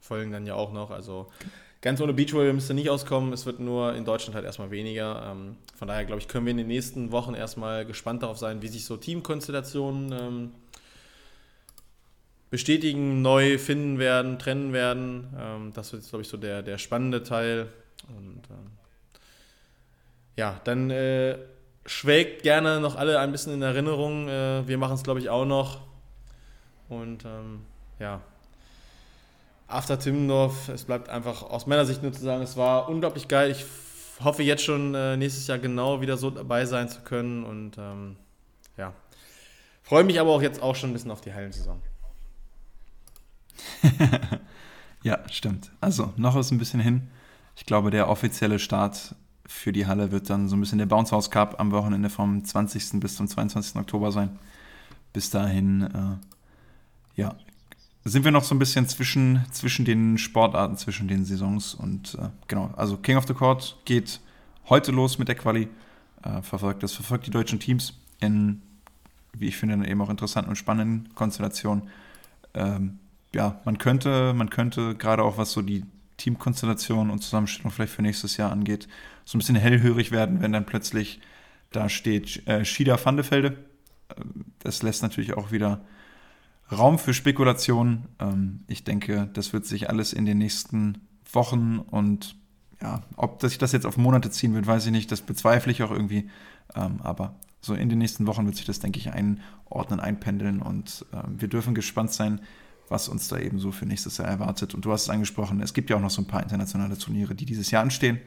folgen 0.00 0.32
dann 0.32 0.46
ja 0.46 0.54
auch 0.54 0.72
noch. 0.72 0.90
Also 0.90 1.30
ganz 1.82 2.00
ohne 2.00 2.12
Beachvolleyball 2.12 2.54
müsste 2.54 2.74
nicht 2.74 2.90
auskommen. 2.90 3.32
Es 3.32 3.46
wird 3.46 3.60
nur 3.60 3.94
in 3.94 4.04
Deutschland 4.04 4.34
halt 4.34 4.44
erstmal 4.44 4.70
weniger. 4.70 5.30
Ähm, 5.30 5.56
von 5.76 5.88
daher 5.88 6.04
glaube 6.04 6.20
ich, 6.20 6.28
können 6.28 6.46
wir 6.46 6.50
in 6.50 6.56
den 6.56 6.66
nächsten 6.66 7.12
Wochen 7.12 7.34
erstmal 7.34 7.86
gespannt 7.86 8.22
darauf 8.22 8.38
sein, 8.38 8.62
wie 8.62 8.68
sich 8.68 8.84
so 8.84 8.96
Teamkonstellationen 8.96 10.12
ähm, 10.12 10.50
bestätigen, 12.50 13.22
neu 13.22 13.58
finden 13.58 14.00
werden, 14.00 14.40
trennen 14.40 14.72
werden. 14.72 15.28
Ähm, 15.38 15.72
das 15.74 15.92
wird, 15.92 16.08
glaube 16.08 16.22
ich, 16.22 16.28
so 16.28 16.36
der, 16.36 16.62
der 16.62 16.78
spannende 16.78 17.22
Teil. 17.22 17.68
Und 18.08 18.42
ähm, 18.50 18.79
ja, 20.36 20.60
dann 20.64 20.90
äh, 20.90 21.38
schwelgt 21.86 22.42
gerne 22.42 22.80
noch 22.80 22.96
alle 22.96 23.18
ein 23.18 23.32
bisschen 23.32 23.54
in 23.54 23.62
Erinnerung. 23.62 24.28
Äh, 24.28 24.66
wir 24.66 24.78
machen 24.78 24.94
es, 24.94 25.02
glaube 25.02 25.20
ich, 25.20 25.28
auch 25.28 25.44
noch. 25.44 25.80
Und 26.88 27.24
ähm, 27.24 27.62
ja, 27.98 28.20
After 29.70 29.98
Timmendorf, 29.98 30.68
es 30.68 30.84
bleibt 30.84 31.08
einfach 31.08 31.42
aus 31.42 31.66
meiner 31.66 31.86
Sicht 31.86 32.02
nur 32.02 32.12
zu 32.12 32.20
sagen, 32.20 32.42
es 32.42 32.56
war 32.56 32.88
unglaublich 32.88 33.28
geil. 33.28 33.52
Ich 33.52 33.64
hoffe 34.22 34.42
jetzt 34.42 34.64
schon 34.64 34.94
äh, 34.94 35.16
nächstes 35.16 35.46
Jahr 35.46 35.58
genau 35.58 36.00
wieder 36.00 36.16
so 36.16 36.30
dabei 36.30 36.66
sein 36.66 36.88
zu 36.88 37.02
können. 37.02 37.44
Und 37.44 37.78
ähm, 37.78 38.16
ja, 38.76 38.92
freue 39.82 40.02
mich 40.02 40.18
aber 40.18 40.30
auch 40.30 40.42
jetzt 40.42 40.60
auch 40.60 40.74
schon 40.74 40.90
ein 40.90 40.92
bisschen 40.92 41.12
auf 41.12 41.20
die 41.20 41.32
Hallensaison. 41.32 41.80
ja, 45.02 45.18
stimmt. 45.30 45.70
Also, 45.80 46.12
noch 46.16 46.36
ist 46.36 46.50
ein 46.50 46.58
bisschen 46.58 46.80
hin. 46.80 47.08
Ich 47.54 47.64
glaube, 47.64 47.90
der 47.90 48.08
offizielle 48.08 48.58
Start 48.58 49.14
für 49.50 49.72
die 49.72 49.86
Halle 49.86 50.12
wird 50.12 50.30
dann 50.30 50.48
so 50.48 50.56
ein 50.56 50.60
bisschen 50.60 50.78
der 50.78 50.86
Bounce 50.86 51.10
House 51.10 51.30
Cup 51.30 51.58
am 51.58 51.72
Wochenende 51.72 52.08
vom 52.08 52.44
20. 52.44 53.00
bis 53.00 53.16
zum 53.16 53.26
22. 53.26 53.76
Oktober 53.76 54.12
sein. 54.12 54.38
Bis 55.12 55.28
dahin, 55.28 55.82
äh, 55.82 57.20
ja, 57.20 57.34
sind 58.04 58.24
wir 58.24 58.30
noch 58.30 58.44
so 58.44 58.54
ein 58.54 58.60
bisschen 58.60 58.86
zwischen, 58.86 59.44
zwischen 59.50 59.84
den 59.84 60.18
Sportarten, 60.18 60.76
zwischen 60.76 61.08
den 61.08 61.24
Saisons. 61.24 61.74
Und 61.74 62.14
äh, 62.14 62.28
genau, 62.46 62.72
also 62.76 62.96
King 62.96 63.16
of 63.16 63.26
the 63.26 63.34
Court 63.34 63.76
geht 63.84 64.20
heute 64.68 64.92
los 64.92 65.18
mit 65.18 65.26
der 65.26 65.34
Quali. 65.34 65.68
Äh, 66.22 66.42
verfolgt, 66.42 66.82
das 66.84 66.92
verfolgt 66.92 67.26
die 67.26 67.30
deutschen 67.30 67.58
Teams 67.58 67.94
in, 68.20 68.62
wie 69.32 69.48
ich 69.48 69.56
finde, 69.56 69.86
eben 69.86 70.00
auch 70.00 70.10
interessanten 70.10 70.50
und 70.50 70.56
spannenden 70.56 71.12
Konstellationen. 71.16 71.88
Ähm, 72.54 73.00
ja, 73.34 73.60
man 73.64 73.78
könnte, 73.78 74.32
man 74.32 74.48
könnte 74.48 74.94
gerade 74.94 75.24
auch 75.24 75.38
was 75.38 75.50
so 75.52 75.60
die 75.60 75.84
Teamkonstellation 76.18 77.10
und 77.10 77.22
Zusammenstellung 77.22 77.72
vielleicht 77.72 77.94
für 77.94 78.02
nächstes 78.02 78.36
Jahr 78.36 78.52
angeht, 78.52 78.86
so 79.30 79.36
ein 79.36 79.38
bisschen 79.38 79.54
hellhörig 79.54 80.10
werden, 80.10 80.42
wenn 80.42 80.50
dann 80.50 80.66
plötzlich 80.66 81.20
da 81.70 81.88
steht 81.88 82.48
äh, 82.48 82.64
Shida 82.64 82.98
Vandefelde. 83.02 83.58
Ähm, 84.16 84.46
das 84.58 84.82
lässt 84.82 85.04
natürlich 85.04 85.34
auch 85.34 85.52
wieder 85.52 85.82
Raum 86.72 86.98
für 86.98 87.14
Spekulationen. 87.14 88.06
Ähm, 88.18 88.64
ich 88.66 88.82
denke, 88.82 89.30
das 89.32 89.52
wird 89.52 89.66
sich 89.66 89.88
alles 89.88 90.12
in 90.12 90.24
den 90.24 90.38
nächsten 90.38 91.06
Wochen 91.32 91.78
und 91.78 92.34
ja, 92.82 93.02
ob 93.14 93.40
sich 93.40 93.56
das 93.58 93.70
jetzt 93.70 93.86
auf 93.86 93.96
Monate 93.96 94.32
ziehen 94.32 94.52
wird, 94.52 94.66
weiß 94.66 94.86
ich 94.86 94.92
nicht. 94.92 95.12
Das 95.12 95.20
bezweifle 95.20 95.70
ich 95.70 95.84
auch 95.84 95.92
irgendwie. 95.92 96.28
Ähm, 96.74 97.00
aber 97.00 97.36
so 97.60 97.74
in 97.74 97.88
den 97.88 97.98
nächsten 97.98 98.26
Wochen 98.26 98.46
wird 98.46 98.56
sich 98.56 98.66
das, 98.66 98.80
denke 98.80 98.98
ich, 98.98 99.12
einordnen, 99.12 100.00
einpendeln 100.00 100.60
und 100.60 101.06
ähm, 101.12 101.40
wir 101.40 101.46
dürfen 101.46 101.76
gespannt 101.76 102.10
sein, 102.10 102.40
was 102.88 103.08
uns 103.08 103.28
da 103.28 103.38
eben 103.38 103.60
so 103.60 103.70
für 103.70 103.86
nächstes 103.86 104.16
Jahr 104.16 104.26
erwartet. 104.26 104.74
Und 104.74 104.84
du 104.84 104.90
hast 104.90 105.02
es 105.02 105.10
angesprochen, 105.10 105.60
es 105.60 105.72
gibt 105.72 105.88
ja 105.88 105.94
auch 105.94 106.00
noch 106.00 106.10
so 106.10 106.20
ein 106.20 106.26
paar 106.26 106.42
internationale 106.42 106.98
Turniere, 106.98 107.36
die 107.36 107.44
dieses 107.44 107.70
Jahr 107.70 107.82
anstehen, 107.82 108.18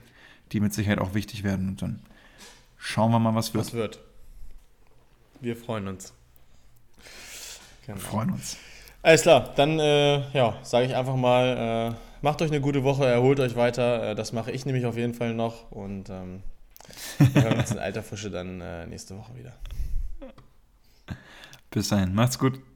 die 0.53 0.59
mit 0.59 0.73
Sicherheit 0.73 0.99
auch 0.99 1.13
wichtig 1.13 1.43
werden. 1.43 1.69
Und 1.69 1.81
dann 1.81 1.99
schauen 2.77 3.11
wir 3.11 3.19
mal, 3.19 3.35
was 3.35 3.53
wird. 3.53 3.65
Was 3.65 3.73
wird. 3.73 3.99
Wir 5.41 5.57
freuen 5.57 5.87
uns. 5.87 6.13
Genau. 7.85 7.97
Wir 7.97 8.03
freuen 8.03 8.31
uns. 8.31 8.57
Alles 9.01 9.23
klar, 9.23 9.51
dann 9.57 9.79
äh, 9.79 10.31
ja, 10.31 10.57
sage 10.63 10.85
ich 10.85 10.95
einfach 10.95 11.17
mal, 11.17 11.91
äh, 11.91 11.95
macht 12.21 12.41
euch 12.41 12.49
eine 12.49 12.61
gute 12.61 12.85
Woche, 12.85 13.05
erholt 13.05 13.41
euch 13.41 13.57
weiter. 13.57 14.11
Äh, 14.11 14.15
das 14.15 14.31
mache 14.31 14.51
ich 14.51 14.65
nämlich 14.65 14.85
auf 14.85 14.95
jeden 14.95 15.13
Fall 15.13 15.33
noch. 15.33 15.69
Und 15.71 16.09
ähm, 16.09 16.41
wir 17.17 17.43
hören 17.43 17.59
uns 17.59 17.71
in 17.71 17.79
alter 17.79 18.03
Frische 18.03 18.31
dann 18.31 18.61
äh, 18.61 18.87
nächste 18.87 19.17
Woche 19.17 19.35
wieder. 19.35 19.51
Bis 21.71 21.89
dahin, 21.89 22.13
macht's 22.13 22.39
gut. 22.39 22.61